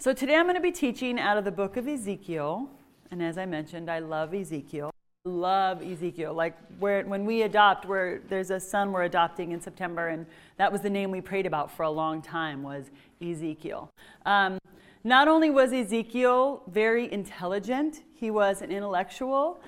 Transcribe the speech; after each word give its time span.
So 0.00 0.14
today 0.14 0.36
I'm 0.36 0.46
going 0.46 0.54
to 0.54 0.62
be 0.62 0.72
teaching 0.72 1.20
out 1.20 1.36
of 1.36 1.44
the 1.44 1.50
book 1.50 1.76
of 1.76 1.86
Ezekiel. 1.86 2.70
And 3.10 3.22
as 3.22 3.36
I 3.36 3.44
mentioned, 3.44 3.90
I 3.90 3.98
love 3.98 4.32
Ezekiel. 4.32 4.90
Love 5.26 5.82
Ezekiel. 5.82 6.32
Like 6.32 6.56
where, 6.78 7.04
when 7.04 7.26
we 7.26 7.42
adopt, 7.42 7.84
where 7.84 8.22
there's 8.30 8.50
a 8.50 8.58
son 8.58 8.92
we're 8.92 9.02
adopting 9.02 9.52
in 9.52 9.60
September, 9.60 10.08
and 10.08 10.24
that 10.56 10.72
was 10.72 10.80
the 10.80 10.88
name 10.88 11.10
we 11.10 11.20
prayed 11.20 11.44
about 11.44 11.70
for 11.70 11.82
a 11.82 11.90
long 11.90 12.22
time 12.22 12.62
was 12.62 12.86
Ezekiel. 13.20 13.90
Um, 14.24 14.58
not 15.04 15.28
only 15.28 15.50
was 15.50 15.70
Ezekiel 15.70 16.62
very 16.66 17.12
intelligent, 17.12 18.02
he 18.14 18.30
was 18.30 18.62
an 18.62 18.70
intellectual. 18.70 19.60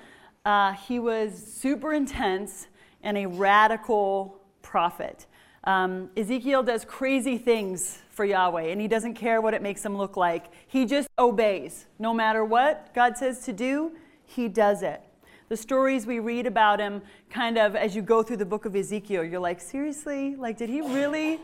Uh, 0.45 0.73
he 0.73 0.97
was 0.97 1.31
super 1.35 1.93
intense 1.93 2.69
and 3.03 3.19
a 3.19 3.27
radical 3.27 4.41
prophet. 4.63 5.27
Um, 5.65 6.09
Ezekiel 6.17 6.63
does 6.63 6.85
crazy 6.85 7.37
things 7.37 8.02
for 8.13 8.25
Yahweh, 8.25 8.67
and 8.67 8.79
he 8.79 8.87
doesn't 8.87 9.15
care 9.15 9.41
what 9.41 9.53
it 9.53 9.61
makes 9.61 9.83
him 9.83 9.97
look 9.97 10.15
like. 10.15 10.45
He 10.67 10.85
just 10.85 11.09
obeys. 11.17 11.87
No 11.97 12.13
matter 12.13 12.45
what 12.45 12.93
God 12.93 13.17
says 13.17 13.43
to 13.45 13.53
do, 13.53 13.93
he 14.25 14.47
does 14.47 14.83
it. 14.83 15.01
The 15.49 15.57
stories 15.57 16.05
we 16.05 16.19
read 16.19 16.45
about 16.45 16.79
him, 16.79 17.01
kind 17.29 17.57
of 17.57 17.75
as 17.75 17.95
you 17.95 18.01
go 18.01 18.23
through 18.23 18.37
the 18.37 18.45
book 18.45 18.65
of 18.65 18.75
Ezekiel, 18.75 19.23
you're 19.23 19.39
like, 19.39 19.59
seriously? 19.59 20.35
Like, 20.35 20.57
did 20.57 20.69
he 20.69 20.81
really 20.81 21.39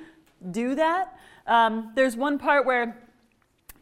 do 0.51 0.75
that? 0.75 1.19
Um, 1.47 1.91
there's 1.95 2.15
one 2.15 2.37
part 2.37 2.65
where 2.65 2.95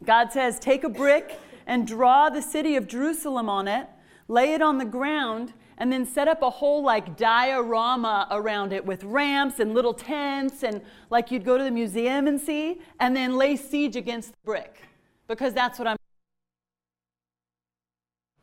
God 0.04 0.32
says, 0.32 0.58
Take 0.58 0.82
a 0.82 0.88
brick 0.88 1.38
and 1.66 1.86
draw 1.86 2.30
the 2.30 2.42
city 2.42 2.76
of 2.76 2.88
Jerusalem 2.88 3.50
on 3.50 3.68
it, 3.68 3.86
lay 4.28 4.54
it 4.54 4.62
on 4.62 4.78
the 4.78 4.86
ground, 4.86 5.52
and 5.78 5.92
then 5.92 6.04
set 6.04 6.28
up 6.28 6.42
a 6.42 6.50
whole 6.50 6.82
like 6.82 7.16
diorama 7.16 8.26
around 8.30 8.72
it 8.72 8.84
with 8.84 9.02
ramps 9.04 9.60
and 9.60 9.74
little 9.74 9.94
tents 9.94 10.62
and 10.62 10.82
like 11.08 11.30
you'd 11.30 11.44
go 11.44 11.56
to 11.56 11.64
the 11.64 11.70
museum 11.70 12.26
and 12.26 12.40
see, 12.40 12.80
and 13.00 13.16
then 13.16 13.36
lay 13.36 13.56
siege 13.56 13.96
against 13.96 14.32
the 14.32 14.38
brick 14.44 14.82
because 15.28 15.54
that's 15.54 15.78
what 15.78 15.88
I'm. 15.88 15.96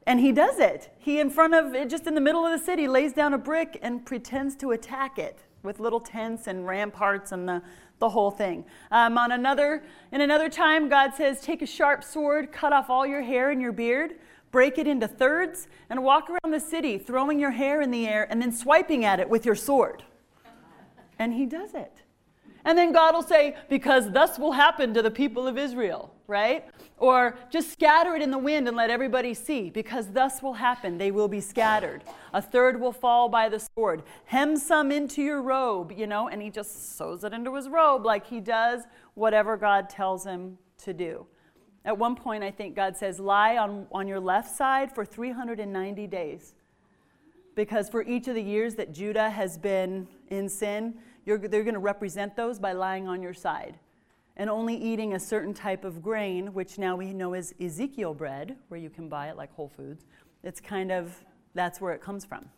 And 0.08 0.20
he 0.20 0.32
does 0.32 0.60
it. 0.60 0.92
He, 1.00 1.20
in 1.20 1.30
front 1.30 1.56
of 1.56 1.74
it, 1.74 1.90
just 1.90 2.08
in 2.08 2.16
the 2.16 2.22
middle 2.22 2.46
of 2.46 2.58
the 2.58 2.64
city, 2.64 2.88
lays 2.88 3.12
down 3.12 3.34
a 3.34 3.38
brick 3.38 3.80
and 3.82 4.06
pretends 4.06 4.56
to 4.58 4.72
attack 4.72 5.18
it 5.18 5.44
with 5.64 5.80
little 5.80 6.00
tents 6.00 6.46
and 6.46 6.66
ramparts 6.68 7.32
and 7.32 7.50
the, 7.50 7.62
the 7.98 8.08
whole 8.08 8.30
thing. 8.30 8.64
Um, 8.92 9.18
on 9.18 9.32
another, 9.32 9.84
in 10.12 10.22
another 10.22 10.48
time, 10.48 10.90
God 10.90 11.16
says, 11.16 11.42
Take 11.42 11.64
a 11.64 11.66
sharp 11.66 12.04
sword, 12.04 12.52
cut 12.52 12.72
off 12.72 12.90
all 12.90 13.06
your 13.06 13.24
hair 13.24 13.50
and 13.50 13.60
your 13.60 13.72
beard 13.72 14.14
break 14.52 14.78
it 14.78 14.88
into 14.88 15.08
thirds, 15.08 15.68
and 15.90 16.04
walk 16.04 16.30
around 16.30 16.52
the 16.52 16.60
city 16.60 16.98
throwing 16.98 17.40
your 17.40 17.52
hair 17.52 17.82
in 17.82 17.92
the 17.92 18.08
air 18.08 18.28
and 18.30 18.42
then 18.42 18.52
swiping 18.52 19.06
at 19.06 19.20
it 19.20 19.30
with 19.30 19.46
your 19.46 19.56
sword. 19.56 20.04
And 21.20 21.34
he 21.34 21.46
does 21.46 21.74
it. 21.74 22.02
And 22.66 22.76
then 22.76 22.92
God 22.92 23.14
will 23.14 23.22
say, 23.22 23.56
Because 23.70 24.12
thus 24.12 24.40
will 24.40 24.52
happen 24.52 24.94
to 24.96 25.02
the 25.04 25.12
people 25.12 25.48
of 25.48 25.58
Israel, 25.58 26.14
right? 26.26 26.66
Or 26.98 27.38
just 27.52 27.72
scatter 27.72 28.16
it 28.16 28.22
in 28.24 28.32
the 28.32 28.40
wind 28.40 28.68
and 28.68 28.76
let 28.76 28.90
everybody 28.90 29.36
see, 29.36 29.70
because 29.70 30.12
thus 30.12 30.42
will 30.42 30.56
happen. 30.56 30.98
They 30.98 31.12
will 31.12 31.28
be 31.28 31.42
scattered. 31.42 32.04
A 32.34 32.42
third 32.42 32.80
will 32.80 32.92
fall 32.92 33.30
by 33.30 33.50
the 33.50 33.60
sword. 33.60 34.02
Hem 34.26 34.58
some 34.58 34.92
into 34.92 35.22
your 35.22 35.44
robe, 35.44 35.94
you 35.96 36.08
know, 36.08 36.28
and 36.28 36.42
he 36.42 36.50
just 36.50 36.98
sews 36.98 37.24
it 37.24 37.34
into 37.34 37.54
his 37.56 37.70
robe 37.70 38.04
like 38.04 38.26
he 38.26 38.40
does 38.40 38.84
whatever 39.14 39.58
God 39.58 39.88
tells 39.88 40.26
him 40.26 40.58
to 40.80 40.94
do. 40.94 41.28
At 41.86 42.00
one 42.00 42.16
point, 42.16 42.44
I 42.44 42.50
think 42.50 42.76
God 42.76 42.98
says, 42.98 43.20
lie 43.20 43.58
on, 43.58 43.86
on 43.92 44.08
your 44.08 44.20
left 44.20 44.54
side 44.54 44.94
for 44.94 45.06
390 45.06 46.08
days. 46.08 46.56
Because 47.54 47.88
for 47.90 48.04
each 48.04 48.28
of 48.28 48.34
the 48.34 48.42
years 48.42 48.74
that 48.76 48.92
Judah 48.92 49.30
has 49.30 49.58
been 49.58 50.08
in 50.30 50.50
sin, 50.50 50.96
they're 51.26 51.38
going 51.38 51.74
to 51.74 51.80
represent 51.80 52.36
those 52.36 52.60
by 52.60 52.74
lying 52.74 53.08
on 53.08 53.22
your 53.22 53.34
side 53.34 53.78
and 54.36 54.50
only 54.50 54.76
eating 54.76 55.14
a 55.14 55.20
certain 55.20 55.54
type 55.54 55.86
of 55.86 56.02
grain, 56.02 56.54
which 56.54 56.78
now 56.78 56.96
we 56.96 57.14
know 57.14 57.34
is 57.34 57.54
Ezekiel 57.62 58.14
bread, 58.14 58.58
where 58.68 58.80
you 58.80 58.90
can 58.90 59.08
buy 59.08 59.30
it 59.30 59.38
like 59.38 59.54
Whole 59.54 59.70
Foods. 59.70 60.06
It's 60.44 60.60
kind 60.60 60.92
of, 60.92 61.24
that's 61.54 61.80
where 61.80 61.94
it 61.94 62.02
comes 62.02 62.26
from. 62.26 62.50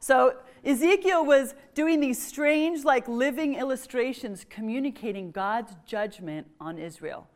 So 0.00 0.36
Ezekiel 0.64 1.24
was 1.24 1.54
doing 1.74 2.00
these 2.00 2.20
strange, 2.20 2.84
like 2.84 3.06
living 3.06 3.54
illustrations 3.54 4.44
communicating 4.48 5.30
God's 5.30 5.76
judgment 5.86 6.48
on 6.58 6.78
Israel 6.78 7.28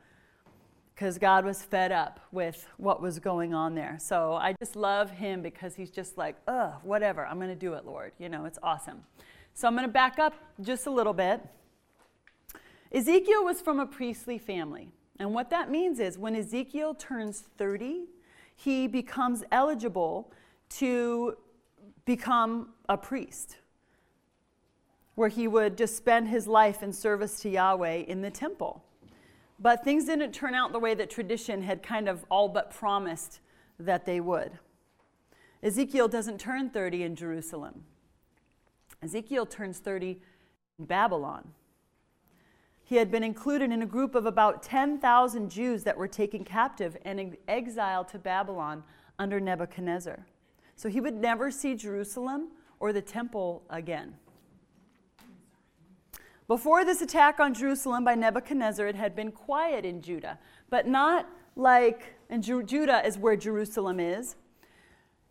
because 0.94 1.18
God 1.18 1.44
was 1.44 1.62
fed 1.62 1.92
up 1.92 2.20
with 2.32 2.66
what 2.76 3.00
was 3.00 3.18
going 3.18 3.54
on 3.54 3.74
there. 3.74 3.96
So 4.00 4.34
I 4.34 4.54
just 4.60 4.76
love 4.76 5.10
him 5.10 5.42
because 5.42 5.74
he's 5.74 5.90
just 5.90 6.18
like, 6.18 6.36
ugh, 6.46 6.74
whatever, 6.82 7.26
I'm 7.26 7.36
going 7.36 7.48
to 7.48 7.54
do 7.54 7.74
it, 7.74 7.84
Lord. 7.84 8.12
You 8.18 8.28
know, 8.28 8.44
it's 8.44 8.58
awesome. 8.62 9.02
So 9.54 9.68
I'm 9.68 9.74
going 9.74 9.86
to 9.86 9.92
back 9.92 10.18
up 10.18 10.34
just 10.60 10.86
a 10.86 10.90
little 10.90 11.12
bit. 11.12 11.40
Ezekiel 12.92 13.44
was 13.44 13.60
from 13.60 13.80
a 13.80 13.86
priestly 13.86 14.38
family. 14.38 14.90
And 15.18 15.34
what 15.34 15.50
that 15.50 15.70
means 15.70 15.98
is 15.98 16.18
when 16.18 16.34
Ezekiel 16.36 16.94
turns 16.94 17.44
30, 17.56 18.04
he 18.54 18.86
becomes 18.86 19.44
eligible 19.50 20.32
to 20.70 21.36
become 22.04 22.70
a 22.88 22.96
priest, 22.96 23.58
where 25.14 25.28
he 25.28 25.46
would 25.46 25.76
just 25.76 25.96
spend 25.96 26.28
his 26.28 26.46
life 26.46 26.82
in 26.82 26.92
service 26.92 27.40
to 27.40 27.48
Yahweh 27.48 28.04
in 28.08 28.22
the 28.22 28.30
temple. 28.30 28.84
But 29.62 29.84
things 29.84 30.06
didn't 30.06 30.32
turn 30.32 30.54
out 30.54 30.72
the 30.72 30.80
way 30.80 30.94
that 30.94 31.08
tradition 31.08 31.62
had 31.62 31.84
kind 31.84 32.08
of 32.08 32.24
all 32.28 32.48
but 32.48 32.70
promised 32.74 33.38
that 33.78 34.04
they 34.04 34.20
would. 34.20 34.58
Ezekiel 35.62 36.08
doesn't 36.08 36.40
turn 36.40 36.68
30 36.68 37.04
in 37.04 37.14
Jerusalem. 37.14 37.84
Ezekiel 39.00 39.46
turns 39.46 39.78
30 39.78 40.20
in 40.80 40.84
Babylon. 40.84 41.52
He 42.82 42.96
had 42.96 43.12
been 43.12 43.22
included 43.22 43.70
in 43.70 43.82
a 43.82 43.86
group 43.86 44.16
of 44.16 44.26
about 44.26 44.64
10,000 44.64 45.48
Jews 45.48 45.84
that 45.84 45.96
were 45.96 46.08
taken 46.08 46.42
captive 46.44 46.96
and 47.04 47.36
exiled 47.46 48.08
to 48.08 48.18
Babylon 48.18 48.82
under 49.20 49.38
Nebuchadnezzar. 49.38 50.26
So 50.74 50.88
he 50.88 51.00
would 51.00 51.14
never 51.14 51.52
see 51.52 51.76
Jerusalem 51.76 52.48
or 52.80 52.92
the 52.92 53.00
temple 53.00 53.62
again. 53.70 54.14
Before 56.52 56.84
this 56.84 57.00
attack 57.00 57.40
on 57.40 57.54
Jerusalem 57.54 58.04
by 58.04 58.14
Nebuchadnezzar, 58.14 58.86
it 58.86 58.94
had 58.94 59.16
been 59.16 59.32
quiet 59.32 59.86
in 59.86 60.02
Judah, 60.02 60.38
but 60.68 60.86
not 60.86 61.26
like, 61.56 62.14
and 62.28 62.42
Ju- 62.42 62.62
Judah 62.62 63.00
is 63.06 63.16
where 63.16 63.36
Jerusalem 63.36 63.98
is. 63.98 64.36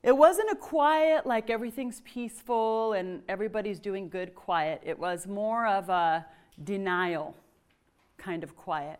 It 0.01 0.17
wasn't 0.17 0.49
a 0.49 0.55
quiet, 0.55 1.27
like 1.27 1.51
everything's 1.51 2.01
peaceful 2.01 2.93
and 2.93 3.21
everybody's 3.29 3.77
doing 3.79 4.09
good 4.09 4.33
quiet. 4.33 4.81
It 4.83 4.97
was 4.97 5.27
more 5.27 5.67
of 5.67 5.89
a 5.89 6.25
denial 6.63 7.35
kind 8.17 8.43
of 8.43 8.55
quiet. 8.55 8.99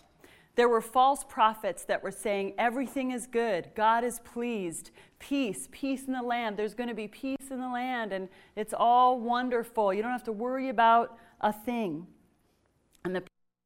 There 0.54 0.70
were 0.70 0.82
false 0.82 1.24
prophets 1.24 1.86
that 1.86 2.04
were 2.04 2.12
saying, 2.12 2.54
everything 2.60 3.10
is 3.10 3.26
good, 3.26 3.72
God 3.74 4.04
is 4.04 4.20
pleased, 4.20 4.92
peace, 5.18 5.70
peace 5.72 6.04
in 6.06 6.14
the 6.14 6.22
land. 6.22 6.56
There's 6.56 6.76
going 6.76 6.90
to 6.90 6.94
be 6.94 7.08
peace 7.08 7.50
in 7.50 7.60
the 7.60 7.70
land, 7.70 8.14
and 8.14 8.30
it's 8.56 8.76
all 8.78 9.20
wonderful. 9.20 9.92
You 9.92 10.04
don't 10.04 10.12
have 10.12 10.26
to 10.26 10.32
worry 10.32 10.70
about 10.70 11.18
a 11.40 11.52
thing. 11.52 12.06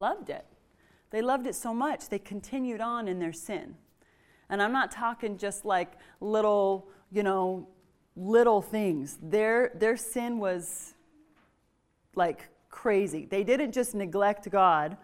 Loved 0.06 0.30
it. 0.30 0.46
They 1.10 1.24
loved 1.24 1.48
it 1.48 1.56
so 1.56 1.74
much, 1.74 2.10
they 2.10 2.20
continued 2.20 2.80
on 2.80 3.08
in 3.08 3.18
their 3.18 3.34
sin. 3.34 3.74
And 4.52 4.62
I'm 4.62 4.72
not 4.72 4.92
talking 4.92 5.36
just 5.36 5.66
like 5.66 5.94
little, 6.22 6.90
you 7.12 7.24
know, 7.24 7.68
little 8.16 8.62
things. 8.62 9.18
Their, 9.20 9.72
their 9.74 9.98
sin 9.98 10.38
was 10.38 10.94
like 12.14 12.50
crazy. 12.70 13.26
They 13.26 13.44
didn't 13.44 13.72
just 13.72 13.96
neglect 13.96 14.48
God. 14.52 14.96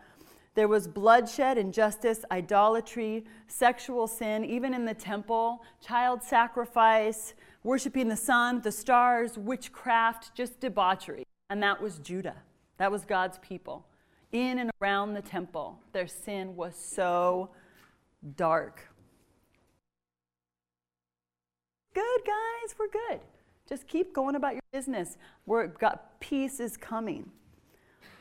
There 0.53 0.67
was 0.67 0.87
bloodshed, 0.87 1.57
injustice, 1.57 2.23
idolatry, 2.29 3.25
sexual 3.47 4.05
sin, 4.05 4.45
even 4.45 4.71
in 4.71 4.85
the 4.85 4.93
temple, 4.93 5.63
child 5.83 6.21
sacrifice, 6.21 7.33
worshiping 7.63 8.07
the 8.07 8.15
sun, 8.15 8.61
the 8.61 8.71
stars, 8.71 9.35
witchcraft, 9.35 10.35
just 10.35 10.59
debauchery. 10.59 11.23
And 11.49 11.63
that 11.63 11.81
was 11.81 11.97
Judah. 11.97 12.35
That 12.77 12.91
was 12.91 13.03
God's 13.03 13.39
people. 13.39 13.87
In 14.31 14.59
and 14.59 14.71
around 14.81 15.13
the 15.13 15.21
temple, 15.21 15.79
their 15.91 16.07
sin 16.07 16.55
was 16.55 16.75
so 16.75 17.49
dark. 18.37 18.87
Good, 21.93 22.21
guys, 22.25 22.75
we're 22.79 22.87
good. 22.87 23.19
Just 23.67 23.87
keep 23.87 24.13
going 24.13 24.35
about 24.35 24.53
your 24.53 24.61
business. 24.71 25.17
We're 25.45 25.67
got 25.67 26.19
peace 26.21 26.59
is 26.59 26.77
coming. 26.77 27.29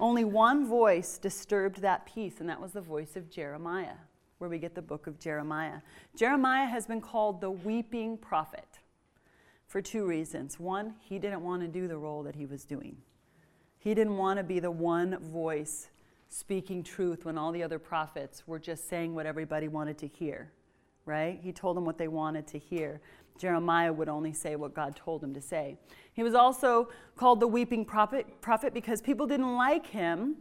Only 0.00 0.24
one 0.24 0.66
voice 0.66 1.18
disturbed 1.18 1.80
that 1.82 2.06
peace, 2.06 2.40
and 2.40 2.48
that 2.48 2.60
was 2.60 2.72
the 2.72 2.80
voice 2.80 3.16
of 3.16 3.30
Jeremiah, 3.30 3.96
where 4.38 4.50
we 4.50 4.58
get 4.58 4.74
the 4.74 4.82
book 4.82 5.06
of 5.06 5.20
Jeremiah. 5.20 5.80
Jeremiah 6.16 6.66
has 6.66 6.86
been 6.86 7.00
called 7.00 7.40
the 7.40 7.50
weeping 7.50 8.16
prophet 8.16 8.80
for 9.66 9.80
two 9.80 10.06
reasons. 10.06 10.58
One, 10.58 10.94
he 11.00 11.18
didn't 11.18 11.42
want 11.42 11.62
to 11.62 11.68
do 11.68 11.86
the 11.86 11.98
role 11.98 12.24
that 12.24 12.34
he 12.34 12.46
was 12.46 12.64
doing. 12.64 12.96
He 13.78 13.94
didn't 13.94 14.16
want 14.16 14.38
to 14.38 14.42
be 14.42 14.58
the 14.58 14.70
one 14.70 15.18
voice 15.18 15.88
speaking 16.30 16.82
truth 16.82 17.24
when 17.24 17.36
all 17.36 17.52
the 17.52 17.62
other 17.62 17.78
prophets 17.78 18.46
were 18.46 18.58
just 18.58 18.88
saying 18.88 19.14
what 19.14 19.26
everybody 19.26 19.68
wanted 19.68 19.98
to 19.98 20.06
hear, 20.06 20.52
right? 21.04 21.38
He 21.42 21.52
told 21.52 21.76
them 21.76 21.84
what 21.84 21.98
they 21.98 22.08
wanted 22.08 22.46
to 22.48 22.58
hear. 22.58 23.00
Jeremiah 23.36 23.92
would 23.92 24.08
only 24.08 24.32
say 24.32 24.54
what 24.54 24.72
God 24.72 24.94
told 24.94 25.24
him 25.24 25.34
to 25.34 25.40
say. 25.40 25.76
He 26.12 26.22
was 26.22 26.34
also 26.34 26.88
called 27.16 27.40
the 27.40 27.48
weeping 27.48 27.84
prophet, 27.84 28.40
prophet 28.40 28.72
because 28.72 29.02
people 29.02 29.26
didn't 29.26 29.56
like 29.56 29.86
him, 29.86 30.36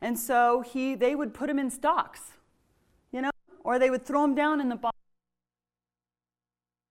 and 0.00 0.18
so 0.18 0.62
he, 0.62 0.94
they 0.94 1.14
would 1.14 1.34
put 1.34 1.50
him 1.50 1.58
in 1.58 1.70
stocks. 1.70 2.32
you 3.12 3.20
know, 3.20 3.30
or 3.64 3.78
they 3.78 3.90
would 3.90 4.06
throw 4.06 4.24
him 4.24 4.34
down 4.34 4.60
in 4.60 4.68
the 4.68 4.76
bottom, 4.76 4.98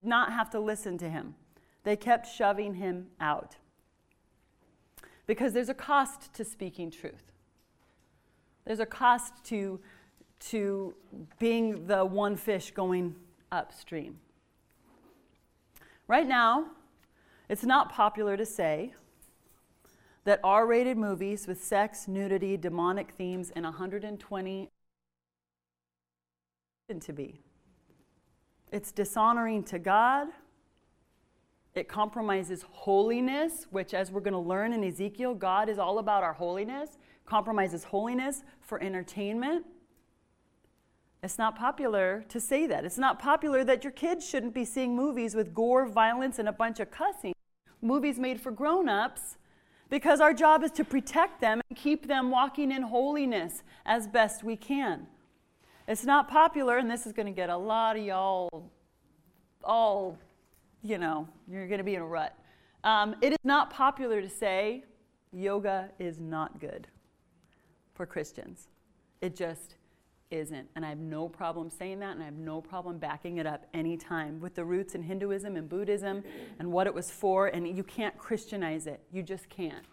not 0.03 0.31
have 0.31 0.49
to 0.51 0.59
listen 0.59 0.97
to 0.99 1.09
him. 1.09 1.35
They 1.83 1.95
kept 1.95 2.27
shoving 2.27 2.75
him 2.75 3.07
out. 3.19 3.57
Because 5.25 5.53
there's 5.53 5.69
a 5.69 5.73
cost 5.73 6.33
to 6.33 6.45
speaking 6.45 6.91
truth. 6.91 7.32
There's 8.65 8.79
a 8.79 8.85
cost 8.85 9.43
to, 9.45 9.79
to 10.49 10.93
being 11.39 11.87
the 11.87 12.05
one 12.05 12.35
fish 12.35 12.71
going 12.71 13.15
upstream. 13.51 14.19
Right 16.07 16.27
now, 16.27 16.67
it's 17.49 17.63
not 17.63 17.91
popular 17.91 18.37
to 18.37 18.45
say 18.45 18.93
that 20.25 20.39
R 20.43 20.65
rated 20.65 20.97
movies 20.97 21.47
with 21.47 21.63
sex, 21.63 22.07
nudity, 22.07 22.57
demonic 22.57 23.11
themes, 23.11 23.51
and 23.55 23.65
120 23.65 24.69
to 26.99 27.13
be. 27.13 27.41
It's 28.71 28.91
dishonoring 28.91 29.63
to 29.65 29.79
God. 29.79 30.27
It 31.75 31.87
compromises 31.87 32.63
holiness, 32.69 33.65
which, 33.71 33.93
as 33.93 34.11
we're 34.11 34.21
going 34.21 34.33
to 34.33 34.39
learn 34.39 34.73
in 34.73 34.83
Ezekiel, 34.83 35.33
God 35.33 35.69
is 35.69 35.79
all 35.79 35.97
about 35.97 36.23
our 36.23 36.33
holiness, 36.33 36.97
compromises 37.25 37.85
holiness 37.85 38.43
for 38.61 38.81
entertainment. 38.81 39.65
It's 41.23 41.37
not 41.37 41.57
popular 41.57 42.25
to 42.27 42.39
say 42.39 42.67
that. 42.67 42.83
It's 42.83 42.97
not 42.97 43.17
popular 43.17 43.63
that 43.63 43.83
your 43.83 43.91
kids 43.91 44.27
shouldn't 44.27 44.53
be 44.53 44.65
seeing 44.65 44.93
movies 44.93 45.35
with 45.35 45.53
gore, 45.53 45.85
violence, 45.85 46.37
and 46.37 46.49
a 46.49 46.51
bunch 46.51 46.81
of 46.81 46.91
cussing. 46.91 47.33
Movies 47.81 48.19
made 48.19 48.41
for 48.41 48.51
grown 48.51 48.89
ups 48.89 49.37
because 49.89 50.19
our 50.19 50.33
job 50.33 50.63
is 50.63 50.71
to 50.71 50.83
protect 50.83 51.39
them 51.39 51.61
and 51.69 51.77
keep 51.77 52.07
them 52.07 52.29
walking 52.29 52.71
in 52.71 52.81
holiness 52.81 53.63
as 53.85 54.05
best 54.05 54.43
we 54.43 54.57
can. 54.57 55.07
It's 55.87 56.03
not 56.03 56.29
popular, 56.29 56.77
and 56.77 56.91
this 56.91 57.05
is 57.05 57.13
going 57.13 57.25
to 57.25 57.31
get 57.31 57.49
a 57.49 57.57
lot 57.57 57.95
of 57.97 58.03
y'all 58.03 58.71
all, 59.63 60.17
you 60.81 60.97
know, 60.97 61.27
you're 61.49 61.67
going 61.67 61.77
to 61.77 61.85
be 61.85 61.95
in 61.95 62.01
a 62.01 62.05
rut. 62.05 62.37
Um, 62.83 63.15
it 63.21 63.31
is 63.31 63.39
not 63.45 63.69
popular 63.69 64.21
to 64.21 64.29
say 64.29 64.83
yoga 65.31 65.89
is 65.99 66.19
not 66.19 66.59
good 66.59 66.87
for 67.93 68.05
Christians. 68.05 68.67
It 69.21 69.35
just 69.35 69.75
isn't. 70.31 70.67
And 70.75 70.85
I 70.85 70.89
have 70.89 70.97
no 70.97 71.29
problem 71.29 71.69
saying 71.69 71.99
that, 71.99 72.13
and 72.13 72.21
I 72.21 72.25
have 72.25 72.37
no 72.37 72.59
problem 72.59 72.97
backing 72.97 73.37
it 73.37 73.45
up 73.45 73.65
anytime 73.73 74.39
with 74.39 74.55
the 74.55 74.65
roots 74.65 74.95
in 74.95 75.03
Hinduism 75.03 75.55
and 75.55 75.69
Buddhism 75.69 76.23
and 76.59 76.71
what 76.71 76.87
it 76.87 76.93
was 76.93 77.11
for. 77.11 77.47
And 77.47 77.67
you 77.67 77.83
can't 77.83 78.17
Christianize 78.17 78.87
it, 78.87 79.01
you 79.11 79.23
just 79.23 79.49
can't. 79.49 79.85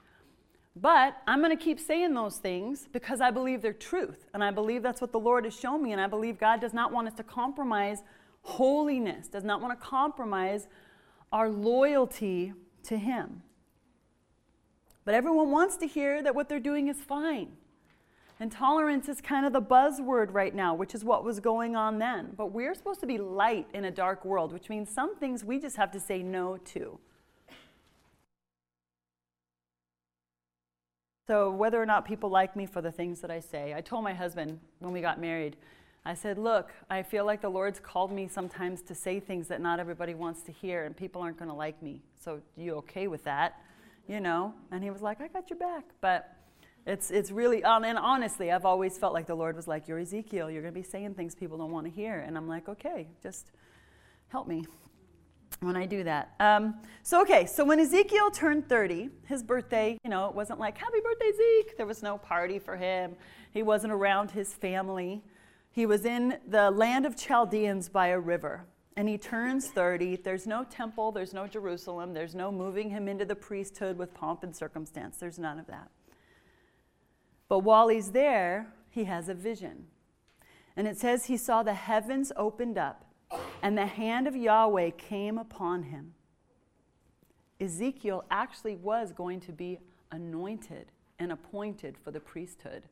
But 0.77 1.17
I'm 1.27 1.41
going 1.41 1.57
to 1.57 1.63
keep 1.63 1.81
saying 1.81 2.15
those 2.15 2.37
things 2.37 2.89
because 2.93 3.21
I 3.21 3.31
believe 3.31 3.61
they're 3.61 3.73
truth. 3.73 4.27
And 4.33 4.43
I 4.43 4.51
believe 4.51 4.83
that's 4.83 5.01
what 5.01 5.13
the 5.13 5.19
Lord 5.19 5.45
has 5.45 5.59
shown 5.59 5.83
me. 5.83 5.93
And 5.93 6.01
I 6.01 6.07
believe 6.07 6.39
God 6.39 6.61
does 6.61 6.73
not 6.73 6.93
want 6.93 7.09
us 7.09 7.15
to 7.15 7.25
compromise 7.25 8.03
holiness, 8.43 9.29
does 9.29 9.45
not 9.45 9.61
want 9.61 9.79
to 9.79 9.87
compromise 9.87 10.69
our 11.33 11.49
loyalty 11.49 12.53
to 12.85 12.97
Him. 12.97 13.43
But 15.05 15.15
everyone 15.15 15.51
wants 15.51 15.77
to 15.79 15.87
hear 15.87 16.23
that 16.23 16.35
what 16.35 16.49
they're 16.49 16.61
doing 16.61 16.89
is 16.89 16.99
fine. 16.99 17.57
And 18.41 18.51
tolerance 18.51 19.07
is 19.11 19.21
kind 19.21 19.45
of 19.45 19.53
the 19.53 19.61
buzzword 19.61 20.33
right 20.33 20.55
now, 20.55 20.75
which 20.75 20.95
is 20.95 21.05
what 21.05 21.25
was 21.25 21.41
going 21.41 21.77
on 21.77 21.99
then. 21.99 22.31
But 22.39 22.53
we're 22.53 22.75
supposed 22.75 23.01
to 23.01 23.07
be 23.07 23.19
light 23.19 23.67
in 23.75 23.85
a 23.85 23.91
dark 23.91 24.25
world, 24.25 24.55
which 24.55 24.71
means 24.71 24.89
some 24.89 25.15
things 25.15 25.45
we 25.45 25.59
just 25.59 25.77
have 25.77 25.93
to 25.93 26.01
say 26.01 26.23
no 26.23 26.57
to. 26.57 26.99
So, 31.27 31.51
whether 31.51 31.81
or 31.81 31.87
not 31.87 32.07
people 32.07 32.31
like 32.31 32.57
me 32.57 32.65
for 32.65 32.81
the 32.81 32.91
things 32.91 33.21
that 33.21 33.31
I 33.31 33.41
say, 33.41 33.75
I 33.75 33.83
told 33.83 34.03
my 34.03 34.15
husband 34.15 34.59
when 34.81 34.93
we 34.93 35.03
got 35.03 35.21
married, 35.21 35.57
I 36.07 36.15
said, 36.15 36.39
Look, 36.39 36.73
I 36.89 37.03
feel 37.03 37.27
like 37.27 37.43
the 37.43 37.51
Lord's 37.51 37.79
called 37.79 38.11
me 38.11 38.27
sometimes 38.27 38.81
to 38.83 38.95
say 38.95 39.21
things 39.21 39.49
that 39.49 39.61
not 39.61 39.79
everybody 39.79 40.15
wants 40.15 40.43
to 40.45 40.53
hear, 40.53 40.87
and 40.87 40.97
people 40.97 41.21
aren't 41.21 41.37
going 41.37 41.51
to 41.51 41.55
like 41.55 41.81
me. 41.83 42.01
So, 42.19 42.41
you 42.57 42.75
okay 42.77 43.07
with 43.07 43.23
that? 43.25 43.61
You 44.09 44.19
know? 44.19 44.55
And 44.73 44.83
he 44.83 44.91
was 44.91 45.03
like, 45.03 45.21
I 45.21 45.29
got 45.29 45.51
your 45.51 45.59
back. 45.59 45.85
But 46.01 46.40
it's, 46.87 47.11
it's 47.11 47.31
really, 47.31 47.63
um, 47.63 47.85
and 47.85 47.99
honestly, 47.99 48.51
I've 48.51 48.65
always 48.65 48.97
felt 48.97 49.13
like 49.13 49.27
the 49.27 49.35
Lord 49.35 49.57
was 49.57 49.69
like, 49.69 49.87
You're 49.87 49.99
Ezekiel. 49.99 50.51
You're 50.51 50.63
going 50.63 50.75
to 50.75 50.81
be 50.81 50.87
saying 50.87 51.15
things 51.15 51.35
people 51.35 51.59
don't 51.59 51.71
want 51.71 51.87
to 51.87 51.93
hear. 51.93 52.21
And 52.21 52.37
I'm 52.37 52.49
like, 52.49 52.69
Okay, 52.69 53.09
just 53.23 53.53
help 54.29 54.47
me 54.47 54.67
when 55.61 55.77
I 55.77 55.87
do 55.87 56.05
that. 56.05 56.35
Um, 56.41 56.77
so, 57.03 57.21
okay, 57.23 57.45
so 57.47 57.65
when 57.65 57.81
Ezekiel 57.81 58.31
turned 58.31 58.69
30, 58.69 59.11
his 59.27 59.43
birthday, 59.43 59.99
you 60.03 60.11
know, 60.11 60.29
it 60.29 60.35
wasn't 60.35 60.59
like, 60.59 60.79
Happy 60.79 61.01
birthday, 61.03 61.33
Zeke. 61.37 61.77
There 61.77 61.87
was 61.87 62.03
no 62.03 62.19
party 62.19 62.59
for 62.59 62.77
him. 62.77 63.15
He 63.53 63.63
wasn't 63.63 63.93
around 63.93 64.31
his 64.31 64.55
family. 64.55 65.23
He 65.71 65.87
was 65.87 66.05
in 66.05 66.39
the 66.49 66.71
land 66.71 67.07
of 67.07 67.17
Chaldeans 67.17 67.89
by 67.89 68.09
a 68.09 68.19
river. 68.19 68.65
And 68.97 69.09
he 69.09 69.19
turns 69.19 69.69
30. 69.69 70.17
There's 70.17 70.47
no 70.47 70.65
temple, 70.65 71.13
there's 71.13 71.33
no 71.33 71.47
Jerusalem, 71.47 72.13
there's 72.13 72.35
no 72.35 72.51
moving 72.51 72.91
him 72.91 73.09
into 73.09 73.25
the 73.25 73.37
priesthood 73.37 73.97
with 73.97 74.13
pomp 74.13 74.43
and 74.43 74.55
circumstance. 74.55 75.19
There's 75.19 75.39
none 75.39 75.59
of 75.59 75.67
that. 75.69 75.89
But 77.51 77.59
while 77.59 77.89
he's 77.89 78.13
there, 78.13 78.73
he 78.89 79.05
has 79.05 79.29
a 79.29 79.35
vision. 79.35 79.89
And 80.77 80.87
it 80.87 80.97
says 80.97 81.25
he 81.25 81.37
saw 81.37 81.65
the 81.65 81.75
heavens 81.75 82.33
opened 82.37 82.79
up, 82.79 83.05
and 83.61 83.77
the 83.77 83.87
hand 83.87 84.29
of 84.29 84.37
Yahweh 84.37 84.91
came 84.91 85.37
upon 85.37 85.83
him. 85.83 86.15
Ezekiel 87.61 88.25
actually 88.31 88.77
was 88.77 89.13
going 89.13 89.41
to 89.41 89.53
be 89.53 89.81
anointed 90.13 90.93
and 91.19 91.33
appointed 91.33 91.99
for 91.99 92.13
the 92.13 92.21
priesthood 92.21 92.85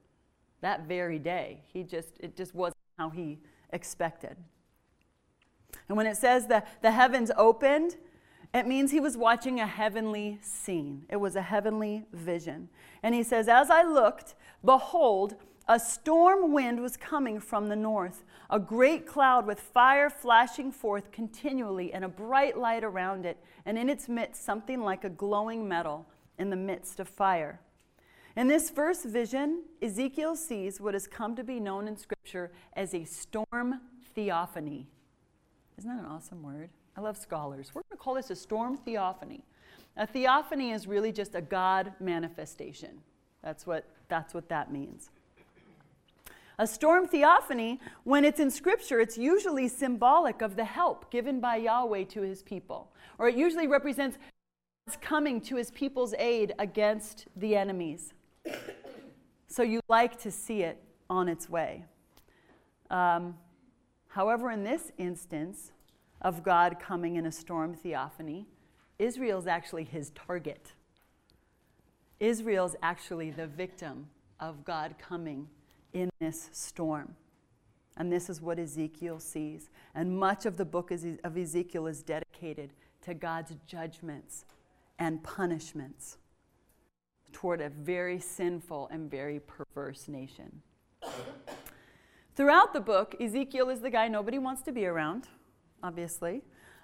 that 0.60 0.88
very 0.88 1.20
day. 1.20 1.62
He 1.72 1.84
just, 1.84 2.18
it 2.18 2.36
just 2.36 2.52
wasn't 2.52 2.76
how 2.98 3.10
he 3.10 3.38
expected. 3.72 4.36
And 5.88 5.96
when 5.96 6.06
it 6.06 6.16
says 6.16 6.48
that 6.48 6.82
the 6.82 6.90
heavens 6.90 7.30
opened, 7.36 7.96
it 8.54 8.66
means 8.66 8.90
he 8.90 9.00
was 9.00 9.16
watching 9.16 9.60
a 9.60 9.66
heavenly 9.66 10.38
scene. 10.40 11.04
It 11.08 11.16
was 11.16 11.36
a 11.36 11.42
heavenly 11.42 12.06
vision. 12.12 12.68
And 13.02 13.14
he 13.14 13.22
says, 13.22 13.48
As 13.48 13.70
I 13.70 13.82
looked, 13.82 14.34
behold, 14.64 15.36
a 15.68 15.78
storm 15.78 16.52
wind 16.52 16.80
was 16.80 16.96
coming 16.96 17.40
from 17.40 17.68
the 17.68 17.76
north, 17.76 18.24
a 18.48 18.58
great 18.58 19.06
cloud 19.06 19.46
with 19.46 19.60
fire 19.60 20.08
flashing 20.08 20.72
forth 20.72 21.12
continually, 21.12 21.92
and 21.92 22.04
a 22.04 22.08
bright 22.08 22.56
light 22.56 22.82
around 22.82 23.26
it, 23.26 23.36
and 23.66 23.76
in 23.76 23.90
its 23.90 24.08
midst 24.08 24.42
something 24.42 24.80
like 24.80 25.04
a 25.04 25.10
glowing 25.10 25.68
metal 25.68 26.06
in 26.38 26.48
the 26.48 26.56
midst 26.56 27.00
of 27.00 27.08
fire. 27.08 27.60
In 28.34 28.48
this 28.48 28.70
first 28.70 29.04
vision, 29.04 29.64
Ezekiel 29.82 30.36
sees 30.36 30.80
what 30.80 30.94
has 30.94 31.06
come 31.06 31.36
to 31.36 31.44
be 31.44 31.60
known 31.60 31.86
in 31.86 31.96
Scripture 31.98 32.50
as 32.72 32.94
a 32.94 33.04
storm 33.04 33.80
theophany. 34.14 34.86
Isn't 35.76 35.90
that 35.90 36.02
an 36.02 36.06
awesome 36.06 36.42
word? 36.42 36.70
I 36.98 37.00
love 37.00 37.16
scholars. 37.16 37.70
We're 37.72 37.82
going 37.82 37.96
to 37.96 37.96
call 37.96 38.14
this 38.14 38.30
a 38.30 38.34
storm 38.34 38.76
theophany. 38.76 39.44
A 39.96 40.04
theophany 40.04 40.72
is 40.72 40.88
really 40.88 41.12
just 41.12 41.36
a 41.36 41.40
God 41.40 41.92
manifestation. 42.00 43.00
That's 43.40 43.68
what, 43.68 43.84
that's 44.08 44.34
what 44.34 44.48
that 44.48 44.72
means. 44.72 45.10
A 46.58 46.66
storm 46.66 47.06
theophany, 47.06 47.78
when 48.02 48.24
it's 48.24 48.40
in 48.40 48.50
Scripture, 48.50 48.98
it's 48.98 49.16
usually 49.16 49.68
symbolic 49.68 50.42
of 50.42 50.56
the 50.56 50.64
help 50.64 51.08
given 51.12 51.38
by 51.38 51.54
Yahweh 51.54 52.02
to 52.06 52.22
his 52.22 52.42
people. 52.42 52.90
Or 53.20 53.28
it 53.28 53.36
usually 53.36 53.68
represents 53.68 54.18
God's 54.88 54.98
coming 55.00 55.40
to 55.42 55.54
his 55.54 55.70
people's 55.70 56.14
aid 56.18 56.52
against 56.58 57.26
the 57.36 57.54
enemies. 57.54 58.12
So 59.46 59.62
you 59.62 59.80
like 59.88 60.18
to 60.22 60.32
see 60.32 60.62
it 60.62 60.82
on 61.08 61.28
its 61.28 61.48
way. 61.48 61.84
Um, 62.90 63.36
however, 64.08 64.50
in 64.50 64.64
this 64.64 64.90
instance, 64.98 65.70
of 66.20 66.42
God 66.42 66.78
coming 66.80 67.16
in 67.16 67.26
a 67.26 67.32
storm 67.32 67.74
theophany, 67.74 68.46
Israel's 68.98 69.46
actually 69.46 69.84
his 69.84 70.10
target. 70.10 70.72
Israel's 72.20 72.74
actually 72.82 73.30
the 73.30 73.46
victim 73.46 74.08
of 74.40 74.64
God 74.64 74.96
coming 74.98 75.48
in 75.92 76.10
this 76.20 76.50
storm. 76.52 77.14
And 77.96 78.12
this 78.12 78.28
is 78.28 78.40
what 78.40 78.58
Ezekiel 78.58 79.18
sees. 79.18 79.70
And 79.94 80.18
much 80.18 80.46
of 80.46 80.56
the 80.56 80.64
book 80.64 80.90
of 80.90 81.36
Ezekiel 81.36 81.86
is 81.86 82.02
dedicated 82.02 82.72
to 83.02 83.14
God's 83.14 83.52
judgments 83.66 84.44
and 84.98 85.22
punishments 85.22 86.18
toward 87.32 87.60
a 87.60 87.68
very 87.68 88.18
sinful 88.18 88.88
and 88.90 89.10
very 89.10 89.40
perverse 89.40 90.08
nation. 90.08 90.62
Throughout 92.36 92.72
the 92.72 92.80
book, 92.80 93.16
Ezekiel 93.20 93.68
is 93.68 93.80
the 93.80 93.90
guy 93.90 94.08
nobody 94.08 94.38
wants 94.38 94.62
to 94.62 94.72
be 94.72 94.86
around 94.86 95.28
obviously. 95.82 96.42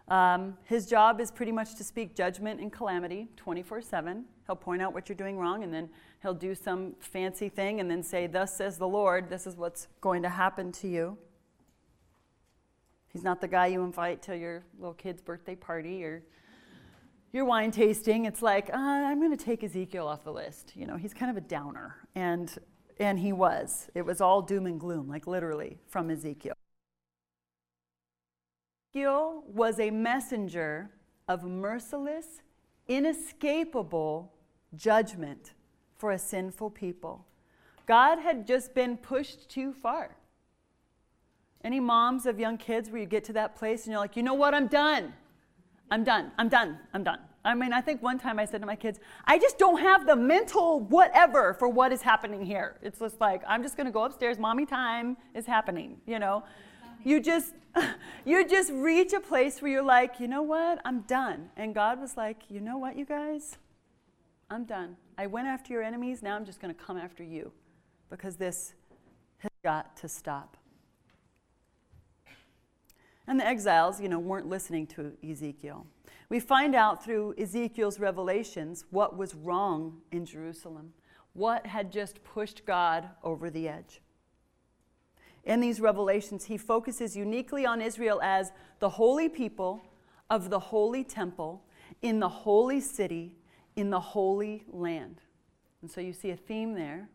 Um, 0.08 0.58
his 0.64 0.86
job 0.86 1.20
is 1.20 1.30
pretty 1.30 1.52
much 1.52 1.76
to 1.76 1.84
speak 1.84 2.14
judgment 2.14 2.60
and 2.60 2.72
calamity 2.72 3.28
24 3.36 3.82
7. 3.82 4.24
He'll 4.46 4.56
point 4.56 4.82
out 4.82 4.92
what 4.92 5.08
you're 5.08 5.16
doing 5.16 5.38
wrong, 5.38 5.64
and 5.64 5.72
then 5.72 5.88
he'll 6.20 6.34
do 6.34 6.54
some 6.54 6.94
fancy 7.00 7.48
thing 7.48 7.80
and 7.80 7.90
then 7.90 8.02
say, 8.02 8.26
Thus 8.26 8.54
says 8.54 8.76
the 8.76 8.88
Lord, 8.88 9.30
this 9.30 9.46
is 9.46 9.56
what's 9.56 9.88
going 10.00 10.22
to 10.22 10.28
happen 10.28 10.72
to 10.72 10.88
you. 10.88 11.16
He's 13.08 13.22
not 13.22 13.40
the 13.40 13.48
guy 13.48 13.68
you 13.68 13.82
invite 13.84 14.22
to 14.22 14.36
your 14.36 14.64
little 14.78 14.92
kid's 14.92 15.22
birthday 15.22 15.54
party 15.54 16.04
or 16.04 16.22
your 17.32 17.44
wine 17.44 17.70
tasting. 17.70 18.26
It's 18.26 18.42
like, 18.42 18.70
uh, 18.70 18.76
I'm 18.76 19.20
going 19.20 19.36
to 19.36 19.42
take 19.42 19.62
Ezekiel 19.62 20.06
off 20.06 20.24
the 20.24 20.32
list. 20.32 20.72
You 20.74 20.86
know, 20.86 20.96
he's 20.96 21.14
kind 21.14 21.30
of 21.30 21.36
a 21.36 21.46
downer. 21.46 21.96
And 22.14 22.52
And 22.98 23.18
he 23.18 23.32
was. 23.32 23.88
It 23.94 24.02
was 24.02 24.20
all 24.20 24.42
doom 24.42 24.66
and 24.66 24.78
gloom, 24.78 25.08
like 25.08 25.26
literally 25.26 25.78
from 25.86 26.10
Ezekiel. 26.10 26.53
Ezekiel 28.94 29.42
was 29.52 29.80
a 29.80 29.90
messenger 29.90 30.88
of 31.26 31.42
merciless, 31.42 32.42
inescapable 32.86 34.32
judgment 34.76 35.54
for 35.96 36.12
a 36.12 36.18
sinful 36.18 36.70
people. 36.70 37.26
God 37.86 38.20
had 38.20 38.46
just 38.46 38.72
been 38.72 38.96
pushed 38.96 39.48
too 39.48 39.72
far. 39.72 40.14
Any 41.64 41.80
moms 41.80 42.24
of 42.24 42.38
young 42.38 42.56
kids 42.56 42.88
where 42.88 43.00
you 43.00 43.06
get 43.06 43.24
to 43.24 43.32
that 43.32 43.56
place 43.56 43.84
and 43.84 43.92
you're 43.92 44.00
like, 44.00 44.16
you 44.16 44.22
know 44.22 44.34
what, 44.34 44.54
I'm 44.54 44.68
done. 44.68 45.12
I'm 45.90 46.04
done. 46.04 46.30
I'm 46.38 46.48
done. 46.48 46.78
I'm 46.92 47.02
done. 47.02 47.18
I 47.44 47.54
mean, 47.54 47.72
I 47.72 47.80
think 47.80 48.00
one 48.00 48.18
time 48.18 48.38
I 48.38 48.44
said 48.44 48.60
to 48.60 48.66
my 48.66 48.76
kids, 48.76 49.00
I 49.24 49.38
just 49.38 49.58
don't 49.58 49.80
have 49.80 50.06
the 50.06 50.14
mental 50.14 50.80
whatever 50.80 51.52
for 51.54 51.68
what 51.68 51.92
is 51.92 52.00
happening 52.00 52.44
here. 52.44 52.76
It's 52.80 53.00
just 53.00 53.20
like, 53.20 53.42
I'm 53.46 53.62
just 53.62 53.76
going 53.76 53.86
to 53.86 53.92
go 53.92 54.04
upstairs. 54.04 54.38
Mommy 54.38 54.66
time 54.66 55.16
is 55.34 55.46
happening, 55.46 55.96
you 56.06 56.20
know? 56.20 56.44
You 57.04 57.20
just, 57.20 57.54
you 58.24 58.48
just 58.48 58.72
reach 58.72 59.12
a 59.12 59.20
place 59.20 59.60
where 59.60 59.70
you're 59.70 59.82
like, 59.82 60.18
you 60.18 60.26
know 60.26 60.42
what? 60.42 60.80
I'm 60.84 61.02
done. 61.02 61.50
And 61.56 61.74
God 61.74 62.00
was 62.00 62.16
like, 62.16 62.42
you 62.48 62.60
know 62.60 62.78
what, 62.78 62.96
you 62.96 63.04
guys? 63.04 63.58
I'm 64.50 64.64
done. 64.64 64.96
I 65.16 65.26
went 65.26 65.46
after 65.46 65.72
your 65.72 65.82
enemies. 65.82 66.22
Now 66.22 66.34
I'm 66.34 66.44
just 66.44 66.60
going 66.60 66.74
to 66.74 66.80
come 66.80 66.96
after 66.96 67.22
you 67.22 67.52
because 68.10 68.36
this 68.36 68.74
has 69.38 69.50
got 69.62 69.96
to 69.98 70.08
stop. 70.08 70.56
And 73.26 73.40
the 73.40 73.46
exiles, 73.46 74.00
you 74.00 74.08
know, 74.08 74.18
weren't 74.18 74.48
listening 74.48 74.86
to 74.88 75.12
Ezekiel. 75.28 75.86
We 76.28 76.40
find 76.40 76.74
out 76.74 77.04
through 77.04 77.34
Ezekiel's 77.38 77.98
revelations 77.98 78.84
what 78.90 79.16
was 79.16 79.34
wrong 79.34 80.00
in 80.10 80.26
Jerusalem, 80.26 80.92
what 81.32 81.66
had 81.66 81.90
just 81.90 82.22
pushed 82.22 82.66
God 82.66 83.08
over 83.22 83.50
the 83.50 83.68
edge. 83.68 84.00
In 85.44 85.60
these 85.60 85.80
revelations, 85.80 86.44
he 86.44 86.56
focuses 86.56 87.16
uniquely 87.16 87.66
on 87.66 87.80
Israel 87.80 88.20
as 88.22 88.52
the 88.78 88.88
holy 88.88 89.28
people 89.28 89.84
of 90.30 90.50
the 90.50 90.58
holy 90.58 91.04
temple 91.04 91.62
in 92.02 92.20
the 92.20 92.28
holy 92.28 92.80
city 92.80 93.36
in 93.76 93.90
the 93.90 94.00
holy 94.00 94.64
land. 94.70 95.20
And 95.82 95.90
so 95.90 96.00
you 96.00 96.12
see 96.12 96.30
a 96.30 96.36
theme 96.36 96.74
there. 96.74 97.08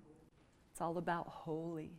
It's 0.71 0.81
all 0.81 0.97
about 0.97 1.27
holy. 1.27 1.91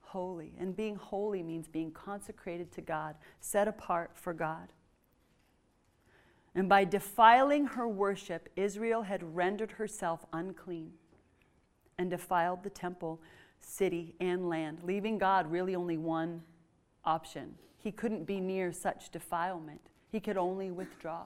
Holy. 0.00 0.54
And 0.58 0.76
being 0.76 0.96
holy 0.96 1.42
means 1.42 1.68
being 1.68 1.90
consecrated 1.90 2.72
to 2.72 2.80
God, 2.80 3.16
set 3.40 3.68
apart 3.68 4.12
for 4.14 4.32
God. 4.32 4.68
And 6.54 6.68
by 6.68 6.84
defiling 6.84 7.66
her 7.66 7.86
worship, 7.86 8.48
Israel 8.56 9.02
had 9.02 9.36
rendered 9.36 9.72
herself 9.72 10.24
unclean 10.32 10.92
and 11.98 12.10
defiled 12.10 12.62
the 12.62 12.70
temple, 12.70 13.20
city, 13.60 14.14
and 14.20 14.48
land, 14.48 14.78
leaving 14.82 15.18
God 15.18 15.50
really 15.50 15.74
only 15.74 15.96
one 15.96 16.42
option. 17.04 17.54
He 17.78 17.92
couldn't 17.92 18.24
be 18.24 18.40
near 18.40 18.72
such 18.72 19.10
defilement, 19.10 19.80
he 20.10 20.20
could 20.20 20.36
only 20.36 20.70
withdraw. 20.70 21.24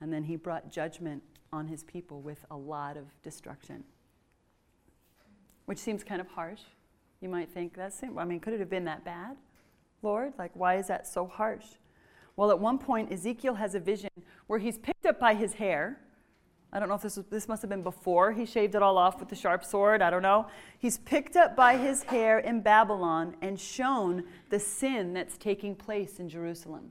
And 0.00 0.12
then 0.12 0.24
he 0.24 0.36
brought 0.36 0.70
judgment 0.70 1.22
on 1.52 1.66
his 1.68 1.82
people 1.82 2.20
with 2.20 2.44
a 2.50 2.56
lot 2.56 2.96
of 2.96 3.04
destruction, 3.22 3.84
which 5.66 5.78
seems 5.78 6.02
kind 6.02 6.20
of 6.20 6.28
harsh. 6.28 6.62
You 7.20 7.28
might 7.28 7.50
think 7.50 7.74
that's, 7.74 8.00
I 8.02 8.24
mean, 8.24 8.40
could 8.40 8.54
it 8.54 8.60
have 8.60 8.70
been 8.70 8.86
that 8.86 9.04
bad? 9.04 9.36
Lord, 10.02 10.32
like, 10.38 10.52
why 10.54 10.76
is 10.76 10.86
that 10.86 11.06
so 11.06 11.26
harsh? 11.26 11.66
Well, 12.36 12.50
at 12.50 12.58
one 12.58 12.78
point, 12.78 13.12
Ezekiel 13.12 13.54
has 13.54 13.74
a 13.74 13.80
vision 13.80 14.08
where 14.46 14.58
he's 14.58 14.78
picked 14.78 15.04
up 15.04 15.20
by 15.20 15.34
his 15.34 15.54
hair. 15.54 16.00
I 16.72 16.78
don't 16.78 16.88
know 16.88 16.94
if 16.94 17.02
this 17.02 17.16
was, 17.16 17.26
this 17.26 17.48
must 17.48 17.62
have 17.62 17.68
been 17.68 17.82
before 17.82 18.32
he 18.32 18.46
shaved 18.46 18.74
it 18.74 18.82
all 18.82 18.96
off 18.96 19.18
with 19.18 19.28
the 19.28 19.34
sharp 19.34 19.64
sword. 19.64 20.02
I 20.02 20.10
don't 20.10 20.22
know. 20.22 20.46
He's 20.78 20.98
picked 20.98 21.34
up 21.36 21.56
by 21.56 21.76
his 21.76 22.04
hair 22.04 22.38
in 22.38 22.60
Babylon 22.60 23.34
and 23.42 23.58
shown 23.58 24.24
the 24.50 24.60
sin 24.60 25.12
that's 25.12 25.36
taking 25.36 25.74
place 25.74 26.20
in 26.20 26.28
Jerusalem, 26.28 26.90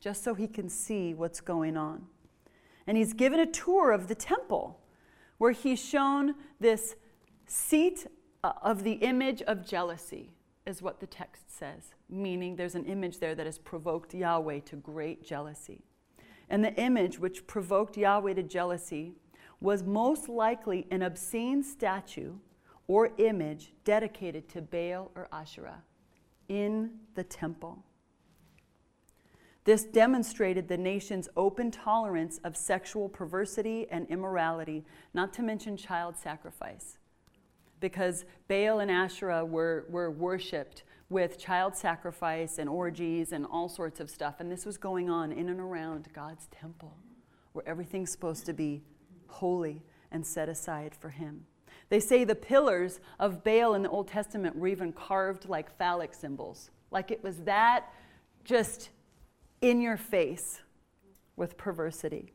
just 0.00 0.24
so 0.24 0.34
he 0.34 0.48
can 0.48 0.68
see 0.68 1.12
what's 1.12 1.42
going 1.42 1.76
on. 1.76 2.06
And 2.86 2.96
he's 2.96 3.12
given 3.12 3.40
a 3.40 3.46
tour 3.46 3.92
of 3.92 4.08
the 4.08 4.14
temple 4.14 4.80
where 5.38 5.52
he's 5.52 5.82
shown 5.82 6.34
this 6.58 6.94
seat 7.46 8.06
uh, 8.42 8.52
of 8.62 8.82
the 8.82 8.92
image 8.92 9.42
of 9.42 9.66
jealousy 9.66 10.30
is 10.66 10.82
what 10.82 11.00
the 11.00 11.06
text 11.06 11.56
says, 11.56 11.94
meaning 12.08 12.56
there's 12.56 12.74
an 12.74 12.84
image 12.86 13.18
there 13.18 13.34
that 13.34 13.46
has 13.46 13.58
provoked 13.58 14.14
Yahweh 14.14 14.60
to 14.60 14.76
great 14.76 15.24
jealousy. 15.24 15.84
And 16.48 16.64
the 16.64 16.74
image 16.74 17.18
which 17.18 17.46
provoked 17.46 17.96
Yahweh 17.96 18.34
to 18.34 18.42
jealousy 18.42 19.14
was 19.60 19.82
most 19.82 20.28
likely 20.28 20.86
an 20.90 21.02
obscene 21.02 21.62
statue 21.62 22.34
or 22.86 23.10
image 23.18 23.72
dedicated 23.84 24.48
to 24.50 24.62
Baal 24.62 25.10
or 25.16 25.28
Asherah 25.32 25.82
in 26.48 26.90
the 27.14 27.24
temple. 27.24 27.82
This 29.64 29.82
demonstrated 29.82 30.68
the 30.68 30.76
nation's 30.76 31.28
open 31.36 31.72
tolerance 31.72 32.38
of 32.44 32.56
sexual 32.56 33.08
perversity 33.08 33.88
and 33.90 34.06
immorality, 34.08 34.84
not 35.12 35.32
to 35.34 35.42
mention 35.42 35.76
child 35.76 36.16
sacrifice 36.16 36.98
because 37.80 38.24
Baal 38.48 38.80
and 38.80 38.90
Asherah 38.90 39.44
were, 39.44 39.86
were 39.88 40.10
worshipped 40.10 40.84
with 41.08 41.38
child 41.38 41.76
sacrifice 41.76 42.58
and 42.58 42.68
orgies 42.68 43.32
and 43.32 43.46
all 43.46 43.68
sorts 43.68 44.00
of 44.00 44.10
stuff. 44.10 44.40
And 44.40 44.50
this 44.50 44.66
was 44.66 44.76
going 44.76 45.08
on 45.08 45.32
in 45.32 45.48
and 45.48 45.60
around 45.60 46.08
God's 46.12 46.46
temple, 46.48 46.96
where 47.52 47.66
everything's 47.68 48.10
supposed 48.10 48.46
to 48.46 48.52
be 48.52 48.82
holy 49.28 49.82
and 50.10 50.26
set 50.26 50.48
aside 50.48 50.94
for 50.94 51.10
Him. 51.10 51.46
They 51.88 52.00
say 52.00 52.24
the 52.24 52.34
pillars 52.34 53.00
of 53.20 53.44
Baal 53.44 53.74
in 53.74 53.82
the 53.82 53.90
Old 53.90 54.08
Testament 54.08 54.56
were 54.56 54.66
even 54.66 54.92
carved 54.92 55.48
like 55.48 55.76
phallic 55.78 56.14
symbols, 56.14 56.70
like 56.90 57.10
it 57.10 57.22
was 57.22 57.38
that 57.38 57.92
just 58.44 58.90
in 59.60 59.80
your 59.80 59.96
face 59.96 60.62
with 61.36 61.56
perversity. 61.56 62.32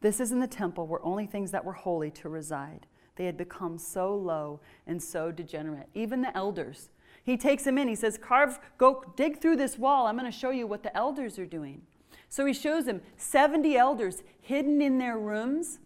This 0.00 0.20
is 0.20 0.30
in 0.30 0.38
the 0.38 0.46
temple 0.46 0.86
where 0.86 1.04
only 1.04 1.26
things 1.26 1.50
that 1.50 1.64
were 1.64 1.72
holy 1.72 2.10
to 2.12 2.28
reside. 2.28 2.86
They 3.16 3.24
had 3.24 3.36
become 3.36 3.78
so 3.78 4.14
low 4.14 4.60
and 4.86 5.02
so 5.02 5.32
degenerate. 5.32 5.88
Even 5.94 6.22
the 6.22 6.36
elders. 6.36 6.90
He 7.28 7.36
takes 7.36 7.66
him 7.66 7.76
in. 7.76 7.88
He 7.88 7.94
says, 7.94 8.16
Carve, 8.16 8.58
go 8.78 9.04
dig 9.14 9.38
through 9.38 9.56
this 9.56 9.76
wall. 9.76 10.06
I'm 10.06 10.16
going 10.16 10.32
to 10.32 10.36
show 10.36 10.48
you 10.48 10.66
what 10.66 10.82
the 10.82 10.96
elders 10.96 11.38
are 11.38 11.44
doing. 11.44 11.82
So 12.30 12.46
he 12.46 12.54
shows 12.54 12.86
him 12.86 13.02
70 13.18 13.76
elders 13.76 14.22
hidden 14.40 14.80
in 14.80 14.96
their 14.96 15.18
rooms 15.18 15.78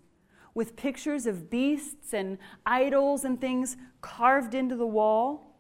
with 0.55 0.77
pictures 0.77 1.27
of 1.27 1.51
beasts 1.51 2.15
and 2.15 2.39
idols 2.65 3.25
and 3.25 3.41
things 3.41 3.77
carved 4.01 4.55
into 4.55 4.77
the 4.77 4.87
wall, 4.87 5.57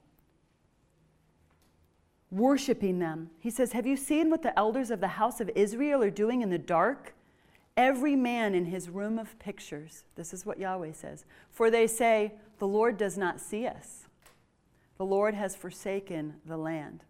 worshiping 2.30 3.00
them. 3.00 3.30
He 3.40 3.50
says, 3.50 3.72
Have 3.72 3.84
you 3.84 3.96
seen 3.96 4.30
what 4.30 4.42
the 4.42 4.56
elders 4.56 4.92
of 4.92 5.00
the 5.00 5.08
house 5.08 5.40
of 5.40 5.50
Israel 5.56 6.00
are 6.00 6.10
doing 6.10 6.42
in 6.42 6.50
the 6.50 6.58
dark? 6.58 7.12
every 7.74 8.14
man 8.14 8.54
in 8.54 8.66
his 8.66 8.90
room 8.90 9.18
of 9.18 9.38
pictures. 9.38 10.04
This 10.14 10.34
is 10.34 10.44
what 10.44 10.58
Yahweh 10.58 10.92
says. 10.92 11.24
For 11.50 11.70
they 11.70 11.86
say, 11.86 12.34
The 12.58 12.66
Lord 12.66 12.98
does 12.98 13.16
not 13.16 13.40
see 13.40 13.66
us, 13.66 14.01
the 15.02 15.06
Lord 15.06 15.34
has 15.34 15.56
forsaken 15.56 16.34
the 16.46 16.56
land. 16.56 17.02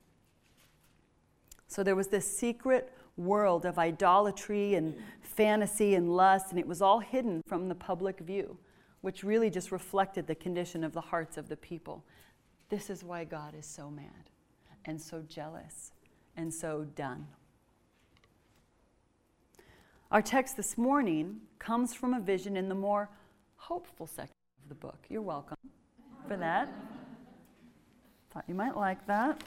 So 1.67 1.83
there 1.83 1.95
was 1.95 2.09
this 2.09 2.25
secret 2.25 2.91
world 3.19 3.67
of 3.67 3.79
idolatry 3.79 4.77
and 4.77 4.95
fantasy 5.21 5.95
and 5.95 6.17
lust, 6.17 6.47
and 6.49 6.59
it 6.59 6.67
was 6.67 6.81
all 6.81 7.01
hidden 7.01 7.43
from 7.47 7.69
the 7.69 7.75
public 7.75 8.21
view, 8.21 8.57
which 9.03 9.23
really 9.23 9.51
just 9.51 9.71
reflected 9.71 10.27
the 10.27 10.35
condition 10.35 10.85
of 10.85 10.95
the 10.95 11.03
hearts 11.03 11.37
of 11.37 11.51
the 11.51 11.57
people. 11.59 12.03
This 12.71 12.89
is 12.89 13.05
why 13.05 13.25
God 13.25 13.55
is 13.55 13.67
so 13.67 13.91
mad 13.91 14.31
and 14.87 14.99
so 14.99 15.23
jealous 15.29 15.93
and 16.35 16.51
so 16.51 16.87
done. 16.97 17.27
Our 20.11 20.23
text 20.23 20.57
this 20.57 20.79
morning 20.79 21.43
comes 21.59 21.93
from 21.93 22.15
a 22.15 22.21
vision 22.21 22.57
in 22.57 22.71
the 22.71 22.75
more 22.75 23.11
hopeful 23.57 24.07
section 24.07 24.33
of 24.63 24.71
the 24.71 24.77
book. 24.77 25.05
You're 25.11 25.21
welcome 25.21 25.59
for 26.27 26.39
that. 26.39 26.71
Thought 28.33 28.45
you 28.49 28.55
might 28.55 28.77
like 28.77 29.07
that. 29.07 29.43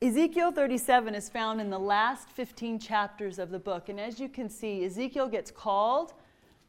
Ezekiel 0.00 0.50
37 0.50 1.14
is 1.14 1.28
found 1.28 1.60
in 1.60 1.68
the 1.68 1.78
last 1.78 2.30
15 2.30 2.78
chapters 2.78 3.38
of 3.38 3.50
the 3.50 3.58
book. 3.58 3.90
And 3.90 4.00
as 4.00 4.18
you 4.18 4.30
can 4.30 4.48
see, 4.48 4.84
Ezekiel 4.84 5.28
gets 5.28 5.50
called, 5.50 6.14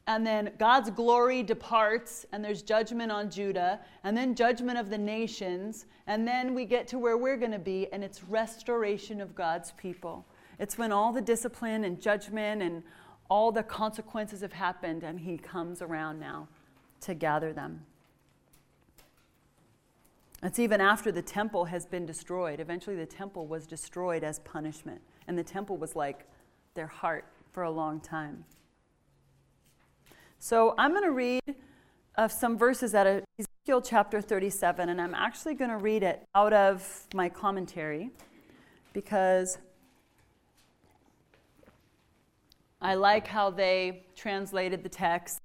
and 0.05 0.25
then 0.25 0.51
God's 0.57 0.89
glory 0.89 1.43
departs, 1.43 2.25
and 2.33 2.43
there's 2.43 2.61
judgment 2.61 3.09
on 3.09 3.29
Judah, 3.29 3.79
and 4.03 4.17
then 4.17 4.35
judgment 4.35 4.77
of 4.77 4.89
the 4.89 4.97
nations, 4.97 5.85
and 6.07 6.27
then 6.27 6.53
we 6.53 6.65
get 6.65 6.87
to 6.89 6.99
where 6.99 7.17
we're 7.17 7.37
going 7.37 7.51
to 7.51 7.59
be, 7.59 7.87
and 7.93 8.03
it's 8.03 8.23
restoration 8.23 9.21
of 9.21 9.33
God's 9.33 9.71
people. 9.73 10.25
It's 10.59 10.77
when 10.77 10.91
all 10.91 11.13
the 11.13 11.21
discipline 11.21 11.85
and 11.85 12.01
judgment 12.01 12.61
and 12.61 12.83
all 13.29 13.51
the 13.51 13.63
consequences 13.63 14.41
have 14.41 14.53
happened, 14.53 15.03
and 15.03 15.19
He 15.19 15.37
comes 15.37 15.81
around 15.81 16.19
now 16.19 16.47
to 17.01 17.13
gather 17.13 17.53
them. 17.53 17.85
It's 20.43 20.59
even 20.59 20.81
after 20.81 21.11
the 21.11 21.21
temple 21.21 21.65
has 21.65 21.85
been 21.85 22.05
destroyed. 22.05 22.59
Eventually, 22.59 22.95
the 22.95 23.05
temple 23.05 23.47
was 23.47 23.65
destroyed 23.65 24.23
as 24.23 24.39
punishment, 24.39 25.01
and 25.27 25.37
the 25.37 25.43
temple 25.43 25.77
was 25.77 25.95
like 25.95 26.25
their 26.75 26.87
heart 26.87 27.25
for 27.51 27.63
a 27.63 27.71
long 27.71 27.99
time. 27.99 28.45
So 30.39 30.75
I'm 30.77 30.91
going 30.91 31.03
to 31.03 31.11
read 31.11 31.41
uh, 32.15 32.27
some 32.27 32.57
verses 32.57 32.93
out 32.93 33.07
of 33.07 33.23
Ezekiel 33.39 33.81
chapter 33.81 34.21
37, 34.21 34.89
and 34.89 35.01
I'm 35.01 35.15
actually 35.15 35.55
going 35.55 35.71
to 35.71 35.77
read 35.77 36.03
it 36.03 36.23
out 36.35 36.53
of 36.53 37.07
my 37.15 37.29
commentary 37.29 38.11
because 38.93 39.57
I 42.79 42.93
like 42.93 43.25
how 43.25 43.49
they 43.49 44.05
translated 44.15 44.83
the 44.83 44.89
text. 44.89 45.39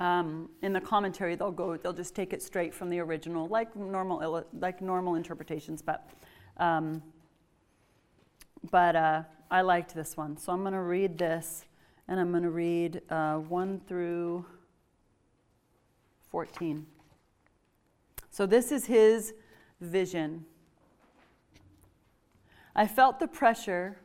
Um, 0.00 0.48
in 0.62 0.72
the 0.72 0.80
commentary, 0.80 1.36
they'll 1.36 1.52
go, 1.52 1.76
they'll 1.76 1.92
just 1.92 2.14
take 2.14 2.32
it 2.32 2.42
straight 2.42 2.74
from 2.74 2.90
the 2.90 2.98
original, 2.98 3.46
like 3.46 3.74
normal, 3.76 4.44
like 4.58 4.82
normal 4.82 5.14
interpretations. 5.14 5.82
But, 5.82 6.08
um, 6.56 7.02
but 8.70 8.96
uh, 8.96 9.22
I 9.50 9.60
liked 9.60 9.94
this 9.94 10.16
one, 10.16 10.36
so 10.36 10.52
I'm 10.52 10.62
going 10.62 10.72
to 10.72 10.80
read 10.80 11.16
this, 11.16 11.64
and 12.08 12.18
I'm 12.18 12.30
going 12.30 12.42
to 12.42 12.50
read 12.50 13.02
uh, 13.08 13.36
one 13.36 13.80
through 13.86 14.44
14. 16.30 16.86
So 18.30 18.46
this 18.46 18.72
is 18.72 18.86
his 18.86 19.32
vision. 19.80 20.44
I 22.74 22.88
felt 22.88 23.20
the 23.20 23.28
pressure 23.28 23.98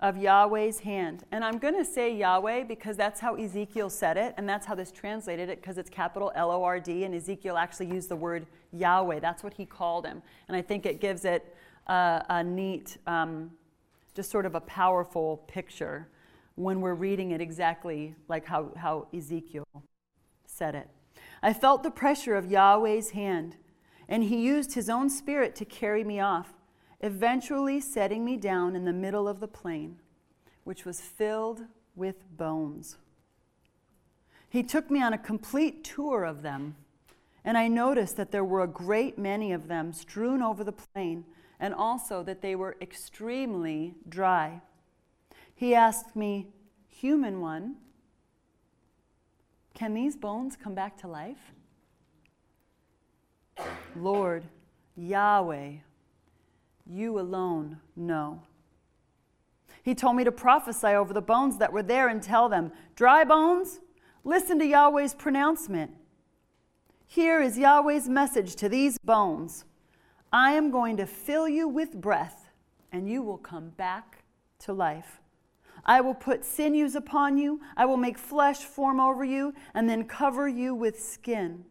of 0.00 0.16
Yahweh's 0.16 0.80
hand. 0.80 1.24
And 1.32 1.44
I'm 1.44 1.58
going 1.58 1.74
to 1.74 1.84
say 1.84 2.14
Yahweh 2.14 2.64
because 2.64 2.96
that's 2.96 3.20
how 3.20 3.34
Ezekiel 3.34 3.90
said 3.90 4.16
it, 4.16 4.34
and 4.36 4.48
that's 4.48 4.64
how 4.64 4.74
this 4.74 4.92
translated 4.92 5.48
it 5.48 5.60
because 5.60 5.76
it's 5.76 5.90
capital 5.90 6.30
L 6.36 6.52
O 6.52 6.62
R 6.62 6.78
D, 6.78 7.04
and 7.04 7.14
Ezekiel 7.14 7.56
actually 7.56 7.86
used 7.86 8.08
the 8.08 8.16
word 8.16 8.46
Yahweh. 8.72 9.18
That's 9.18 9.42
what 9.42 9.54
he 9.54 9.66
called 9.66 10.06
him. 10.06 10.22
And 10.46 10.56
I 10.56 10.62
think 10.62 10.86
it 10.86 11.00
gives 11.00 11.24
it 11.24 11.54
a, 11.88 12.24
a 12.28 12.44
neat, 12.44 12.98
um, 13.06 13.50
just 14.14 14.30
sort 14.30 14.46
of 14.46 14.54
a 14.54 14.60
powerful 14.60 15.38
picture 15.48 16.08
when 16.54 16.80
we're 16.80 16.94
reading 16.94 17.32
it 17.32 17.40
exactly 17.40 18.14
like 18.28 18.44
how, 18.44 18.72
how 18.76 19.06
Ezekiel 19.12 19.66
said 20.46 20.74
it. 20.74 20.88
I 21.42 21.52
felt 21.52 21.82
the 21.82 21.90
pressure 21.90 22.36
of 22.36 22.50
Yahweh's 22.50 23.10
hand, 23.10 23.56
and 24.08 24.24
he 24.24 24.42
used 24.42 24.74
his 24.74 24.88
own 24.88 25.10
spirit 25.10 25.54
to 25.56 25.64
carry 25.64 26.04
me 26.04 26.20
off 26.20 26.54
eventually 27.00 27.80
setting 27.80 28.24
me 28.24 28.36
down 28.36 28.74
in 28.74 28.84
the 28.84 28.92
middle 28.92 29.28
of 29.28 29.40
the 29.40 29.48
plain, 29.48 29.98
which 30.64 30.84
was 30.84 31.00
filled 31.00 31.62
with 31.94 32.16
bones. 32.36 32.96
He 34.48 34.62
took 34.62 34.90
me 34.90 35.02
on 35.02 35.12
a 35.12 35.18
complete 35.18 35.84
tour 35.84 36.24
of 36.24 36.42
them, 36.42 36.76
and 37.44 37.56
I 37.56 37.68
noticed 37.68 38.16
that 38.16 38.30
there 38.30 38.44
were 38.44 38.62
a 38.62 38.68
great 38.68 39.18
many 39.18 39.52
of 39.52 39.68
them 39.68 39.92
strewn 39.92 40.42
over 40.42 40.64
the 40.64 40.72
plain, 40.72 41.24
and 41.60 41.74
also 41.74 42.22
that 42.22 42.40
they 42.40 42.54
were 42.54 42.76
extremely 42.80 43.94
dry. 44.08 44.60
He 45.54 45.74
asked 45.74 46.14
me, 46.16 46.48
Human 46.88 47.40
one, 47.40 47.76
can 49.74 49.94
these 49.94 50.16
bones 50.16 50.56
come 50.56 50.74
back 50.74 50.98
to 50.98 51.08
life? 51.08 51.52
Lord, 53.94 54.44
Yahweh, 54.96 55.74
you 56.88 57.18
alone 57.18 57.78
know. 57.94 58.42
He 59.82 59.94
told 59.94 60.16
me 60.16 60.24
to 60.24 60.32
prophesy 60.32 60.88
over 60.88 61.12
the 61.12 61.22
bones 61.22 61.58
that 61.58 61.72
were 61.72 61.82
there 61.82 62.08
and 62.08 62.22
tell 62.22 62.48
them, 62.48 62.72
Dry 62.96 63.24
bones, 63.24 63.80
listen 64.24 64.58
to 64.58 64.66
Yahweh's 64.66 65.14
pronouncement. 65.14 65.92
Here 67.06 67.40
is 67.40 67.58
Yahweh's 67.58 68.08
message 68.08 68.54
to 68.56 68.68
these 68.68 68.98
bones 68.98 69.64
I 70.30 70.52
am 70.52 70.70
going 70.70 70.98
to 70.98 71.06
fill 71.06 71.48
you 71.48 71.66
with 71.66 71.92
breath, 71.92 72.50
and 72.92 73.08
you 73.08 73.22
will 73.22 73.38
come 73.38 73.70
back 73.70 74.24
to 74.60 74.74
life. 74.74 75.20
I 75.86 76.02
will 76.02 76.14
put 76.14 76.44
sinews 76.44 76.94
upon 76.94 77.38
you, 77.38 77.60
I 77.76 77.86
will 77.86 77.96
make 77.96 78.18
flesh 78.18 78.58
form 78.58 79.00
over 79.00 79.24
you, 79.24 79.54
and 79.72 79.88
then 79.88 80.04
cover 80.04 80.46
you 80.46 80.74
with 80.74 81.02
skin. 81.02 81.64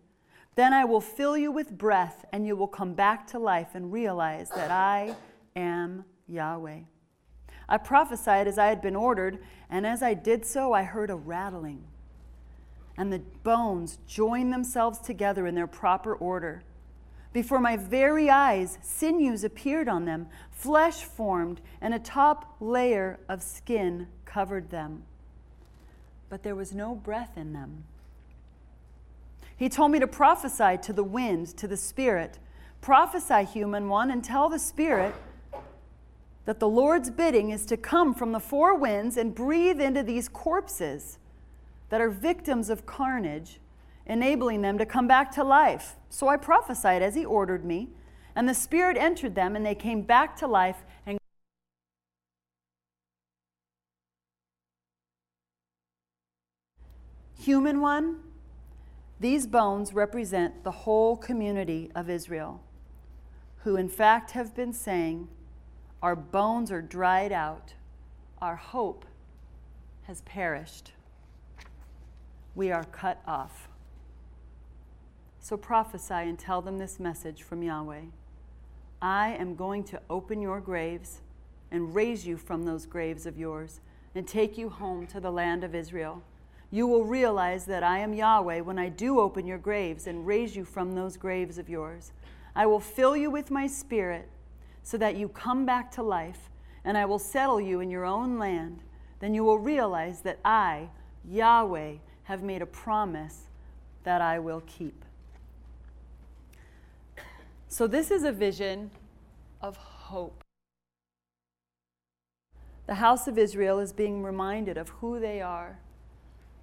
Then 0.58 0.74
I 0.74 0.86
will 0.86 1.02
fill 1.02 1.38
you 1.38 1.52
with 1.52 1.78
breath, 1.78 2.26
and 2.34 2.48
you 2.48 2.56
will 2.56 2.68
come 2.68 2.96
back 2.96 3.28
to 3.28 3.38
life 3.38 3.76
and 3.76 3.94
realize 3.94 4.50
that 4.50 4.72
I 4.72 5.16
am 5.56 6.04
Yahweh. 6.28 6.80
I 7.70 7.78
prophesied 7.78 8.48
as 8.48 8.58
I 8.58 8.66
had 8.66 8.82
been 8.82 8.96
ordered, 8.96 9.38
and 9.70 9.86
as 9.86 10.02
I 10.02 10.16
did 10.16 10.48
so, 10.48 10.74
I 10.74 10.82
heard 10.82 11.12
a 11.12 11.16
rattling. 11.16 11.84
And 12.98 13.14
the 13.14 13.22
bones 13.44 14.00
joined 14.08 14.52
themselves 14.52 14.98
together 14.98 15.46
in 15.46 15.54
their 15.54 15.68
proper 15.68 16.16
order. 16.16 16.64
Before 17.34 17.60
my 17.60 17.78
very 17.78 18.28
eyes, 18.28 18.80
sinews 18.82 19.44
appeared 19.44 19.88
on 19.88 20.06
them, 20.06 20.26
flesh 20.50 21.04
formed, 21.04 21.62
and 21.82 21.94
a 21.94 22.00
top 22.00 22.56
layer 22.60 23.20
of 23.30 23.44
skin 23.44 24.08
covered 24.26 24.72
them. 24.72 25.04
But 26.30 26.42
there 26.42 26.56
was 26.56 26.74
no 26.74 26.96
breath 26.96 27.38
in 27.38 27.54
them. 27.54 27.84
He 29.58 29.70
told 29.70 29.92
me 29.92 30.00
to 30.00 30.08
prophesy 30.08 30.78
to 30.84 30.94
the 30.94 31.04
wind, 31.04 31.58
to 31.58 31.68
the 31.68 31.76
spirit. 31.76 32.38
Prophesy, 32.80 33.44
human 33.44 33.90
one, 33.90 34.12
and 34.12 34.24
tell 34.24 34.50
the 34.50 34.60
spirit 34.60 35.16
that 36.46 36.60
the 36.60 36.70
Lord's 36.70 37.10
bidding 37.10 37.50
is 37.50 37.66
to 37.66 37.76
come 37.76 38.14
from 38.14 38.32
the 38.32 38.40
four 38.40 38.76
winds 38.76 39.18
and 39.18 39.36
breathe 39.36 39.82
into 39.82 40.04
these 40.04 40.30
corpses 40.30 41.18
that 41.90 42.00
are 42.00 42.10
victims 42.10 42.70
of 42.70 42.86
carnage, 42.86 43.60
enabling 44.06 44.62
them 44.62 44.78
to 44.78 44.86
come 44.86 45.08
back 45.08 45.32
to 45.32 45.44
life. 45.44 45.96
So 46.10 46.28
I 46.28 46.38
prophesied 46.38 47.02
as 47.02 47.16
he 47.16 47.26
ordered 47.26 47.66
me, 47.66 47.90
and 48.36 48.48
the 48.48 48.54
Spirit 48.54 48.96
entered 48.96 49.36
them, 49.36 49.56
and 49.56 49.66
they 49.66 49.76
came 49.76 50.04
back 50.04 50.38
to 50.38 50.48
life 50.48 50.86
and 51.06 51.18
Human 57.40 57.80
one, 57.80 58.20
these 59.20 59.48
bones 59.48 59.94
represent 59.94 60.64
the 60.64 60.72
whole 60.72 61.18
community 61.18 61.92
of 61.96 62.10
Israel, 62.10 62.62
who 63.64 63.76
in 63.76 63.90
fact 63.90 64.32
have 64.32 64.56
been 64.56 64.74
saying, 64.74 65.28
Our 66.02 66.16
bones 66.16 66.72
are 66.72 66.82
dried 66.82 67.32
out, 67.32 67.74
our 68.42 68.56
hope 68.56 69.06
has 70.04 70.22
perished, 70.22 70.92
we 72.56 72.72
are 72.72 72.86
cut 72.86 73.22
off. 73.26 73.68
So 75.40 75.58
prophesy 75.58 76.14
and 76.14 76.38
tell 76.38 76.62
them 76.62 76.78
this 76.78 77.00
message 77.00 77.44
from 77.44 77.64
Yahweh 77.64 78.02
I 79.02 79.30
am 79.30 79.56
going 79.56 79.84
to 79.86 80.02
open 80.10 80.42
your 80.42 80.60
graves 80.60 81.22
and 81.72 81.94
raise 81.94 82.26
you 82.26 82.38
from 82.38 82.64
those 82.64 82.86
graves 82.86 83.26
of 83.26 83.38
yours 83.38 83.80
and 84.16 84.28
take 84.28 84.58
you 84.58 84.70
home 84.70 85.06
to 85.08 85.20
the 85.20 85.32
land 85.32 85.64
of 85.64 85.76
Israel. 85.76 86.24
You 86.70 86.86
will 86.86 87.06
realize 87.06 87.66
that 87.66 87.84
I 87.84 88.00
am 88.00 88.14
Yahweh 88.14 88.62
when 88.62 88.78
I 88.78 88.90
do 88.90 89.20
open 89.20 89.48
your 89.48 89.58
graves 89.58 90.06
and 90.06 90.28
raise 90.28 90.56
you 90.56 90.66
from 90.66 90.96
those 90.96 91.16
graves 91.16 91.58
of 91.58 91.70
yours. 91.70 92.12
I 92.56 92.66
will 92.66 92.80
fill 92.80 93.16
you 93.16 93.32
with 93.32 93.50
my 93.50 93.68
spirit 93.68 94.30
so 94.84 94.98
that 94.98 95.16
you 95.16 95.30
come 95.30 95.66
back 95.66 95.92
to 95.92 96.04
life, 96.04 96.50
and 96.84 96.98
I 96.98 97.06
will 97.06 97.20
settle 97.20 97.62
you 97.62 97.80
in 97.80 97.90
your 97.90 98.06
own 98.06 98.38
land. 98.38 98.84
Then 99.20 99.34
you 99.34 99.44
will 99.44 99.60
realize 99.60 100.22
that 100.22 100.40
I, 100.44 100.90
Yahweh, 101.30 101.96
have 102.24 102.44
made 102.44 102.62
a 102.62 102.66
promise 102.66 103.48
that 104.04 104.22
I 104.22 104.40
will 104.40 104.62
keep. 104.66 105.06
So, 107.70 107.88
this 107.88 108.12
is 108.12 108.24
a 108.24 108.32
vision 108.32 108.92
of 109.62 109.76
hope. 109.78 110.44
The 112.86 112.96
house 112.96 113.28
of 113.28 113.38
Israel 113.38 113.80
is 113.80 113.92
being 113.92 114.24
reminded 114.24 114.78
of 114.78 114.90
who 114.90 115.20
they 115.20 115.42
are 115.42 115.80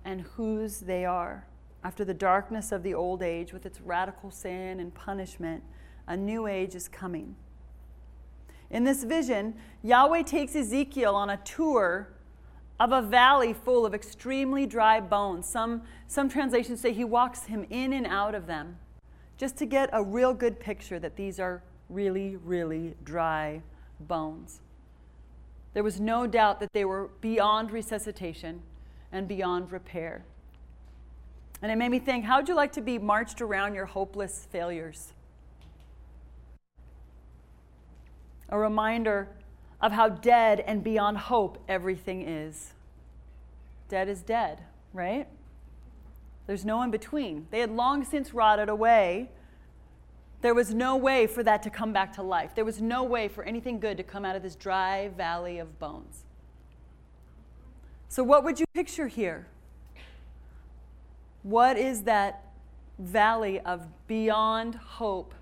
and 0.05 0.23
whose 0.23 0.81
they 0.81 1.05
are. 1.05 1.47
After 1.83 2.05
the 2.05 2.15
darkness 2.15 2.73
of 2.73 2.83
the 2.83 2.95
old 2.95 3.23
age, 3.23 3.53
with 3.53 3.67
its 3.67 3.81
radical 3.81 4.31
sin 4.31 4.81
and 4.81 4.95
punishment, 4.95 5.63
a 6.07 6.17
new 6.17 6.47
age 6.47 6.75
is 6.75 6.89
coming. 6.89 7.37
In 8.71 8.85
this 8.85 9.05
vision, 9.05 9.55
Yahweh 9.83 10.23
takes 10.23 10.57
Ezekiel 10.57 11.15
on 11.15 11.31
a 11.31 11.37
tour 11.39 12.09
of 12.81 12.93
a 12.93 13.03
valley 13.03 13.53
full 13.53 13.87
of 13.87 13.95
extremely 13.95 14.67
dry 14.67 15.01
bones. 15.01 15.49
Some, 15.49 15.83
some 16.07 16.29
translations 16.29 16.81
say 16.81 16.93
he 16.93 17.05
walks 17.05 17.45
him 17.45 17.67
in 17.71 17.93
and 17.93 18.07
out 18.07 18.35
of 18.35 18.47
them 18.47 18.79
just 19.37 19.57
to 19.59 19.67
get 19.67 19.91
a 19.93 20.03
real 20.03 20.35
good 20.35 20.59
picture 20.59 20.99
that 20.99 21.17
these 21.17 21.39
are 21.39 21.63
really, 21.89 22.37
really 22.37 22.95
dry 23.05 23.63
bones. 24.01 24.61
There 25.73 25.83
was 25.83 26.01
no 26.01 26.27
doubt 26.27 26.61
that 26.61 26.73
they 26.73 26.85
were 26.85 27.11
beyond 27.21 27.71
resuscitation 27.71 28.63
and 29.15 29.29
beyond 29.29 29.73
repair. 29.73 30.25
And 31.63 31.73
it 31.73 31.77
made 31.77 31.89
me 31.89 31.99
think 31.99 32.27
how'd 32.27 32.49
you 32.49 32.55
like 32.55 32.73
to 32.73 32.83
be 32.83 32.99
marched 32.99 33.41
around 33.41 33.75
your 33.75 33.87
hopeless 33.87 34.47
failures? 34.51 35.15
A 38.51 38.59
reminder 38.59 39.29
of 39.81 39.93
how 39.93 40.09
dead 40.11 40.61
and 40.61 40.85
beyond 40.85 41.17
hope 41.17 41.59
everything 41.69 42.29
is. 42.29 42.75
Dead 43.89 44.09
is 44.09 44.21
dead, 44.21 44.61
right? 44.93 45.27
There's 46.47 46.65
no 46.65 46.83
in 46.83 46.91
between. 46.91 47.47
They 47.51 47.61
had 47.61 47.71
long 47.71 48.05
since 48.05 48.35
rotted 48.35 48.69
away. 48.69 49.31
There 50.43 50.55
was 50.55 50.75
no 50.75 50.97
way 50.97 51.27
for 51.27 51.43
that 51.43 51.63
to 51.63 51.71
come 51.71 51.93
back 51.93 52.13
to 52.15 52.23
life. 52.23 52.55
There 52.55 52.65
was 52.65 52.83
no 52.83 53.05
way 53.05 53.29
for 53.29 53.45
anything 53.45 53.81
good 53.81 53.97
to 53.97 54.03
come 54.03 54.25
out 54.25 54.37
of 54.37 54.43
this 54.43 54.57
dry 54.57 55.09
valley 55.17 55.59
of 55.59 55.79
bones. 55.79 56.25
So, 58.15 58.23
what 58.23 58.45
would 58.45 58.61
you 58.61 58.67
picture 58.75 59.09
here? 59.09 59.49
What 61.43 61.77
is 61.77 62.03
that 62.03 62.45
valley 62.97 63.59
of 63.59 63.89
beyond 64.07 64.77
hope, 64.77 65.35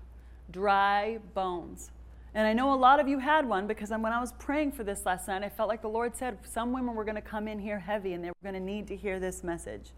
dry 0.49 1.19
bones? 1.35 1.91
And 2.33 2.47
I 2.47 2.53
know 2.53 2.73
a 2.73 2.75
lot 2.75 2.99
of 2.99 3.07
you 3.07 3.19
had 3.19 3.47
one 3.47 3.67
because 3.67 3.91
when 3.91 4.07
I 4.07 4.19
was 4.19 4.31
praying 4.39 4.71
for 4.71 4.83
this 4.83 5.05
last 5.05 5.27
night, 5.27 5.43
I 5.43 5.49
felt 5.49 5.69
like 5.69 5.83
the 5.83 5.87
Lord 5.87 6.15
said 6.15 6.39
some 6.45 6.73
women 6.73 6.95
were 6.95 7.03
going 7.03 7.13
to 7.13 7.21
come 7.21 7.47
in 7.47 7.59
here 7.59 7.77
heavy 7.77 8.13
and 8.13 8.23
they 8.23 8.29
were 8.29 8.41
going 8.41 8.55
to 8.55 8.59
need 8.59 8.87
to 8.87 8.95
hear 8.95 9.19
this 9.19 9.43
message. 9.43 9.91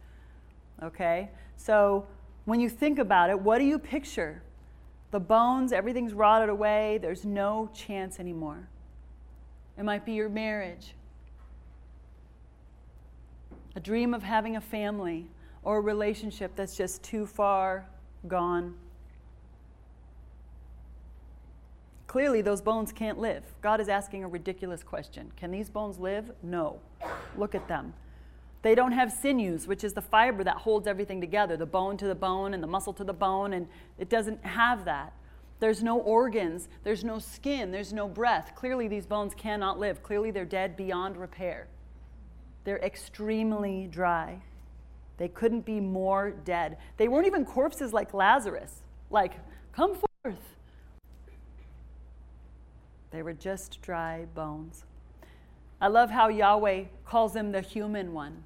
Okay? 0.83 1.29
So 1.55 2.05
when 2.43 2.59
you 2.59 2.67
think 2.67 2.99
about 2.99 3.29
it, 3.29 3.39
what 3.39 3.59
do 3.59 3.63
you 3.63 3.79
picture? 3.79 4.41
The 5.11 5.21
bones, 5.21 5.71
everything's 5.71 6.13
rotted 6.13 6.49
away, 6.49 6.99
there's 7.01 7.23
no 7.23 7.69
chance 7.73 8.19
anymore. 8.19 8.67
It 9.77 9.85
might 9.85 10.05
be 10.05 10.11
your 10.11 10.27
marriage, 10.27 10.93
a 13.75 13.79
dream 13.79 14.13
of 14.13 14.23
having 14.23 14.55
a 14.55 14.61
family, 14.61 15.27
or 15.63 15.77
a 15.77 15.81
relationship 15.81 16.55
that's 16.55 16.77
just 16.77 17.03
too 17.03 17.25
far 17.25 17.85
gone. 18.27 18.75
Clearly, 22.07 22.41
those 22.41 22.61
bones 22.61 22.93
can't 22.93 23.19
live. 23.19 23.43
God 23.61 23.81
is 23.81 23.89
asking 23.89 24.23
a 24.23 24.27
ridiculous 24.27 24.83
question 24.83 25.31
Can 25.35 25.51
these 25.51 25.69
bones 25.69 25.99
live? 25.99 26.31
No. 26.41 26.79
Look 27.35 27.55
at 27.55 27.67
them. 27.67 27.93
They 28.61 28.73
don't 28.73 28.93
have 28.93 29.11
sinews, 29.11 29.67
which 29.67 29.83
is 29.83 29.93
the 29.93 30.01
fiber 30.01 30.43
that 30.43 30.57
holds 30.57 30.88
everything 30.88 31.19
together, 31.21 31.57
the 31.57 31.65
bone 31.65 31.97
to 31.97 32.07
the 32.07 32.15
bone 32.15 32.53
and 32.53 32.63
the 32.63 32.67
muscle 32.67 32.93
to 32.93 33.03
the 33.03 33.13
bone, 33.13 33.53
and 33.53 33.67
it 33.99 34.09
doesn't 34.09 34.43
have 34.43 34.85
that. 34.85 35.13
There's 35.59 35.83
no 35.83 35.99
organs, 35.99 36.67
there's 36.83 37.03
no 37.03 37.19
skin, 37.19 37.71
there's 37.71 37.93
no 37.93 38.07
breath. 38.07 38.53
Clearly, 38.55 38.88
these 38.88 39.05
bones 39.05 39.33
cannot 39.35 39.79
live. 39.79 40.01
Clearly, 40.01 40.31
they're 40.31 40.45
dead 40.45 40.75
beyond 40.75 41.17
repair. 41.17 41.67
They're 42.65 42.80
extremely 42.80 43.88
dry. 43.89 44.41
They 45.17 45.30
couldn't 45.30 45.65
be 45.65 45.80
more 45.80 46.32
dead. 46.32 46.78
They 46.97 47.08
weren't 47.08 47.28
even 47.28 47.45
corpses 47.45 47.93
like 47.93 48.13
Lazarus, 48.13 48.84
like, 49.10 49.34
come 49.71 49.95
forth. 49.95 50.39
They 53.12 53.21
were 53.21 53.34
just 53.34 53.82
dry 53.82 54.25
bones. 54.36 54.84
I 55.80 55.88
love 55.88 56.10
how 56.10 56.28
Yahweh 56.28 56.86
calls 57.06 57.34
them 57.34 57.51
the 57.51 57.62
human 57.62 58.12
one. 58.13 58.43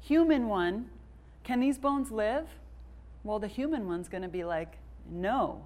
Human 0.00 0.48
one, 0.48 0.90
can 1.42 1.60
these 1.60 1.78
bones 1.78 2.10
live? 2.10 2.46
Well, 3.22 3.38
the 3.38 3.46
human 3.48 3.86
one's 3.86 4.08
going 4.08 4.22
to 4.22 4.28
be 4.28 4.44
like, 4.44 4.76
no. 5.10 5.64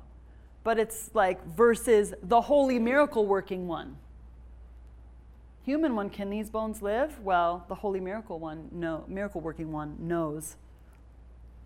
But 0.62 0.78
it's 0.78 1.10
like 1.14 1.44
versus 1.46 2.14
the 2.22 2.42
holy 2.42 2.78
miracle 2.78 3.26
working 3.26 3.66
one. 3.66 3.96
Human 5.68 5.94
one, 5.94 6.08
can 6.08 6.30
these 6.30 6.48
bones 6.48 6.80
live? 6.80 7.20
Well, 7.20 7.66
the 7.68 7.74
holy 7.74 8.00
miracle 8.00 8.38
one, 8.38 8.70
no, 8.72 9.04
miracle 9.06 9.42
working 9.42 9.70
one 9.70 9.96
knows 9.98 10.56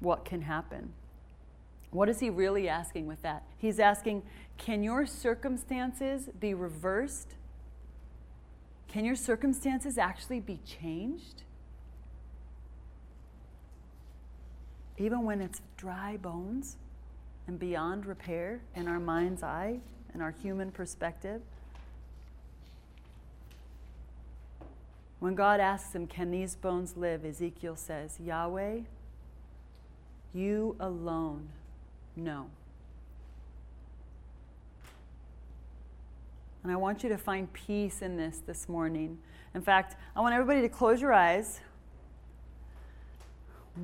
what 0.00 0.24
can 0.24 0.42
happen. 0.42 0.92
What 1.92 2.08
is 2.08 2.18
he 2.18 2.28
really 2.28 2.68
asking 2.68 3.06
with 3.06 3.22
that? 3.22 3.44
He's 3.58 3.78
asking, 3.78 4.24
can 4.58 4.82
your 4.82 5.06
circumstances 5.06 6.28
be 6.40 6.52
reversed? 6.52 7.36
Can 8.88 9.04
your 9.04 9.14
circumstances 9.14 9.96
actually 9.98 10.40
be 10.40 10.58
changed? 10.66 11.44
Even 14.98 15.22
when 15.22 15.40
it's 15.40 15.60
dry 15.76 16.16
bones 16.16 16.76
and 17.46 17.56
beyond 17.56 18.06
repair 18.06 18.62
in 18.74 18.88
our 18.88 18.98
mind's 18.98 19.44
eye 19.44 19.78
and 20.12 20.20
our 20.20 20.32
human 20.32 20.72
perspective? 20.72 21.40
When 25.22 25.36
God 25.36 25.60
asks 25.60 25.94
him, 25.94 26.08
Can 26.08 26.32
these 26.32 26.56
bones 26.56 26.96
live? 26.96 27.24
Ezekiel 27.24 27.76
says, 27.76 28.18
Yahweh, 28.18 28.80
you 30.34 30.74
alone 30.80 31.48
know. 32.16 32.46
And 36.64 36.72
I 36.72 36.74
want 36.74 37.04
you 37.04 37.08
to 37.08 37.16
find 37.16 37.52
peace 37.52 38.02
in 38.02 38.16
this 38.16 38.42
this 38.44 38.68
morning. 38.68 39.16
In 39.54 39.62
fact, 39.62 39.94
I 40.16 40.20
want 40.20 40.34
everybody 40.34 40.60
to 40.62 40.68
close 40.68 41.00
your 41.00 41.12
eyes. 41.12 41.60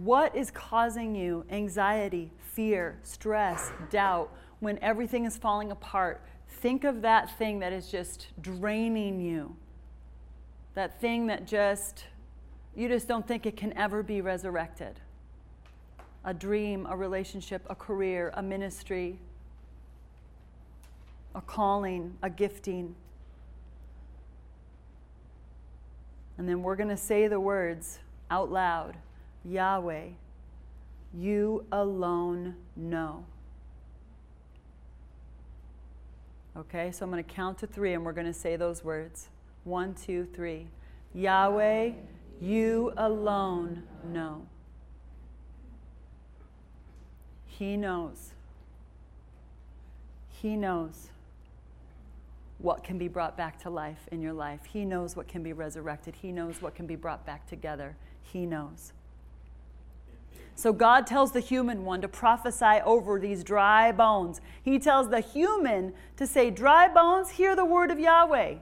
What 0.02 0.34
is 0.34 0.50
causing 0.50 1.14
you 1.14 1.44
anxiety, 1.50 2.32
fear, 2.52 2.98
stress, 3.04 3.70
doubt 3.90 4.34
when 4.58 4.76
everything 4.80 5.24
is 5.24 5.36
falling 5.36 5.70
apart? 5.70 6.20
Think 6.48 6.82
of 6.82 7.00
that 7.02 7.38
thing 7.38 7.60
that 7.60 7.72
is 7.72 7.88
just 7.88 8.26
draining 8.42 9.20
you 9.20 9.54
that 10.74 11.00
thing 11.00 11.26
that 11.26 11.46
just, 11.46 12.04
you 12.76 12.88
just 12.88 13.08
don't 13.08 13.26
think 13.26 13.46
it 13.46 13.56
can 13.56 13.76
ever 13.76 14.02
be 14.02 14.20
resurrected. 14.20 15.00
A 16.24 16.34
dream, 16.34 16.86
a 16.88 16.96
relationship, 16.96 17.62
a 17.68 17.74
career, 17.74 18.32
a 18.34 18.42
ministry, 18.42 19.18
a 21.34 21.40
calling, 21.40 22.16
a 22.22 22.30
gifting. 22.30 22.94
And 26.36 26.48
then 26.48 26.62
we're 26.62 26.76
going 26.76 26.88
to 26.90 26.96
say 26.96 27.28
the 27.28 27.40
words 27.40 27.98
out 28.30 28.50
loud 28.50 28.96
Yahweh, 29.44 30.08
you 31.14 31.64
alone 31.72 32.54
know. 32.76 33.24
Okay, 36.56 36.90
so 36.90 37.04
I'm 37.04 37.10
going 37.10 37.22
to 37.22 37.34
count 37.34 37.58
to 37.58 37.66
three 37.66 37.94
and 37.94 38.04
we're 38.04 38.12
going 38.12 38.26
to 38.26 38.32
say 38.32 38.56
those 38.56 38.82
words. 38.82 39.28
One, 39.68 39.92
two, 39.92 40.26
three. 40.34 40.66
Yahweh, 41.14 41.90
you 42.40 42.94
alone 42.96 43.82
know. 44.02 44.46
He 47.44 47.76
knows. 47.76 48.32
He 50.30 50.56
knows 50.56 51.08
what 52.56 52.82
can 52.82 52.96
be 52.96 53.08
brought 53.08 53.36
back 53.36 53.60
to 53.60 53.68
life 53.68 54.08
in 54.10 54.22
your 54.22 54.32
life. 54.32 54.60
He 54.72 54.86
knows 54.86 55.14
what 55.14 55.28
can 55.28 55.42
be 55.42 55.52
resurrected. 55.52 56.16
He 56.16 56.32
knows 56.32 56.62
what 56.62 56.74
can 56.74 56.86
be 56.86 56.96
brought 56.96 57.26
back 57.26 57.46
together. 57.46 57.94
He 58.22 58.46
knows. 58.46 58.94
So 60.54 60.72
God 60.72 61.06
tells 61.06 61.32
the 61.32 61.40
human 61.40 61.84
one 61.84 62.00
to 62.00 62.08
prophesy 62.08 62.80
over 62.86 63.20
these 63.20 63.44
dry 63.44 63.92
bones. 63.92 64.40
He 64.62 64.78
tells 64.78 65.10
the 65.10 65.20
human 65.20 65.92
to 66.16 66.26
say, 66.26 66.50
Dry 66.50 66.88
bones, 66.88 67.32
hear 67.32 67.54
the 67.54 67.66
word 67.66 67.90
of 67.90 68.00
Yahweh. 68.00 68.54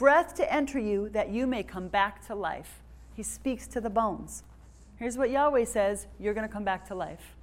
Breath 0.00 0.32
to 0.32 0.50
enter 0.50 0.78
you 0.78 1.10
that 1.10 1.28
you 1.28 1.46
may 1.46 1.62
come 1.62 1.86
back 1.86 2.26
to 2.26 2.34
life. 2.34 2.80
He 3.14 3.22
speaks 3.22 3.66
to 3.66 3.82
the 3.82 3.90
bones. 3.90 4.44
Here's 4.96 5.18
what 5.18 5.28
Yahweh 5.28 5.66
says 5.66 6.06
you're 6.18 6.32
going 6.32 6.48
to 6.48 6.52
come 6.52 6.64
back 6.64 6.88
to 6.88 6.94
life. 6.94 7.36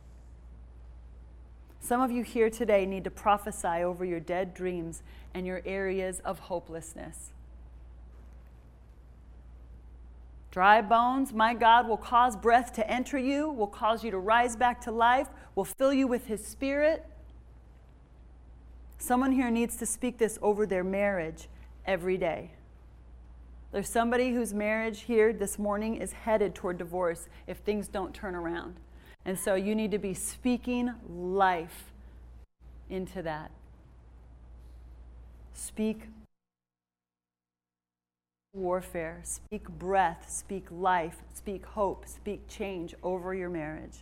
Some 1.79 2.01
of 2.01 2.09
you 2.09 2.23
here 2.23 2.49
today 2.49 2.87
need 2.87 3.03
to 3.03 3.11
prophesy 3.11 3.83
over 3.83 4.03
your 4.03 4.19
dead 4.19 4.55
dreams 4.55 5.03
and 5.35 5.45
your 5.45 5.61
areas 5.67 6.19
of 6.25 6.39
hopelessness. 6.39 7.29
Dry 10.49 10.81
bones, 10.81 11.33
my 11.33 11.53
God 11.53 11.87
will 11.87 11.95
cause 11.95 12.35
breath 12.35 12.73
to 12.73 12.89
enter 12.89 13.19
you, 13.19 13.51
will 13.51 13.67
cause 13.67 14.03
you 14.03 14.09
to 14.09 14.17
rise 14.17 14.55
back 14.55 14.81
to 14.81 14.91
life, 14.91 15.27
will 15.53 15.63
fill 15.63 15.93
you 15.93 16.07
with 16.07 16.25
His 16.25 16.43
Spirit. 16.43 17.05
Someone 18.97 19.33
here 19.33 19.51
needs 19.51 19.75
to 19.75 19.85
speak 19.85 20.17
this 20.17 20.39
over 20.41 20.65
their 20.65 20.83
marriage 20.83 21.47
every 21.87 22.17
day. 22.17 22.51
There's 23.71 23.89
somebody 23.89 24.31
whose 24.31 24.53
marriage 24.53 25.01
here 25.01 25.33
this 25.33 25.57
morning 25.57 25.95
is 25.95 26.11
headed 26.11 26.53
toward 26.53 26.77
divorce 26.77 27.27
if 27.47 27.57
things 27.57 27.87
don't 27.87 28.13
turn 28.13 28.35
around. 28.35 28.75
And 29.25 29.37
so 29.37 29.55
you 29.55 29.75
need 29.75 29.91
to 29.91 29.97
be 29.97 30.13
speaking 30.13 30.93
life 31.09 31.91
into 32.89 33.21
that. 33.23 33.51
Speak 35.53 36.03
warfare, 38.53 39.21
speak 39.23 39.67
breath, 39.69 40.25
speak 40.29 40.65
life, 40.71 41.17
speak 41.33 41.65
hope, 41.65 42.07
speak 42.07 42.47
change 42.47 42.95
over 43.03 43.33
your 43.33 43.49
marriage. 43.49 43.99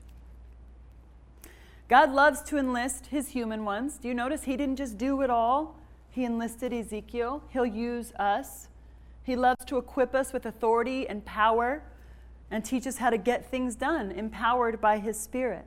God 1.87 2.11
loves 2.11 2.41
to 2.43 2.57
enlist 2.57 3.07
his 3.07 3.29
human 3.29 3.65
ones. 3.65 3.97
Do 3.97 4.07
you 4.07 4.13
notice 4.13 4.43
he 4.43 4.57
didn't 4.57 4.77
just 4.77 4.97
do 4.97 5.21
it 5.21 5.29
all? 5.29 5.75
He 6.15 6.23
enlisted 6.23 6.71
Ezekiel. 6.71 7.43
He'll 7.49 7.65
use 7.65 8.13
us. 8.13 8.69
He 9.23 9.35
loves 9.35 9.65
to 9.65 9.77
equip 9.77 10.15
us 10.15 10.31
with 10.31 10.45
authority 10.45 11.05
and 11.09 11.25
power 11.25 11.83
and 12.49 12.63
teach 12.63 12.87
us 12.87 12.99
how 12.99 13.09
to 13.09 13.17
get 13.17 13.51
things 13.51 13.75
done, 13.75 14.11
empowered 14.11 14.79
by 14.79 14.99
His 14.99 15.19
Spirit. 15.19 15.65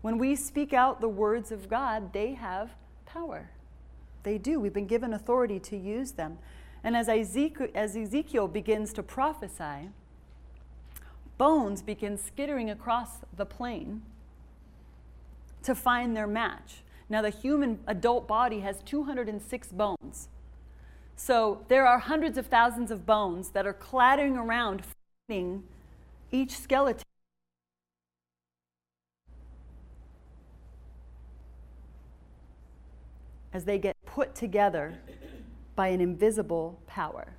When 0.00 0.16
we 0.16 0.36
speak 0.36 0.72
out 0.72 1.00
the 1.00 1.08
words 1.08 1.50
of 1.50 1.68
God, 1.68 2.12
they 2.12 2.34
have 2.34 2.70
power. 3.04 3.50
They 4.22 4.38
do. 4.38 4.60
We've 4.60 4.72
been 4.72 4.86
given 4.86 5.12
authority 5.12 5.58
to 5.58 5.76
use 5.76 6.12
them. 6.12 6.38
And 6.84 6.96
as 6.96 7.08
Ezekiel, 7.08 7.66
as 7.74 7.96
Ezekiel 7.96 8.46
begins 8.46 8.92
to 8.92 9.02
prophesy, 9.02 9.88
bones 11.36 11.82
begin 11.82 12.16
skittering 12.16 12.70
across 12.70 13.22
the 13.36 13.44
plain 13.44 14.02
to 15.64 15.74
find 15.74 16.16
their 16.16 16.28
match. 16.28 16.84
Now, 17.10 17.22
the 17.22 17.30
human 17.30 17.78
adult 17.86 18.28
body 18.28 18.60
has 18.60 18.82
206 18.84 19.68
bones. 19.72 20.28
So 21.16 21.64
there 21.68 21.86
are 21.86 21.98
hundreds 21.98 22.38
of 22.38 22.46
thousands 22.46 22.90
of 22.90 23.06
bones 23.06 23.50
that 23.50 23.66
are 23.66 23.72
clattering 23.72 24.36
around 24.36 24.82
joining 25.28 25.64
each 26.30 26.56
skeleton. 26.56 27.02
As 33.52 33.64
they 33.64 33.78
get 33.78 33.96
put 34.04 34.34
together 34.34 34.98
by 35.74 35.88
an 35.88 36.00
invisible 36.00 36.78
power. 36.86 37.34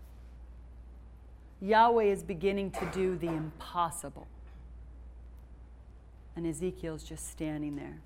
Yahweh 1.62 2.06
is 2.06 2.24
beginning 2.24 2.72
to 2.72 2.90
do 2.94 3.18
the 3.18 3.28
impossible. 3.28 4.28
And 6.36 6.48
Ezekiel's 6.48 7.04
just 7.04 7.30
standing 7.30 7.76
there. 7.76 8.00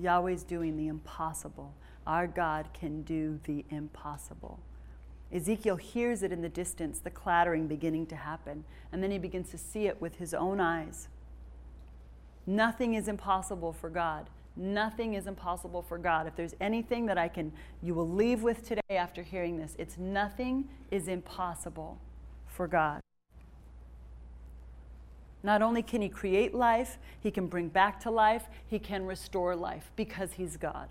Yahweh's 0.00 0.42
doing 0.42 0.76
the 0.76 0.88
impossible. 0.88 1.74
Our 2.06 2.26
God 2.26 2.68
can 2.74 3.02
do 3.02 3.40
the 3.44 3.64
impossible. 3.70 4.60
Ezekiel 5.32 5.76
hears 5.76 6.22
it 6.22 6.32
in 6.32 6.42
the 6.42 6.48
distance, 6.48 7.00
the 7.00 7.10
clattering 7.10 7.66
beginning 7.66 8.06
to 8.06 8.16
happen, 8.16 8.64
and 8.92 9.02
then 9.02 9.10
he 9.10 9.18
begins 9.18 9.50
to 9.50 9.58
see 9.58 9.86
it 9.86 10.00
with 10.00 10.16
his 10.16 10.34
own 10.34 10.60
eyes. 10.60 11.08
Nothing 12.46 12.94
is 12.94 13.08
impossible 13.08 13.72
for 13.72 13.88
God. 13.88 14.28
Nothing 14.56 15.14
is 15.14 15.26
impossible 15.26 15.82
for 15.82 15.98
God. 15.98 16.26
If 16.26 16.36
there's 16.36 16.54
anything 16.60 17.06
that 17.06 17.18
I 17.18 17.26
can, 17.26 17.52
you 17.82 17.94
will 17.94 18.08
leave 18.08 18.42
with 18.42 18.66
today 18.68 18.96
after 18.96 19.22
hearing 19.22 19.56
this, 19.56 19.74
it's 19.78 19.98
nothing 19.98 20.68
is 20.90 21.08
impossible 21.08 21.98
for 22.46 22.68
God. 22.68 23.00
Not 25.44 25.60
only 25.60 25.82
can 25.82 26.00
he 26.00 26.08
create 26.08 26.54
life, 26.54 26.96
he 27.20 27.30
can 27.30 27.46
bring 27.48 27.68
back 27.68 28.00
to 28.00 28.10
life, 28.10 28.44
he 28.66 28.78
can 28.78 29.04
restore 29.04 29.54
life 29.54 29.92
because 29.94 30.32
he's 30.32 30.56
God. 30.56 30.88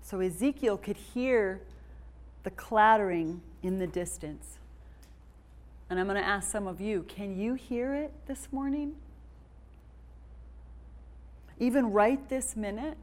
So 0.00 0.20
Ezekiel 0.20 0.76
could 0.76 0.96
hear 0.96 1.60
the 2.44 2.52
clattering 2.52 3.42
in 3.64 3.80
the 3.80 3.86
distance. 3.88 4.58
And 5.90 5.98
I'm 5.98 6.06
going 6.06 6.22
to 6.22 6.26
ask 6.26 6.50
some 6.50 6.68
of 6.68 6.80
you 6.80 7.04
can 7.08 7.36
you 7.36 7.54
hear 7.54 7.94
it 7.96 8.12
this 8.28 8.46
morning? 8.52 8.94
Even 11.58 11.90
right 11.90 12.28
this 12.28 12.54
minute? 12.54 12.96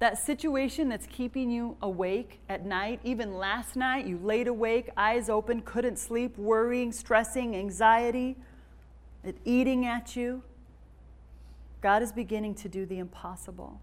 That 0.00 0.18
situation 0.18 0.88
that's 0.88 1.06
keeping 1.06 1.50
you 1.50 1.76
awake 1.80 2.40
at 2.48 2.66
night, 2.66 3.00
even 3.04 3.38
last 3.38 3.76
night, 3.76 4.06
you 4.06 4.18
laid 4.18 4.48
awake, 4.48 4.90
eyes 4.96 5.28
open, 5.28 5.62
couldn't 5.62 5.98
sleep, 5.98 6.36
worrying, 6.36 6.92
stressing, 6.92 7.54
anxiety, 7.54 8.36
it 9.22 9.36
eating 9.44 9.86
at 9.86 10.16
you. 10.16 10.42
God 11.80 12.02
is 12.02 12.12
beginning 12.12 12.54
to 12.56 12.68
do 12.68 12.86
the 12.86 12.98
impossible. 12.98 13.80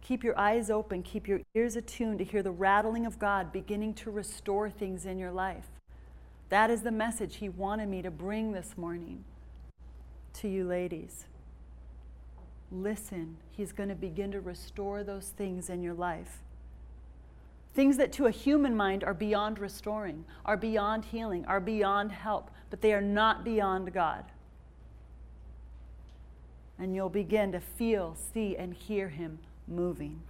Keep 0.00 0.24
your 0.24 0.38
eyes 0.38 0.70
open, 0.70 1.02
keep 1.02 1.28
your 1.28 1.40
ears 1.54 1.76
attuned 1.76 2.18
to 2.18 2.24
hear 2.24 2.42
the 2.42 2.50
rattling 2.50 3.04
of 3.04 3.18
God 3.18 3.52
beginning 3.52 3.94
to 3.94 4.10
restore 4.10 4.70
things 4.70 5.04
in 5.04 5.18
your 5.18 5.30
life. 5.30 5.66
That 6.48 6.70
is 6.70 6.82
the 6.82 6.90
message 6.90 7.36
He 7.36 7.48
wanted 7.48 7.88
me 7.88 8.00
to 8.02 8.10
bring 8.10 8.52
this 8.52 8.78
morning 8.78 9.24
to 10.34 10.48
you, 10.48 10.64
ladies. 10.64 11.26
Listen, 12.70 13.36
He's 13.50 13.72
going 13.72 13.88
to 13.88 13.94
begin 13.94 14.30
to 14.32 14.40
restore 14.40 15.02
those 15.02 15.28
things 15.28 15.70
in 15.70 15.82
your 15.82 15.94
life. 15.94 16.38
Things 17.74 17.96
that 17.96 18.12
to 18.14 18.26
a 18.26 18.30
human 18.30 18.76
mind 18.76 19.04
are 19.04 19.14
beyond 19.14 19.58
restoring, 19.58 20.24
are 20.44 20.56
beyond 20.56 21.06
healing, 21.06 21.44
are 21.46 21.60
beyond 21.60 22.12
help, 22.12 22.50
but 22.70 22.80
they 22.80 22.92
are 22.92 23.00
not 23.00 23.44
beyond 23.44 23.92
God. 23.92 24.24
And 26.78 26.94
you'll 26.94 27.08
begin 27.08 27.52
to 27.52 27.60
feel, 27.60 28.16
see, 28.32 28.56
and 28.56 28.74
hear 28.74 29.08
Him 29.08 29.38
moving. 29.66 30.20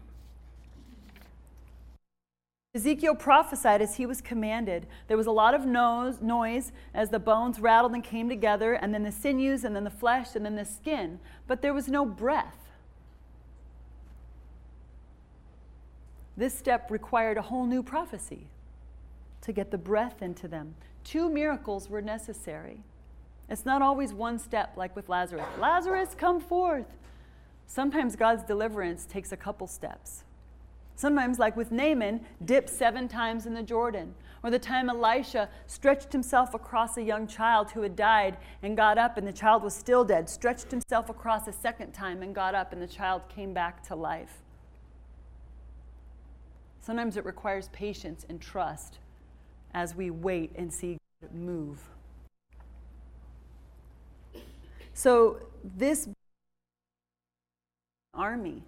Ezekiel 2.79 3.17
prophesied 3.17 3.83
as 3.83 3.97
he 3.97 4.07
was 4.07 4.21
commanded. 4.21 4.87
There 5.09 5.17
was 5.17 5.27
a 5.27 5.33
lot 5.33 5.53
of 5.53 5.67
noise 5.67 6.71
as 6.95 7.11
the 7.11 7.19
bones 7.19 7.59
rattled 7.59 7.93
and 7.93 8.05
came 8.05 8.29
together, 8.29 8.75
and 8.75 8.95
then 8.95 9.03
the 9.03 9.11
sinews, 9.11 9.64
and 9.64 9.75
then 9.75 9.83
the 9.83 9.91
flesh, 9.91 10.37
and 10.37 10.45
then 10.45 10.55
the 10.55 10.64
skin, 10.64 11.19
but 11.49 11.61
there 11.61 11.75
was 11.75 11.88
no 11.88 12.07
breath. 12.07 12.69
This 16.37 16.57
step 16.57 16.88
required 16.88 17.37
a 17.37 17.43
whole 17.43 17.67
new 17.67 17.83
prophecy 17.83 18.47
to 19.41 19.53
get 19.53 19.73
the 19.73 19.79
breath 19.79 20.23
into 20.23 20.47
them. 20.47 20.77
Two 21.03 21.29
miracles 21.29 21.91
were 21.91 22.01
necessary. 22.01 22.85
It's 23.49 23.67
not 23.67 23.83
always 23.83 24.12
one 24.12 24.38
step 24.38 24.77
like 24.77 24.95
with 24.95 25.09
Lazarus. 25.09 25.49
Lazarus, 25.59 26.14
come 26.17 26.38
forth. 26.38 26.87
Sometimes 27.67 28.14
God's 28.14 28.45
deliverance 28.45 29.05
takes 29.05 29.33
a 29.33 29.37
couple 29.37 29.67
steps. 29.67 30.23
Sometimes, 30.99 31.39
like 31.39 31.57
with 31.57 31.71
Naaman, 31.71 32.23
dipped 32.45 32.69
seven 32.69 33.07
times 33.07 33.47
in 33.47 33.55
the 33.55 33.63
Jordan. 33.63 34.17
Or 34.43 34.51
the 34.51 34.59
time 34.59 34.91
Elisha 34.91 35.49
stretched 35.69 36.13
himself 36.13 36.55
across 36.55 36.97
a 36.97 37.03
young 37.03 37.29
child 37.29 37.71
who 37.71 37.83
had 37.83 37.95
died 37.95 38.37
and 38.65 38.77
got 38.77 38.99
up 38.99 39.17
and 39.17 39.25
the 39.25 39.33
child 39.33 39.63
was 39.63 39.75
still 39.75 40.05
dead, 40.05 40.29
stretched 40.29 40.73
himself 40.73 41.09
across 41.09 41.47
a 41.47 41.53
second 41.53 41.93
time 41.93 42.21
and 42.21 42.35
got 42.35 42.57
up 42.57 42.73
and 42.73 42.83
the 42.83 42.89
child 42.89 43.23
came 43.29 43.55
back 43.55 43.81
to 43.85 43.95
life. 43.95 44.43
Sometimes 46.81 47.17
it 47.17 47.25
requires 47.25 47.69
patience 47.69 48.27
and 48.29 48.41
trust 48.41 48.99
as 49.75 49.95
we 49.95 50.11
wait 50.11 50.51
and 50.57 50.73
see 50.73 50.99
God 51.23 51.33
move. 51.33 51.79
So, 54.95 55.43
this 55.63 56.09
army, 58.13 58.65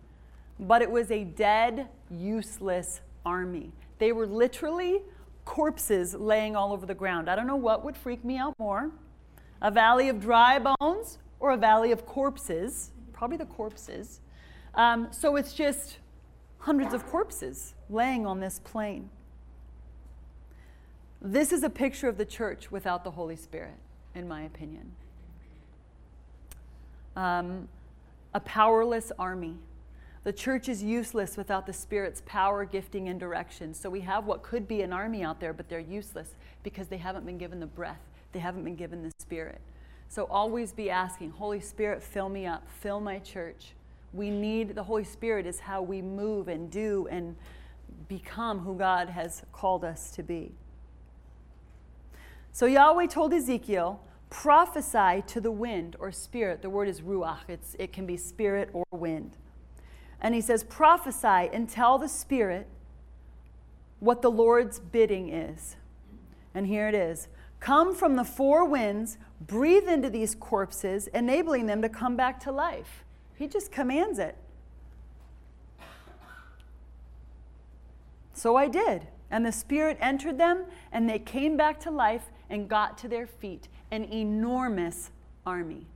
but 0.61 0.83
it 0.83 0.91
was 0.91 1.11
a 1.11 1.25
dead, 1.25 1.89
useless 2.11 3.01
army. 3.25 3.73
They 3.99 4.13
were 4.13 4.27
literally 4.27 5.03
corpses 5.45 6.15
laying 6.15 6.55
all 6.55 6.73
over 6.73 6.87
the 6.87 6.95
ground. 6.95 7.29
I 7.29 7.35
don't 7.35 7.47
know 7.47 7.57
what 7.57 7.85
would 7.85 7.97
freak 7.97 8.25
me 8.25 8.37
out 8.37 8.55
more 8.59 8.91
a 9.63 9.71
valley 9.71 10.09
of 10.09 10.21
dry 10.21 10.59
bones 10.59 11.19
or 11.39 11.51
a 11.51 11.57
valley 11.57 11.93
of 11.93 12.07
corpses, 12.07 12.93
probably 13.13 13.37
the 13.37 13.45
corpses. 13.45 14.21
Um, 14.75 15.09
so 15.11 15.37
it's 15.37 15.53
just 15.53 15.99
hundreds 16.61 16.95
of 16.95 17.07
corpses 17.07 17.75
laying 17.89 18.27
on 18.27 18.41
this 18.41 18.61
plain. 18.63 19.11
This 21.21 21.53
is 21.53 21.63
a 21.63 21.69
picture 21.69 22.09
of 22.09 22.17
the 22.17 22.25
church 22.25 22.71
without 22.71 23.05
the 23.05 23.11
Holy 23.11 23.37
Spirit, 23.37 23.75
in 24.15 24.27
my 24.27 24.43
opinion. 24.43 24.93
Um, 27.17 27.69
a 28.33 28.41
powerless 28.41 29.13
army. 29.19 29.57
The 30.23 30.33
church 30.33 30.69
is 30.69 30.83
useless 30.83 31.37
without 31.37 31.67
the 31.67 31.73
Spirit's 31.73 32.23
power, 32.27 32.65
gifting, 32.65 33.09
and 33.09 33.19
direction. 33.19 33.73
So 33.73 33.89
we 33.89 34.01
have 34.03 34.27
what 34.27 34.43
could 34.43 34.69
be 34.69 34.83
an 34.83 34.93
army 34.93 35.23
out 35.23 35.41
there, 35.41 35.55
but 35.55 35.69
they're 35.69 35.81
useless 35.81 36.35
because 36.63 36.89
they 36.89 36.99
haven't 36.99 37.25
been 37.25 37.39
given 37.39 37.59
the 37.59 37.67
breath, 37.67 38.03
they 38.33 38.39
haven't 38.39 38.65
been 38.65 38.77
given 38.77 39.03
the 39.03 39.13
Spirit. 39.19 39.61
So 40.09 40.25
always 40.25 40.73
be 40.73 40.91
asking, 40.91 41.31
Holy 41.31 41.61
Spirit, 41.61 42.03
fill 42.03 42.29
me 42.29 42.45
up, 42.45 42.69
fill 42.69 43.01
my 43.01 43.19
church. 43.21 43.73
We 44.13 44.29
need 44.29 44.75
the 44.75 44.83
Holy 44.83 45.05
Spirit, 45.05 45.47
is 45.47 45.61
how 45.61 45.83
we 45.83 46.03
move 46.03 46.49
and 46.49 46.71
do 46.71 47.07
and 47.11 47.37
become 48.09 48.59
who 48.59 48.75
God 48.75 49.09
has 49.09 49.43
called 49.53 49.85
us 49.85 50.11
to 50.13 50.23
be. 50.23 50.53
So 52.53 52.67
Yahweh 52.67 53.07
told 53.07 53.33
Ezekiel, 53.33 54.03
prophesy 54.29 55.23
to 55.29 55.41
the 55.41 55.51
wind 55.51 55.97
or 55.99 56.13
spirit. 56.13 56.61
The 56.61 56.71
word 56.71 56.89
is 56.89 57.01
ruach, 57.01 57.49
it's, 57.49 57.77
it 57.79 57.93
can 57.93 58.05
be 58.05 58.17
spirit 58.17 58.69
or 58.73 58.85
wind. 58.91 59.37
And 60.21 60.35
he 60.35 60.41
says, 60.41 60.65
prophesy 60.65 61.49
and 61.53 61.69
tell 61.69 61.99
the 61.99 62.09
spirit 62.09 62.67
what 63.99 64.23
the 64.23 64.31
Lord's 64.31 64.79
bidding 64.79 65.33
is. 65.33 65.77
And 66.55 66.67
here 66.67 66.89
it 66.89 66.95
is 66.95 67.29
Come 67.61 67.95
from 67.95 68.17
the 68.17 68.25
four 68.25 68.65
winds, 68.65 69.19
breathe 69.41 69.87
into 69.87 70.09
these 70.09 70.35
corpses, 70.35 71.07
enabling 71.09 71.67
them 71.67 71.83
to 71.83 71.89
come 71.89 72.17
back 72.17 72.41
to 72.41 72.53
life. 72.53 73.05
He 73.37 73.47
just 73.47 73.71
commands 73.71 74.19
it. 74.19 74.37
So 78.33 78.57
I 78.57 78.69
did. 78.69 79.07
And 79.31 79.47
the 79.47 79.53
Spirit 79.53 79.99
entered 80.01 80.39
them, 80.39 80.65
and 80.91 81.09
they 81.09 81.19
came 81.19 81.57
back 81.57 81.79
to 81.81 81.91
life 81.91 82.25
and 82.49 82.69
got 82.69 82.99
to 82.99 83.09
their 83.09 83.27
feet 83.27 83.69
an 83.91 84.05
enormous 84.05 85.11
army. 85.47 85.87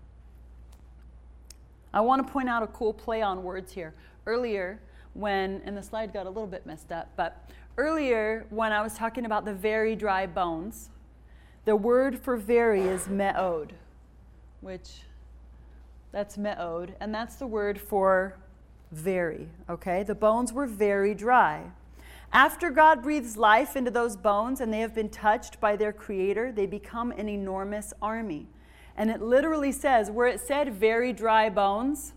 I 1.93 2.01
want 2.01 2.27
to 2.27 2.33
point 2.33 2.49
out 2.49 2.63
a 2.63 2.67
cool 2.67 2.93
play 2.93 3.23
on 3.23 3.43
words 3.43 3.73
here. 3.73 3.95
Earlier, 4.27 4.81
when, 5.15 5.61
and 5.65 5.77
the 5.77 5.83
slide 5.83 6.13
got 6.13 6.27
a 6.27 6.29
little 6.29 6.47
bit 6.47 6.67
messed 6.67 6.93
up, 6.93 7.11
but 7.17 7.51
earlier 7.77 8.47
when 8.51 8.73
I 8.73 8.83
was 8.83 8.95
talking 8.95 9.25
about 9.25 9.45
the 9.45 9.55
very 9.55 9.95
dry 9.95 10.27
bones, 10.27 10.91
the 11.65 11.77
word 11.77 12.19
for 12.19 12.37
very 12.37 12.83
is 12.83 13.09
me'od, 13.09 13.75
which 14.61 15.03
that's 16.13 16.37
me'od, 16.39 16.95
and 17.01 17.15
that's 17.15 17.37
the 17.37 17.47
word 17.47 17.81
for 17.81 18.37
very, 18.93 19.49
okay? 19.69 20.03
The 20.03 20.15
bones 20.15 20.53
were 20.53 20.67
very 20.67 21.15
dry. 21.15 21.65
After 22.33 22.71
God 22.71 23.03
breathes 23.03 23.37
life 23.37 23.77
into 23.77 23.91
those 23.91 24.17
bones 24.17 24.61
and 24.61 24.73
they 24.73 24.81
have 24.81 24.95
been 24.95 25.09
touched 25.09 25.61
by 25.61 25.77
their 25.77 25.93
creator, 25.93 26.51
they 26.51 26.67
become 26.67 27.13
an 27.13 27.29
enormous 27.29 27.93
army. 28.03 28.47
And 28.97 29.11
it 29.11 29.21
literally 29.21 29.73
says, 29.73 30.11
where 30.11 30.27
it 30.27 30.41
said 30.41 30.75
very 30.75 31.13
dry 31.13 31.49
bones, 31.49 32.13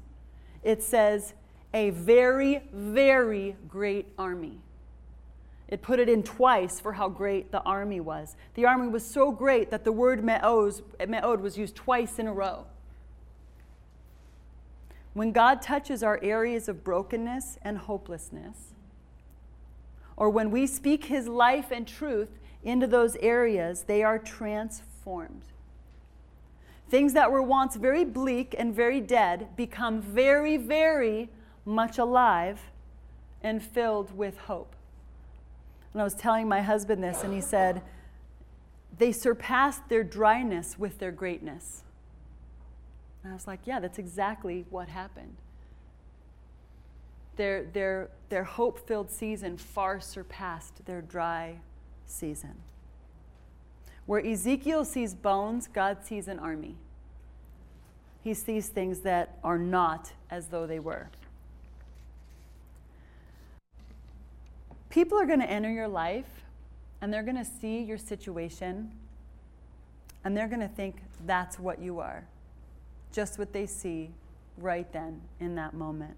it 0.64 0.84
says 0.84 1.34
a 1.74 1.90
very, 1.92 2.64
very 2.72 3.56
great 3.68 4.08
army. 4.18 4.60
It 5.68 5.82
put 5.82 6.00
it 6.00 6.08
in 6.08 6.24
twice 6.24 6.80
for 6.80 6.94
how 6.94 7.10
great 7.10 7.52
the 7.52 7.62
army 7.64 8.00
was. 8.00 8.36
The 8.54 8.66
army 8.66 8.88
was 8.88 9.06
so 9.06 9.32
great 9.32 9.70
that 9.70 9.84
the 9.84 9.92
word 9.92 10.24
me'od 10.24 11.42
was 11.42 11.58
used 11.58 11.76
twice 11.76 12.20
in 12.20 12.28
a 12.28 12.34
row. 12.34 12.66
When 15.14 15.32
God 15.32 15.62
touches 15.62 16.04
our 16.04 16.20
areas 16.24 16.70
of 16.70 16.84
brokenness 16.84 17.58
and 17.64 17.80
hopelessness, 17.80 18.74
or 20.16 20.30
when 20.30 20.52
we 20.52 20.68
speak 20.68 21.06
His 21.06 21.28
life 21.28 21.72
and 21.72 21.88
truth 21.88 22.30
into 22.64 22.88
those 22.88 23.16
areas, 23.18 23.84
they 23.84 24.04
are 24.04 24.18
transformed. 24.18 25.42
Things 26.90 27.14
that 27.14 27.32
were 27.32 27.42
once 27.42 27.76
very 27.76 28.06
bleak 28.06 28.56
and 28.58 28.74
very 28.74 29.02
dead 29.02 29.56
become 29.58 30.02
very, 30.02 30.56
very 30.56 31.30
much 31.68 31.98
alive 31.98 32.60
and 33.44 33.62
filled 33.62 34.18
with 34.18 34.38
hope. 34.40 34.74
And 35.94 36.02
I 36.02 36.04
was 36.04 36.16
telling 36.16 36.48
my 36.48 36.62
husband 36.62 37.04
this, 37.04 37.24
and 37.24 37.34
he 37.34 37.42
said, 37.42 37.82
They 38.98 39.12
surpassed 39.12 39.90
their 39.90 40.04
dryness 40.04 40.80
with 40.80 41.00
their 41.00 41.12
greatness. 41.12 41.84
And 43.24 43.32
I 43.32 43.36
was 43.36 43.48
like, 43.48 43.62
Yeah, 43.66 43.80
that's 43.80 44.00
exactly 44.00 44.66
what 44.70 44.88
happened. 44.88 45.36
Their, 47.36 47.66
their, 47.66 48.10
their 48.30 48.44
hope 48.44 48.88
filled 48.88 49.12
season 49.12 49.58
far 49.58 50.00
surpassed 50.00 50.86
their 50.86 51.02
dry 51.02 51.60
season. 52.08 52.56
Where 54.08 54.26
Ezekiel 54.26 54.86
sees 54.86 55.14
bones, 55.14 55.68
God 55.68 56.04
sees 56.04 56.28
an 56.28 56.40
army. 56.40 56.76
He 58.24 58.34
sees 58.34 58.70
things 58.70 59.02
that 59.02 59.38
are 59.44 59.60
not 59.60 60.14
as 60.32 60.48
though 60.48 60.66
they 60.66 60.80
were. 60.80 61.10
People 64.98 65.20
are 65.20 65.28
going 65.28 65.42
to 65.42 65.48
enter 65.48 65.70
your 65.70 65.88
life 65.88 66.26
and 67.02 67.14
they're 67.14 67.22
going 67.22 67.38
to 67.38 67.46
see 67.46 67.84
your 67.84 68.00
situation 68.00 68.92
and 70.24 70.36
they're 70.36 70.48
going 70.48 70.60
to 70.60 70.68
think 70.68 71.04
that's 71.28 71.60
what 71.60 71.80
you 71.80 72.00
are. 72.00 72.26
Just 73.12 73.38
what 73.38 73.54
they 73.54 73.68
see 73.68 74.10
right 74.58 74.92
then 74.92 75.22
in 75.40 75.54
that 75.54 75.76
moment. 75.76 76.16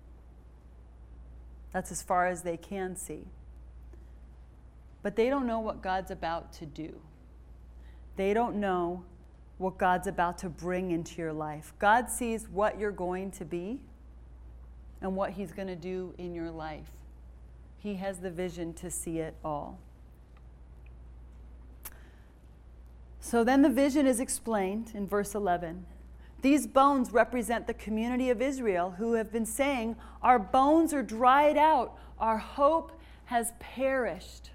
That's 1.73 1.91
as 1.91 2.01
far 2.01 2.27
as 2.27 2.43
they 2.43 2.55
can 2.55 2.95
see. 2.95 3.27
But 5.03 5.17
they 5.17 5.29
don't 5.29 5.45
know 5.45 5.59
what 5.59 5.81
God's 5.81 6.11
about 6.11 6.53
to 6.53 6.65
do. 6.65 7.01
They 8.15 8.33
don't 8.33 8.61
know 8.61 9.03
what 9.57 9.77
God's 9.77 10.07
about 10.07 10.37
to 10.37 10.47
bring 10.47 10.91
into 10.91 11.21
your 11.21 11.33
life. 11.33 11.73
God 11.79 12.09
sees 12.09 12.47
what 12.47 12.79
you're 12.79 12.91
going 12.91 13.31
to 13.31 13.43
be 13.43 13.81
and 15.01 15.17
what 15.17 15.31
He's 15.31 15.51
going 15.51 15.67
to 15.67 15.75
do 15.75 16.13
in 16.17 16.33
your 16.33 16.49
life. 16.49 16.89
He 17.79 17.95
has 17.95 18.19
the 18.19 18.29
vision 18.29 18.73
to 18.75 18.91
see 18.91 19.19
it 19.19 19.35
all. 19.43 19.79
So 23.19 23.43
then 23.43 23.61
the 23.61 23.69
vision 23.69 24.05
is 24.07 24.19
explained 24.19 24.91
in 24.93 25.07
verse 25.07 25.35
11. 25.35 25.85
These 26.41 26.67
bones 26.67 27.11
represent 27.11 27.67
the 27.67 27.73
community 27.73 28.29
of 28.29 28.41
Israel 28.41 28.91
who 28.97 29.13
have 29.13 29.31
been 29.31 29.45
saying, 29.45 29.95
Our 30.21 30.39
bones 30.39 30.93
are 30.93 31.03
dried 31.03 31.57
out, 31.57 31.97
our 32.19 32.37
hope 32.37 32.99
has 33.25 33.53
perished. 33.59 34.51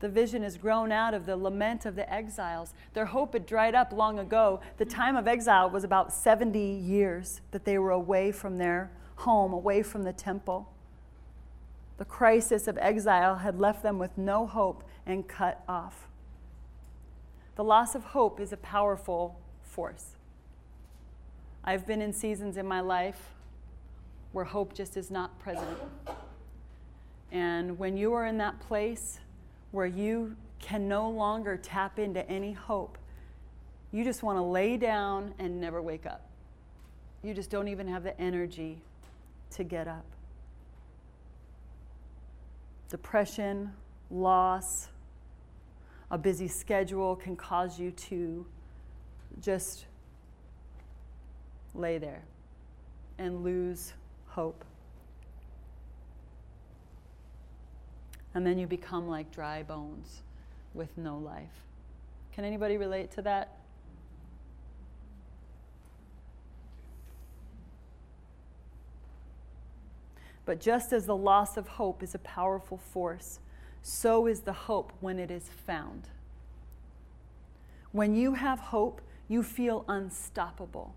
The 0.00 0.08
vision 0.08 0.42
has 0.42 0.56
grown 0.56 0.92
out 0.92 1.12
of 1.12 1.26
the 1.26 1.36
lament 1.36 1.84
of 1.84 1.94
the 1.94 2.10
exiles. 2.12 2.72
Their 2.94 3.06
hope 3.06 3.34
had 3.34 3.46
dried 3.46 3.74
up 3.74 3.92
long 3.92 4.18
ago. 4.18 4.60
The 4.78 4.86
time 4.86 5.14
of 5.14 5.28
exile 5.28 5.70
was 5.70 5.84
about 5.84 6.12
70 6.12 6.58
years 6.58 7.42
that 7.50 7.64
they 7.64 7.78
were 7.78 7.90
away 7.90 8.32
from 8.32 8.56
their 8.56 8.90
home, 9.20 9.52
away 9.52 9.82
from 9.82 10.02
the 10.02 10.12
temple. 10.12 10.68
The 11.98 12.04
crisis 12.04 12.66
of 12.66 12.78
exile 12.78 13.36
had 13.36 13.58
left 13.60 13.82
them 13.82 13.98
with 13.98 14.16
no 14.16 14.46
hope 14.46 14.82
and 15.06 15.28
cut 15.28 15.62
off. 15.68 16.08
The 17.56 17.64
loss 17.64 17.94
of 17.94 18.02
hope 18.04 18.40
is 18.40 18.52
a 18.52 18.56
powerful 18.56 19.38
force. 19.62 20.16
I've 21.62 21.86
been 21.86 22.00
in 22.00 22.12
seasons 22.12 22.56
in 22.56 22.66
my 22.66 22.80
life 22.80 23.34
where 24.32 24.46
hope 24.46 24.72
just 24.72 24.96
is 24.96 25.10
not 25.10 25.38
present. 25.38 25.76
And 27.30 27.78
when 27.78 27.96
you 27.96 28.14
are 28.14 28.24
in 28.24 28.38
that 28.38 28.60
place 28.60 29.20
where 29.72 29.86
you 29.86 30.36
can 30.58 30.88
no 30.88 31.10
longer 31.10 31.58
tap 31.58 31.98
into 31.98 32.28
any 32.30 32.52
hope, 32.52 32.96
you 33.92 34.04
just 34.04 34.22
want 34.22 34.38
to 34.38 34.42
lay 34.42 34.78
down 34.78 35.34
and 35.38 35.60
never 35.60 35.82
wake 35.82 36.06
up. 36.06 36.30
You 37.22 37.34
just 37.34 37.50
don't 37.50 37.68
even 37.68 37.86
have 37.88 38.02
the 38.02 38.18
energy 38.18 38.80
to 39.50 39.64
get 39.64 39.88
up. 39.88 40.04
Depression, 42.88 43.72
loss, 44.10 44.88
a 46.10 46.18
busy 46.18 46.48
schedule 46.48 47.14
can 47.16 47.36
cause 47.36 47.78
you 47.78 47.92
to 47.92 48.44
just 49.40 49.86
lay 51.74 51.98
there 51.98 52.22
and 53.18 53.44
lose 53.44 53.92
hope. 54.26 54.64
And 58.34 58.46
then 58.46 58.58
you 58.58 58.66
become 58.66 59.08
like 59.08 59.30
dry 59.30 59.62
bones 59.62 60.22
with 60.74 60.96
no 60.96 61.18
life. 61.18 61.64
Can 62.32 62.44
anybody 62.44 62.76
relate 62.76 63.10
to 63.12 63.22
that? 63.22 63.59
But 70.50 70.58
just 70.58 70.92
as 70.92 71.06
the 71.06 71.14
loss 71.14 71.56
of 71.56 71.68
hope 71.68 72.02
is 72.02 72.12
a 72.12 72.18
powerful 72.18 72.76
force, 72.76 73.38
so 73.82 74.26
is 74.26 74.40
the 74.40 74.52
hope 74.52 74.92
when 74.98 75.20
it 75.20 75.30
is 75.30 75.48
found. 75.64 76.08
When 77.92 78.16
you 78.16 78.34
have 78.34 78.58
hope, 78.58 79.00
you 79.28 79.44
feel 79.44 79.84
unstoppable. 79.86 80.92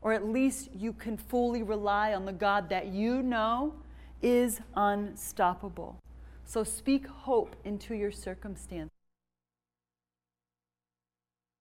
Or 0.00 0.12
at 0.12 0.28
least 0.28 0.68
you 0.78 0.92
can 0.92 1.16
fully 1.16 1.60
rely 1.60 2.14
on 2.14 2.24
the 2.24 2.32
God 2.32 2.68
that 2.68 2.86
you 2.86 3.20
know 3.20 3.74
is 4.22 4.60
unstoppable. 4.76 5.98
So 6.44 6.62
speak 6.62 7.08
hope 7.08 7.56
into 7.64 7.96
your 7.96 8.12
circumstance. 8.12 8.92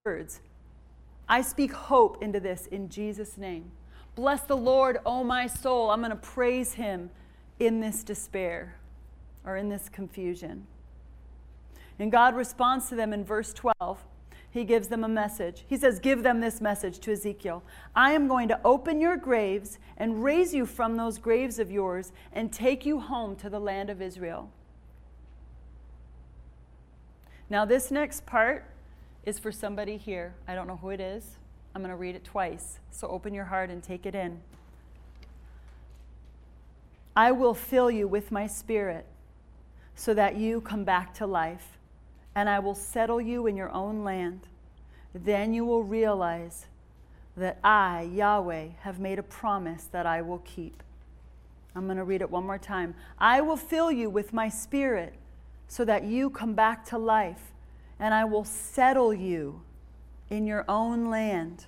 Words. 0.06 0.42
I 1.28 1.42
speak 1.42 1.72
hope 1.72 2.22
into 2.22 2.40
this 2.40 2.68
in 2.68 2.90
Jesus' 2.90 3.40
name. 3.40 3.72
Bless 4.18 4.42
the 4.42 4.58
Lord, 4.58 4.98
O 5.06 5.24
my 5.24 5.46
soul. 5.46 5.92
I'm 5.92 6.00
going 6.00 6.10
to 6.10 6.16
praise 6.16 6.74
him 6.74 7.12
in 7.60 7.82
this 7.82 8.04
despair 8.04 8.74
or 9.46 9.58
in 9.58 9.70
this 9.70 9.90
confusion. 9.90 10.66
And 12.00 12.12
God 12.12 12.36
responds 12.36 12.90
to 12.90 12.96
them 12.96 13.14
in 13.14 13.24
verse 13.24 13.54
12. 13.54 14.04
He 14.50 14.64
gives 14.64 14.88
them 14.88 15.04
a 15.04 15.08
message. 15.08 15.66
He 15.68 15.78
says, 15.78 16.00
Give 16.00 16.24
them 16.24 16.40
this 16.40 16.60
message 16.60 16.98
to 17.02 17.12
Ezekiel 17.12 17.62
I 17.96 18.14
am 18.14 18.28
going 18.28 18.48
to 18.48 18.60
open 18.66 19.00
your 19.00 19.18
graves 19.18 19.78
and 19.98 20.24
raise 20.24 20.52
you 20.52 20.66
from 20.66 20.96
those 20.96 21.20
graves 21.20 21.60
of 21.60 21.70
yours 21.70 22.12
and 22.34 22.52
take 22.52 22.88
you 22.88 23.00
home 23.00 23.36
to 23.36 23.52
the 23.52 23.60
land 23.60 23.92
of 23.92 24.02
Israel. 24.02 24.50
Now, 27.52 27.66
this 27.66 27.92
next 27.92 28.26
part 28.26 28.66
is 29.28 29.38
for 29.38 29.52
somebody 29.52 29.96
here. 29.96 30.34
I 30.48 30.56
don't 30.56 30.66
know 30.66 30.78
who 30.78 30.90
it 30.90 31.00
is. 31.00 31.38
I'm 31.78 31.84
going 31.84 31.92
to 31.92 31.96
read 31.96 32.16
it 32.16 32.24
twice, 32.24 32.80
so 32.90 33.08
open 33.08 33.36
your 33.36 33.46
heart 33.46 33.70
and 33.70 33.84
take 33.84 34.08
it 34.08 34.16
in. 34.16 34.42
I 37.16 37.32
will 37.32 37.54
fill 37.54 37.92
you 37.92 38.08
with 38.08 38.32
my 38.32 38.48
spirit 38.48 39.06
so 39.94 40.16
that 40.16 40.38
you 40.38 40.60
come 40.60 40.86
back 40.86 41.13
to 41.20 41.28
life, 41.28 41.78
and 42.34 42.50
I 42.50 42.58
will 42.58 42.74
settle 42.74 43.22
you 43.22 43.46
in 43.46 43.56
your 43.56 43.70
own 43.70 44.04
land. 44.04 44.48
Then 45.13 45.54
you 45.54 45.66
will 45.66 45.84
realize 45.84 46.66
that 47.36 47.60
I, 47.63 48.10
Yahweh, 48.12 48.70
have 48.80 49.00
made 49.00 49.20
a 49.20 49.24
promise 49.24 49.84
that 49.92 50.08
I 50.08 50.24
will 50.24 50.40
keep. 50.40 50.82
I'm 51.75 51.86
going 51.86 51.98
to 51.98 52.04
read 52.04 52.21
it 52.21 52.32
one 52.32 52.44
more 52.44 52.58
time. 52.58 52.96
I 53.19 53.42
will 53.42 53.56
fill 53.56 53.92
you 53.92 54.10
with 54.10 54.34
my 54.34 54.50
spirit 54.50 55.13
so 55.67 55.86
that 55.86 56.06
you 56.06 56.32
come 56.32 56.56
back 56.56 56.86
to 56.86 56.98
life, 56.98 57.52
and 58.00 58.15
I 58.15 58.25
will 58.25 58.46
settle 58.46 59.13
you 59.13 59.62
in 60.30 60.46
your 60.46 60.65
own 60.67 61.10
land, 61.10 61.65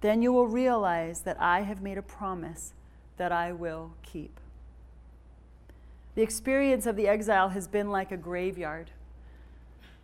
then 0.00 0.22
you 0.22 0.32
will 0.32 0.48
realize 0.48 1.20
that 1.20 1.40
I 1.40 1.60
have 1.62 1.82
made 1.82 1.98
a 1.98 2.02
promise 2.02 2.72
that 3.16 3.32
I 3.32 3.52
will 3.52 3.92
keep. 4.02 4.40
The 6.14 6.22
experience 6.22 6.86
of 6.86 6.96
the 6.96 7.08
exile 7.08 7.50
has 7.50 7.68
been 7.68 7.90
like 7.90 8.12
a 8.12 8.16
graveyard 8.16 8.90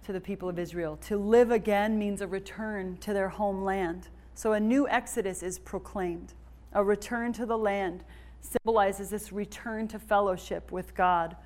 to 0.04 0.12
the 0.12 0.20
people 0.20 0.48
of 0.48 0.59
Israel. 0.59 0.96
To 1.09 1.18
live 1.18 1.50
again 1.50 1.98
means 1.98 2.22
a 2.22 2.26
return 2.26 2.96
to 2.98 3.12
their 3.12 3.28
homeland. 3.28 4.09
So 4.34 4.52
a 4.52 4.61
new 4.61 4.88
exodus 4.88 5.42
is 5.42 5.59
proclaimed. 5.59 6.32
A 6.72 6.82
return 6.82 7.32
to 7.34 7.44
the 7.44 7.59
land 7.59 8.04
symbolizes 8.40 9.11
this 9.11 9.32
return 9.32 9.88
to 9.88 9.98
fellowship 9.98 10.70
with 10.70 10.94
God, 10.94 11.36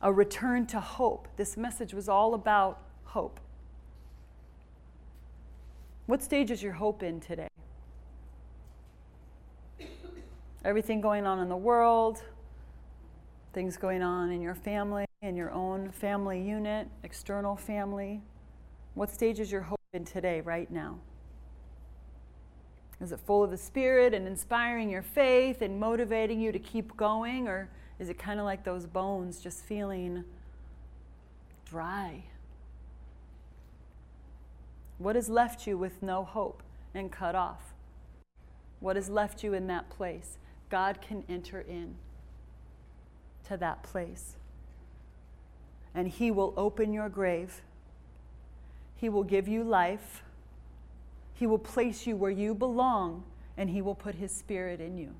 a 0.00 0.12
return 0.12 0.66
to 0.66 0.80
hope. 0.80 1.28
This 1.36 1.56
message 1.56 1.92
was 1.92 2.08
all 2.08 2.34
about 2.34 2.80
hope. 3.04 3.38
What 6.06 6.22
stage 6.22 6.50
is 6.50 6.62
your 6.62 6.72
hope 6.72 7.02
in 7.02 7.20
today? 7.20 7.48
Everything 10.64 11.00
going 11.00 11.26
on 11.26 11.38
in 11.38 11.48
the 11.48 11.56
world, 11.56 12.22
things 13.52 13.76
going 13.76 14.02
on 14.02 14.30
in 14.30 14.40
your 14.40 14.54
family, 14.54 15.04
in 15.22 15.36
your 15.36 15.52
own 15.52 15.90
family 15.92 16.40
unit, 16.40 16.88
external 17.04 17.56
family. 17.56 18.20
What 18.94 19.10
stage 19.10 19.38
is 19.38 19.52
your 19.52 19.62
hope 19.62 19.80
in 19.92 20.04
today, 20.04 20.40
right 20.40 20.70
now? 20.70 20.98
Is 23.00 23.12
it 23.12 23.20
full 23.20 23.44
of 23.44 23.50
the 23.50 23.56
Spirit 23.56 24.12
and 24.12 24.26
inspiring 24.26 24.90
your 24.90 25.02
faith 25.02 25.62
and 25.62 25.78
motivating 25.78 26.40
you 26.40 26.50
to 26.50 26.58
keep 26.58 26.96
going? 26.96 27.46
Or 27.46 27.68
is 27.98 28.08
it 28.08 28.18
kind 28.18 28.40
of 28.40 28.44
like 28.44 28.64
those 28.64 28.86
bones 28.86 29.40
just 29.40 29.64
feeling 29.64 30.24
dry? 31.64 32.24
What 35.02 35.16
has 35.16 35.28
left 35.28 35.66
you 35.66 35.76
with 35.76 36.00
no 36.00 36.22
hope 36.22 36.62
and 36.94 37.10
cut 37.10 37.34
off? 37.34 37.74
What 38.78 38.94
has 38.94 39.08
left 39.08 39.42
you 39.42 39.52
in 39.52 39.66
that 39.66 39.90
place? 39.90 40.38
God 40.70 41.00
can 41.00 41.24
enter 41.28 41.60
in 41.60 41.96
to 43.48 43.56
that 43.56 43.82
place. 43.82 44.36
And 45.92 46.06
He 46.06 46.30
will 46.30 46.54
open 46.56 46.92
your 46.92 47.08
grave. 47.08 47.62
He 48.94 49.08
will 49.08 49.24
give 49.24 49.48
you 49.48 49.64
life. 49.64 50.22
He 51.34 51.48
will 51.48 51.58
place 51.58 52.06
you 52.06 52.14
where 52.14 52.30
you 52.30 52.54
belong, 52.54 53.24
and 53.56 53.70
He 53.70 53.82
will 53.82 53.96
put 53.96 54.14
His 54.14 54.30
Spirit 54.30 54.80
in 54.80 54.96
you. 54.96 55.16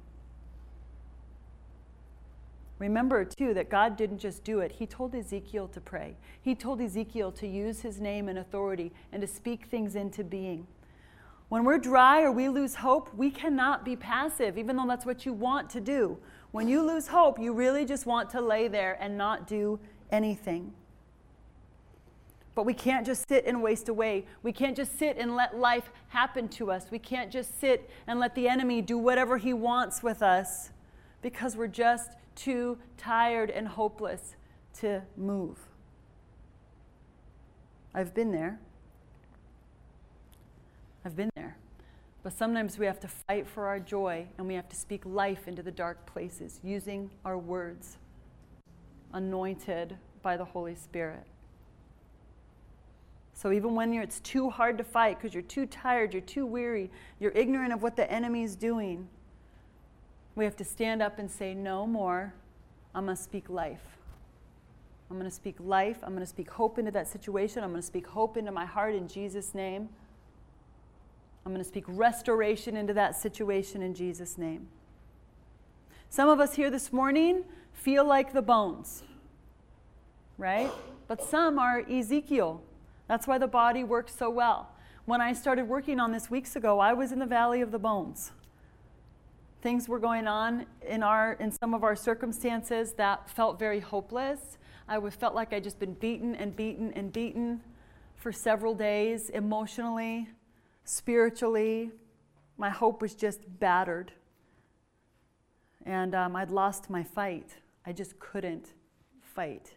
Remember, 2.79 3.25
too, 3.25 3.55
that 3.55 3.70
God 3.70 3.97
didn't 3.97 4.18
just 4.18 4.43
do 4.43 4.61
it. 4.61 4.73
He 4.73 4.87
told 4.87 5.14
Ezekiel 5.14 5.68
to 5.68 5.81
pray. 5.81 6.16
He 6.41 6.55
told 6.55 6.81
Ezekiel 6.81 7.31
to 7.33 7.47
use 7.47 7.81
his 7.81 8.01
name 8.01 8.29
and 8.29 8.39
authority 8.39 8.93
and 9.12 9.20
to 9.23 9.29
speak 9.29 9.66
things 9.66 9.95
into 9.95 10.25
being. 10.25 10.66
When 11.49 11.64
we're 11.64 11.79
dry 11.79 12.23
or 12.23 12.33
we 12.33 12.49
lose 12.49 12.77
hope, 12.77 13.14
we 13.14 13.31
cannot 13.31 13.85
be 13.85 13.95
passive, 13.95 14.57
even 14.57 14.75
though 14.75 14.87
that's 14.87 15.05
what 15.05 15.27
you 15.27 15.33
want 15.33 15.68
to 15.70 15.81
do. 15.81 16.16
When 16.51 16.66
you 16.66 16.83
lose 16.83 17.09
hope, 17.09 17.39
you 17.39 17.53
really 17.53 17.85
just 17.85 18.07
want 18.07 18.31
to 18.31 18.41
lay 18.41 18.68
there 18.68 18.97
and 19.01 19.18
not 19.18 19.47
do 19.47 19.79
anything. 20.11 20.73
But 22.55 22.66
we 22.66 22.75
can't 22.75 23.07
just 23.07 23.29
sit 23.29 23.47
and 23.47 23.62
waste 23.62 23.89
away. 23.89 24.27
We 24.43 24.53
can't 24.53 24.77
just 24.77 24.99
sit 24.99 25.16
and 25.18 25.37
let 25.37 25.57
life 25.57 25.91
happen 26.09 26.49
to 26.49 26.70
us. 26.70 26.87
We 26.91 26.99
can't 26.99 27.31
just 27.31 27.59
sit 27.61 27.89
and 28.07 28.20
let 28.20 28.35
the 28.35 28.49
enemy 28.49 28.83
do 28.83 28.99
whatever 28.99 29.39
he 29.39 29.53
wants 29.53 30.03
with 30.03 30.23
us 30.23 30.70
because 31.23 31.57
we're 31.57 31.66
just 31.68 32.12
too 32.43 32.78
tired 32.97 33.51
and 33.51 33.68
hopeless 33.68 34.34
to 34.80 35.03
move. 35.16 35.59
I've 37.95 38.14
been 38.14 38.32
there. 38.32 38.59
I've 41.05 41.14
been 41.14 41.30
there. 41.36 41.57
But 42.22 42.32
sometimes 42.32 42.78
we 42.78 42.86
have 42.86 43.01
to 43.01 43.09
fight 43.09 43.47
for 43.47 43.66
our 43.66 43.78
joy 43.78 44.26
and 44.38 44.47
we 44.47 44.55
have 44.55 44.68
to 44.68 44.76
speak 44.76 45.03
life 45.05 45.47
into 45.47 45.62
the 45.62 45.70
dark 45.70 46.07
places 46.07 46.61
using 46.62 47.11
our 47.24 47.36
words, 47.38 47.99
anointed 49.12 49.97
by 50.22 50.36
the 50.36 50.45
Holy 50.45 50.74
Spirit. 50.74 51.26
So 53.34 53.53
even 53.53 53.74
when 53.74 53.93
it's 53.95 54.20
too 54.20 54.51
hard 54.51 54.78
to 54.78 54.84
fight 54.84 55.18
because 55.18 55.34
you're 55.34 55.43
too 55.43 55.66
tired, 55.66 56.12
you're 56.12 56.22
too 56.22 56.47
weary, 56.47 56.90
you're 57.18 57.32
ignorant 57.32 57.72
of 57.72 57.82
what 57.82 57.97
the 57.97 58.11
enemy's 58.11 58.55
doing, 58.55 59.09
we 60.35 60.45
have 60.45 60.57
to 60.57 60.64
stand 60.64 61.03
up 61.03 61.18
and 61.18 61.30
say, 61.30 61.55
No 61.55 61.87
more. 61.87 62.35
I'm 62.95 63.05
going 63.05 63.16
to 63.16 63.22
speak 63.22 63.49
life. 63.49 63.99
I'm 65.11 65.18
going 65.18 65.28
to 65.28 65.35
speak 65.35 65.57
life. 65.61 65.99
I'm 66.03 66.11
going 66.11 66.20
to 66.20 66.26
speak 66.26 66.51
hope 66.51 66.78
into 66.78 66.91
that 66.91 67.09
situation. 67.09 67.62
I'm 67.62 67.70
going 67.70 67.83
to 67.83 67.87
speak 67.87 68.07
hope 68.07 68.37
into 68.37 68.53
my 68.53 68.64
heart 68.64 68.95
in 68.95 69.09
Jesus' 69.09 69.55
name. 69.55 69.89
I'm 71.45 71.53
going 71.53 71.62
to 71.62 71.68
speak 71.68 71.85
restoration 71.87 72.76
into 72.76 72.95
that 72.95 73.16
situation 73.16 73.83
in 73.83 73.95
Jesus' 73.95 74.39
name. 74.39 74.68
Some 76.09 76.28
of 76.28 76.41
us 76.41 76.55
here 76.55 76.70
this 76.70 76.93
morning 76.93 77.45
feel 77.72 78.05
like 78.05 78.33
the 78.33 78.43
bones, 78.43 79.03
right? 80.39 80.70
But 81.09 81.22
some 81.22 81.59
are 81.59 81.80
Ezekiel. 81.80 82.62
That's 83.09 83.26
why 83.26 83.39
the 83.39 83.47
body 83.47 83.83
works 83.83 84.14
so 84.14 84.30
well. 84.30 84.70
When 85.05 85.20
I 85.20 85.33
started 85.33 85.68
working 85.68 85.99
on 85.99 86.12
this 86.12 86.30
weeks 86.30 86.55
ago, 86.55 86.78
I 86.78 86.93
was 86.93 87.12
in 87.12 87.18
the 87.18 87.26
valley 87.26 87.61
of 87.61 87.72
the 87.72 87.78
bones. 87.78 88.33
Things 89.63 89.89
were 89.89 90.01
going 90.01 90.27
on 90.27 90.67
in 90.85 91.05
our 91.05 91.35
in 91.35 91.53
some 91.53 91.73
of 91.73 91.85
our 91.85 91.95
circumstances 91.95 92.95
that 92.95 93.31
felt 93.31 93.61
very 93.61 93.79
hopeless. 93.79 94.59
I 94.89 94.99
felt 95.11 95.37
like 95.37 95.53
I'd 95.53 95.63
just 95.63 95.79
been 95.79 95.95
beaten 95.95 96.35
and 96.35 96.55
beaten 96.55 96.93
and 96.95 97.13
beaten 97.13 97.61
for 98.17 98.33
several 98.33 98.75
days 98.75 99.31
emotionally, 99.31 100.29
spiritually. 100.85 101.93
My 102.57 102.71
hope 102.71 103.01
was 103.01 103.15
just 103.15 103.41
battered. 103.61 104.11
And 105.87 106.13
um, 106.17 106.35
I'd 106.35 106.51
lost 106.51 106.91
my 106.91 107.05
fight. 107.05 107.57
I 107.87 107.93
just 107.93 108.19
couldn't 108.19 108.73
fight. 109.21 109.75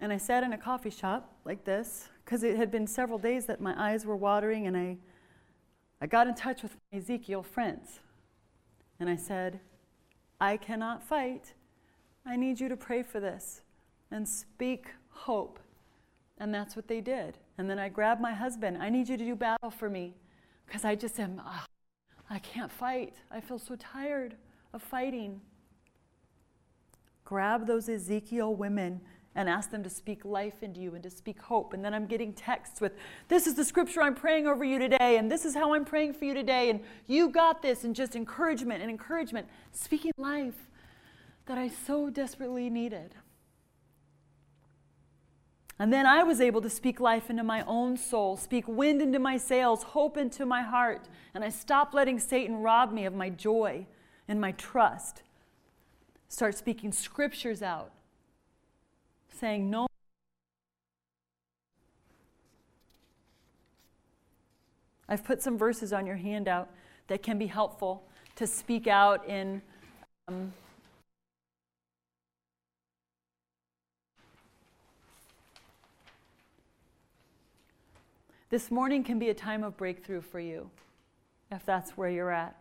And 0.00 0.10
I 0.10 0.16
sat 0.16 0.42
in 0.42 0.54
a 0.54 0.58
coffee 0.58 0.90
shop 0.90 1.34
like 1.44 1.64
this 1.64 2.08
because 2.24 2.42
it 2.42 2.56
had 2.56 2.70
been 2.70 2.86
several 2.86 3.18
days 3.18 3.44
that 3.44 3.60
my 3.60 3.74
eyes 3.76 4.06
were 4.06 4.16
watering, 4.16 4.66
and 4.66 4.76
I, 4.76 4.96
I 6.00 6.06
got 6.06 6.26
in 6.26 6.34
touch 6.34 6.62
with 6.62 6.76
my 6.90 6.98
Ezekiel 6.98 7.42
friends. 7.42 8.00
And 9.00 9.08
I 9.08 9.16
said, 9.16 9.60
I 10.40 10.56
cannot 10.56 11.02
fight. 11.02 11.54
I 12.26 12.36
need 12.36 12.60
you 12.60 12.68
to 12.68 12.76
pray 12.76 13.02
for 13.02 13.20
this 13.20 13.62
and 14.10 14.28
speak 14.28 14.86
hope. 15.10 15.58
And 16.38 16.54
that's 16.54 16.76
what 16.76 16.88
they 16.88 17.00
did. 17.00 17.38
And 17.58 17.68
then 17.68 17.78
I 17.78 17.88
grabbed 17.88 18.20
my 18.20 18.32
husband. 18.32 18.78
I 18.80 18.88
need 18.88 19.08
you 19.08 19.16
to 19.16 19.24
do 19.24 19.34
battle 19.34 19.70
for 19.70 19.88
me 19.88 20.14
because 20.66 20.84
I 20.84 20.94
just 20.94 21.18
am, 21.18 21.40
oh, 21.44 21.64
I 22.30 22.38
can't 22.38 22.70
fight. 22.70 23.14
I 23.30 23.40
feel 23.40 23.58
so 23.58 23.76
tired 23.76 24.36
of 24.72 24.82
fighting. 24.82 25.40
Grab 27.24 27.66
those 27.66 27.88
Ezekiel 27.88 28.54
women 28.54 29.00
and 29.34 29.48
ask 29.48 29.70
them 29.70 29.82
to 29.82 29.90
speak 29.90 30.24
life 30.24 30.62
into 30.62 30.80
you 30.80 30.94
and 30.94 31.02
to 31.02 31.10
speak 31.10 31.40
hope. 31.40 31.72
And 31.72 31.84
then 31.84 31.94
I'm 31.94 32.06
getting 32.06 32.32
texts 32.32 32.80
with, 32.80 32.92
This 33.28 33.46
is 33.46 33.54
the 33.54 33.64
scripture 33.64 34.02
I'm 34.02 34.14
praying 34.14 34.46
over 34.46 34.64
you 34.64 34.78
today, 34.78 35.16
and 35.16 35.30
this 35.30 35.44
is 35.44 35.54
how 35.54 35.74
I'm 35.74 35.84
praying 35.84 36.14
for 36.14 36.24
you 36.24 36.34
today, 36.34 36.70
and 36.70 36.80
you 37.06 37.28
got 37.28 37.62
this, 37.62 37.84
and 37.84 37.94
just 37.94 38.16
encouragement 38.16 38.82
and 38.82 38.90
encouragement, 38.90 39.46
speaking 39.72 40.12
life 40.16 40.68
that 41.46 41.58
I 41.58 41.68
so 41.68 42.10
desperately 42.10 42.68
needed. 42.68 43.14
And 45.78 45.92
then 45.92 46.06
I 46.06 46.24
was 46.24 46.40
able 46.40 46.60
to 46.62 46.70
speak 46.70 46.98
life 46.98 47.30
into 47.30 47.44
my 47.44 47.62
own 47.66 47.96
soul, 47.96 48.36
speak 48.36 48.66
wind 48.66 49.00
into 49.00 49.20
my 49.20 49.36
sails, 49.36 49.84
hope 49.84 50.16
into 50.16 50.44
my 50.44 50.62
heart. 50.62 51.08
And 51.34 51.44
I 51.44 51.50
stopped 51.50 51.94
letting 51.94 52.18
Satan 52.18 52.56
rob 52.56 52.92
me 52.92 53.04
of 53.04 53.14
my 53.14 53.30
joy 53.30 53.86
and 54.26 54.40
my 54.40 54.50
trust. 54.52 55.22
Start 56.28 56.56
speaking 56.56 56.90
scriptures 56.90 57.62
out 57.62 57.92
saying, 59.38 59.70
No. 59.70 59.86
I've 65.08 65.24
put 65.24 65.42
some 65.42 65.56
verses 65.56 65.92
on 65.92 66.06
your 66.06 66.16
handout 66.16 66.68
that 67.06 67.22
can 67.22 67.38
be 67.38 67.46
helpful 67.46 68.02
to 68.36 68.46
speak 68.46 68.86
out 68.86 69.26
in. 69.26 69.62
Um, 70.28 70.52
this 78.50 78.70
morning 78.70 79.02
can 79.02 79.18
be 79.18 79.30
a 79.30 79.34
time 79.34 79.64
of 79.64 79.78
breakthrough 79.78 80.20
for 80.20 80.40
you, 80.40 80.70
if 81.50 81.64
that's 81.64 81.92
where 81.92 82.10
you're 82.10 82.30
at. 82.30 82.54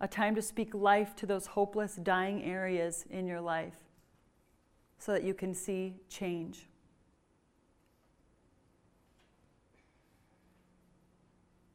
A 0.00 0.08
time 0.08 0.34
to 0.34 0.42
speak 0.42 0.74
life 0.74 1.14
to 1.16 1.26
those 1.26 1.46
hopeless, 1.46 1.96
dying 1.96 2.42
areas 2.42 3.04
in 3.10 3.26
your 3.26 3.40
life 3.40 3.76
so 5.04 5.10
that 5.10 5.24
you 5.24 5.34
can 5.34 5.52
see 5.52 5.96
change. 6.08 6.68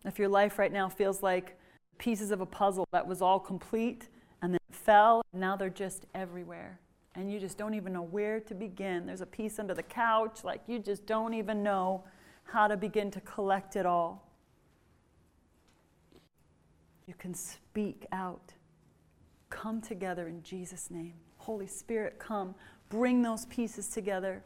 If 0.05 0.17
your 0.17 0.30
life 0.30 0.57
right 0.57 0.71
now 0.71 0.88
feels 0.88 1.21
like 1.21 1.59
pieces 1.97 2.32
of 2.32 2.39
a 2.39 2.45
puzzle 2.45 2.88
that 2.93 3.05
was 3.05 3.21
all 3.21 3.38
complete 3.38 4.07
and 4.41 4.53
then 4.53 4.59
fell, 4.71 5.21
and 5.34 5.41
now 5.41 5.57
they're 5.57 5.69
just 5.69 6.05
everywhere, 6.15 6.80
and 7.15 7.30
you 7.30 7.38
just 7.38 7.57
don't 7.57 7.73
even 7.73 7.91
know 7.91 8.03
where 8.03 8.39
to 8.39 8.55
begin. 8.55 9.05
There's 9.05 9.19
a 9.19 9.25
piece 9.25 9.59
under 9.59 9.73
the 9.73 9.84
couch, 9.84 10.45
like 10.45 10.61
you 10.65 10.80
just 10.80 11.05
don't 11.05 11.34
even 11.34 11.61
know 11.61 12.05
how 12.45 12.69
to 12.69 12.78
begin 12.78 13.11
to 13.11 13.19
collect 13.19 13.75
it 13.75 13.86
all. 13.86 14.32
You 17.07 17.13
can 17.13 17.34
speak 17.34 18.05
out. 18.13 18.53
Come 19.49 19.82
together 19.82 20.30
in 20.30 20.43
Jesus' 20.43 20.89
name. 20.89 21.15
Holy 21.38 21.67
Spirit, 21.67 22.19
come. 22.19 22.55
Bring 22.89 23.21
those 23.21 23.45
pieces 23.45 23.88
together. 23.88 24.43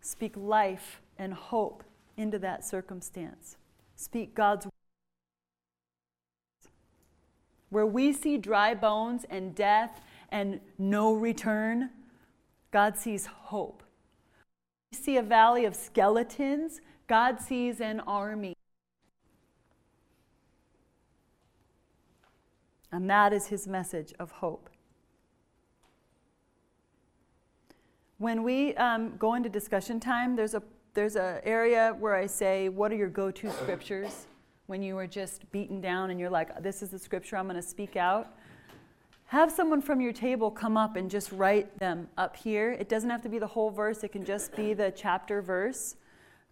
Speak 0.00 0.34
life 0.36 1.00
and 1.18 1.34
hope 1.34 1.84
into 2.16 2.38
that 2.38 2.64
circumstance. 2.64 3.56
Speak 3.96 4.34
God's 4.34 4.66
word. 4.66 4.72
Where 7.70 7.86
we 7.86 8.12
see 8.12 8.36
dry 8.36 8.74
bones 8.74 9.24
and 9.30 9.54
death 9.54 10.00
and 10.30 10.60
no 10.78 11.12
return, 11.12 11.90
God 12.70 12.96
sees 12.96 13.26
hope. 13.26 13.82
We 14.92 14.98
see 14.98 15.16
a 15.16 15.22
valley 15.22 15.64
of 15.64 15.74
skeletons, 15.74 16.80
God 17.06 17.40
sees 17.40 17.80
an 17.80 18.00
army. 18.00 18.54
And 22.92 23.08
that 23.08 23.32
is 23.32 23.46
his 23.46 23.68
message 23.68 24.12
of 24.18 24.30
hope. 24.32 24.68
When 28.20 28.42
we 28.42 28.74
um, 28.76 29.16
go 29.16 29.34
into 29.34 29.48
discussion 29.48 29.98
time, 29.98 30.36
there's 30.36 30.54
a 30.54 30.62
there's 30.92 31.16
an 31.16 31.40
area 31.42 31.96
where 31.98 32.14
I 32.14 32.26
say, 32.26 32.68
"What 32.68 32.92
are 32.92 32.94
your 32.94 33.08
go-to 33.08 33.50
scriptures?" 33.50 34.26
When 34.66 34.82
you 34.82 34.96
are 34.98 35.06
just 35.06 35.50
beaten 35.50 35.80
down 35.80 36.10
and 36.10 36.20
you're 36.20 36.30
like, 36.30 36.62
"This 36.62 36.82
is 36.82 36.90
the 36.90 36.98
scripture 36.98 37.36
I'm 37.36 37.46
going 37.46 37.56
to 37.56 37.62
speak 37.62 37.96
out." 37.96 38.36
Have 39.24 39.50
someone 39.50 39.80
from 39.80 40.02
your 40.02 40.12
table 40.12 40.50
come 40.50 40.76
up 40.76 40.96
and 40.96 41.10
just 41.10 41.32
write 41.32 41.78
them 41.78 42.08
up 42.18 42.36
here. 42.36 42.72
It 42.72 42.90
doesn't 42.90 43.08
have 43.08 43.22
to 43.22 43.30
be 43.30 43.38
the 43.38 43.46
whole 43.46 43.70
verse; 43.70 44.04
it 44.04 44.12
can 44.12 44.24
just 44.24 44.54
be 44.54 44.74
the 44.74 44.92
chapter 44.94 45.40
verse, 45.40 45.96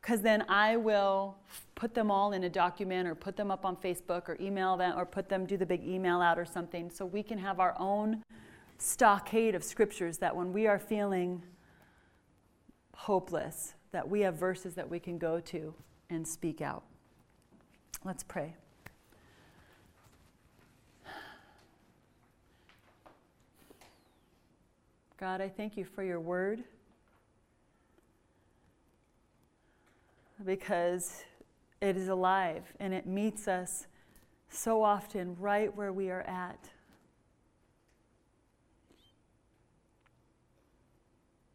because 0.01 0.23
then 0.23 0.47
I 0.49 0.77
will 0.77 1.37
put 1.75 1.93
them 1.93 2.11
all 2.11 2.33
in 2.33 2.45
a 2.45 2.49
document 2.49 3.07
or 3.07 3.14
put 3.14 3.37
them 3.37 3.51
up 3.51 3.66
on 3.66 3.77
Facebook 3.77 4.31
or 4.31 4.39
email 4.41 4.79
them 4.79 4.99
or 4.99 5.05
put 5.05 5.29
them 5.29 5.45
do 5.45 5.59
the 5.59 5.66
big 5.66 5.87
email 5.87 6.23
out 6.23 6.39
or 6.39 6.47
something, 6.47 6.89
so 6.89 7.05
we 7.05 7.23
can 7.23 7.37
have 7.37 7.61
our 7.61 7.77
own 7.79 8.23
stockade 8.79 9.55
of 9.55 9.62
scriptures 9.62 10.16
that 10.19 10.35
when 10.35 10.51
we 10.53 10.66
are 10.66 10.79
feeling 10.79 11.43
hopeless, 12.99 13.74
that 13.92 14.09
we 14.09 14.22
have 14.22 14.34
verses 14.34 14.74
that 14.74 14.90
we 14.90 14.99
can 14.99 15.18
go 15.18 15.38
to 15.38 15.72
and 16.11 16.26
speak 16.26 16.61
out. 16.61 16.82
Let's 18.05 18.24
pray. 18.24 18.57
God, 25.16 25.40
I 25.40 25.49
thank 25.49 25.76
you 25.76 25.84
for 25.84 26.03
your 26.03 26.18
word 26.18 26.64
because 30.44 31.22
it 31.80 31.96
is 31.96 32.09
alive 32.09 32.64
and 32.80 32.92
it 32.92 33.07
meets 33.07 33.46
us 33.46 33.86
so 34.49 34.82
often 34.82 35.36
right 35.38 35.74
where 35.76 35.92
we 35.92 36.11
are 36.11 36.22
at. 36.22 36.68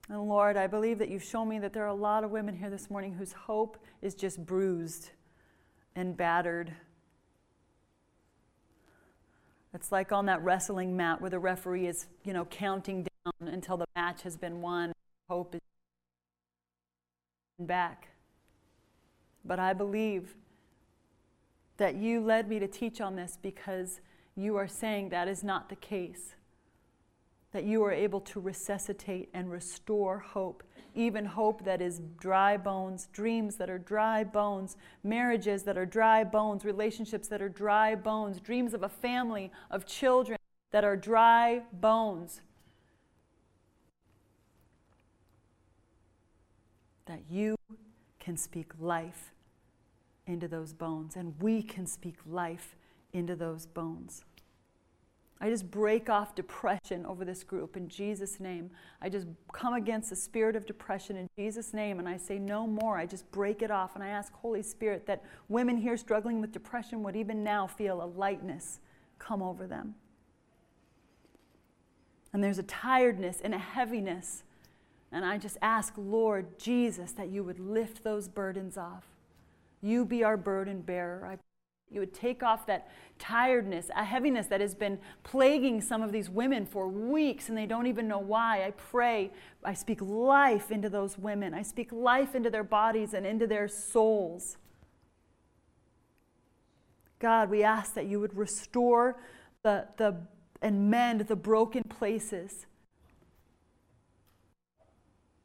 And 0.10 0.28
Lord, 0.28 0.58
I 0.58 0.68
believe 0.68 1.00
that 1.00 1.10
you've 1.10 1.24
shown 1.24 1.48
me 1.48 1.60
that 1.60 1.74
there 1.74 1.84
are 1.84 1.88
a 1.88 1.94
lot 1.94 2.24
of 2.24 2.32
women 2.32 2.56
here 2.56 2.70
this 2.70 2.90
morning 2.90 3.14
whose 3.14 3.32
hope 3.32 3.78
is 4.02 4.14
just 4.14 4.46
bruised 4.46 5.12
and 5.96 6.18
battered. 6.18 6.74
It's 9.74 9.92
like 9.92 10.12
on 10.12 10.26
that 10.26 10.44
wrestling 10.44 10.96
mat 10.96 11.22
where 11.22 11.30
the 11.30 11.40
referee 11.40 11.88
is, 11.88 12.08
you 12.24 12.34
know, 12.34 12.46
counting 12.46 13.04
down 13.04 13.48
until 13.48 13.78
the 13.78 13.86
match 13.96 14.22
has 14.24 14.38
been 14.38 14.62
won. 14.62 14.92
Hope 15.30 15.56
is 15.56 15.62
back. 17.60 18.10
But 19.46 19.60
I 19.60 19.74
believe 19.74 20.36
that 21.78 21.96
you 21.96 22.22
led 22.22 22.50
me 22.50 22.60
to 22.60 22.68
teach 22.68 23.02
on 23.02 23.16
this 23.16 23.38
because 23.42 24.02
you 24.36 24.58
are 24.58 24.68
saying 24.68 25.10
that 25.10 25.28
is 25.28 25.44
not 25.44 25.70
the 25.70 25.76
case 25.76 26.36
that 27.54 27.64
you 27.64 27.84
are 27.84 27.92
able 27.92 28.20
to 28.20 28.40
resuscitate 28.40 29.30
and 29.34 29.50
restore 29.50 30.20
hope, 30.20 30.64
even 30.96 31.24
hope 31.24 31.64
that 31.64 31.82
is 31.82 32.02
dry 32.20 32.58
bones, 32.58 33.08
dreams 33.14 33.56
that 33.56 33.70
are 33.70 33.78
dry 33.78 34.24
bones, 34.24 34.76
marriages 35.04 35.64
that 35.64 35.78
are 35.78 35.86
dry 35.86 36.24
bones, 36.24 36.66
relationships 36.66 37.28
that 37.28 37.42
are 37.42 37.50
dry 37.50 37.96
bones, 37.96 38.40
dreams 38.42 38.74
of 38.74 38.82
a 38.82 38.90
family, 38.90 39.52
of 39.70 39.86
children 39.86 40.38
that 40.72 40.84
are 40.84 40.98
dry 40.98 41.62
bones. 41.72 42.42
That 47.06 47.22
you 47.30 47.56
can 48.20 48.36
speak 48.36 48.72
life 48.80 49.32
into 50.26 50.48
those 50.48 50.74
bones, 50.74 51.16
and 51.16 51.36
we 51.40 51.62
can 51.62 51.86
speak 51.86 52.16
life 52.26 52.76
into 53.12 53.36
those 53.36 53.68
bones. 53.68 54.24
I 55.44 55.50
just 55.50 55.70
break 55.70 56.10
off 56.10 56.36
depression 56.36 57.06
over 57.06 57.26
this 57.26 57.44
group 57.44 57.76
in 57.76 57.90
Jesus' 57.90 58.40
name. 58.40 58.72
I 59.02 59.10
just 59.10 59.28
come 59.52 59.74
against 59.74 60.10
the 60.10 60.16
spirit 60.16 60.56
of 60.56 60.66
depression 60.66 61.18
in 61.18 61.28
Jesus' 61.38 61.74
name 61.74 62.00
and 62.00 62.08
I 62.08 62.16
say 62.16 62.40
no 62.40 62.66
more. 62.66 62.98
I 62.98 63.06
just 63.06 63.30
break 63.30 63.62
it 63.62 63.70
off 63.70 63.96
and 63.96 64.02
I 64.02 64.08
ask 64.08 64.32
Holy 64.32 64.64
Spirit 64.64 65.06
that 65.08 65.22
women 65.50 65.76
here 65.76 65.98
struggling 65.98 66.40
with 66.40 66.54
depression 66.54 67.04
would 67.04 67.18
even 67.18 67.44
now 67.44 67.68
feel 67.68 68.02
a 68.02 68.06
lightness 68.06 68.80
come 69.20 69.42
over 69.42 69.68
them. 69.68 69.96
And 72.32 72.42
there's 72.42 72.58
a 72.58 72.64
tiredness 72.64 73.42
and 73.44 73.54
a 73.54 73.60
heaviness. 73.60 74.44
And 75.12 75.26
I 75.26 75.38
just 75.38 75.58
ask, 75.62 75.94
Lord 75.98 76.58
Jesus, 76.58 77.12
that 77.12 77.28
you 77.28 77.44
would 77.44 77.60
lift 77.60 78.06
those 78.06 78.30
burdens 78.30 78.78
off. 78.78 79.08
You 79.82 80.06
be 80.06 80.24
our 80.24 80.38
burden 80.38 80.80
bearer. 80.80 81.28
I 81.30 81.38
you 81.94 82.00
would 82.00 82.14
take 82.14 82.42
off 82.42 82.66
that 82.66 82.90
tiredness, 83.20 83.90
a 83.96 84.04
heaviness 84.04 84.48
that 84.48 84.60
has 84.60 84.74
been 84.74 84.98
plaguing 85.24 85.80
some 85.80 86.02
of 86.02 86.12
these 86.12 86.30
women 86.30 86.66
for 86.66 86.88
weeks 86.88 87.50
and 87.50 87.58
they 87.58 87.66
don't 87.66 87.88
even 87.88 88.08
know 88.08 88.20
why. 88.20 88.66
I 88.66 88.72
pray, 88.72 89.32
I 89.64 89.74
speak 89.74 90.02
life 90.02 90.72
into 90.72 90.90
those 90.90 91.18
women. 91.18 91.54
I 91.54 91.62
speak 91.62 91.92
life 91.92 92.36
into 92.36 92.50
their 92.50 92.64
bodies 92.64 93.14
and 93.14 93.26
into 93.26 93.46
their 93.46 93.68
souls. 93.68 94.58
God, 97.20 97.50
we 97.50 97.64
ask 97.64 97.94
that 97.94 98.08
you 98.08 98.20
would 98.20 98.36
restore 98.36 99.18
the, 99.62 99.88
the, 99.98 100.18
and 100.62 100.90
mend 100.90 101.22
the 101.22 101.36
broken 101.36 101.84
places. 101.84 102.66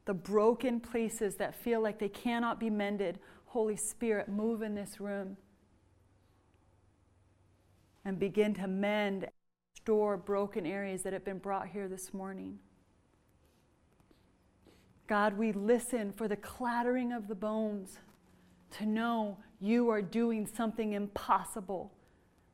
The 0.05 0.13
broken 0.13 0.79
places 0.79 1.35
that 1.35 1.53
feel 1.55 1.79
like 1.79 1.99
they 1.99 2.09
cannot 2.09 2.59
be 2.59 2.69
mended. 2.69 3.19
Holy 3.45 3.77
Spirit, 3.77 4.27
move 4.27 4.61
in 4.61 4.75
this 4.75 4.99
room 4.99 5.37
and 8.09 8.17
begin 8.17 8.55
to 8.55 8.67
mend, 8.67 9.27
restore 9.75 10.17
broken 10.17 10.65
areas 10.65 11.03
that 11.03 11.13
have 11.13 11.23
been 11.23 11.37
brought 11.37 11.67
here 11.67 11.87
this 11.87 12.11
morning. 12.11 12.57
God, 15.05 15.37
we 15.37 15.51
listen 15.51 16.11
for 16.11 16.27
the 16.27 16.35
clattering 16.35 17.13
of 17.13 17.27
the 17.27 17.35
bones 17.35 17.99
to 18.71 18.87
know 18.87 19.37
you 19.61 19.89
are 19.89 20.01
doing 20.01 20.47
something 20.47 20.93
impossible 20.93 21.93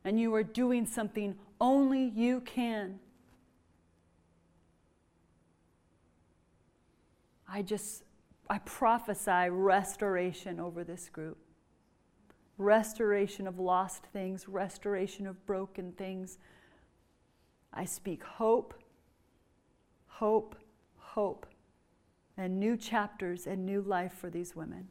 and 0.04 0.20
you 0.20 0.34
are 0.34 0.42
doing 0.42 0.84
something 0.84 1.34
only 1.58 2.12
you 2.14 2.42
can. 2.42 3.00
I 7.48 7.62
just, 7.62 8.02
I 8.50 8.58
prophesy 8.58 9.48
restoration 9.48 10.60
over 10.60 10.84
this 10.84 11.08
group 11.08 11.38
restoration 12.58 13.46
of 13.46 13.58
lost 13.58 14.04
things, 14.12 14.48
restoration 14.48 15.26
of 15.26 15.44
broken 15.46 15.92
things. 15.92 16.38
I 17.72 17.84
speak 17.84 18.22
hope, 18.22 18.74
hope, 20.06 20.56
hope, 20.96 21.46
and 22.36 22.58
new 22.58 22.76
chapters 22.76 23.46
and 23.46 23.64
new 23.64 23.82
life 23.82 24.12
for 24.12 24.30
these 24.30 24.56
women. 24.56 24.88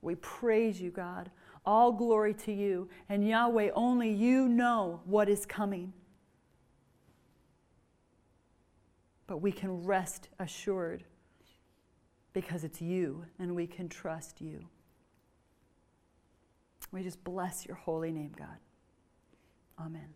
We 0.00 0.14
praise 0.16 0.80
you, 0.80 0.90
God. 0.90 1.30
All 1.66 1.92
glory 1.92 2.34
to 2.34 2.52
you. 2.52 2.88
And 3.08 3.26
Yahweh, 3.26 3.70
only 3.74 4.10
you 4.10 4.48
know 4.48 5.00
what 5.04 5.28
is 5.28 5.44
coming. 5.44 5.92
But 9.26 9.38
we 9.38 9.52
can 9.52 9.84
rest 9.84 10.28
assured 10.38 11.04
because 12.32 12.64
it's 12.64 12.80
you 12.80 13.24
and 13.38 13.54
we 13.54 13.66
can 13.66 13.88
trust 13.88 14.40
you. 14.40 14.64
We 16.92 17.02
just 17.02 17.22
bless 17.22 17.66
your 17.66 17.76
holy 17.76 18.10
name, 18.10 18.32
God. 18.36 18.58
Amen. 19.78 20.08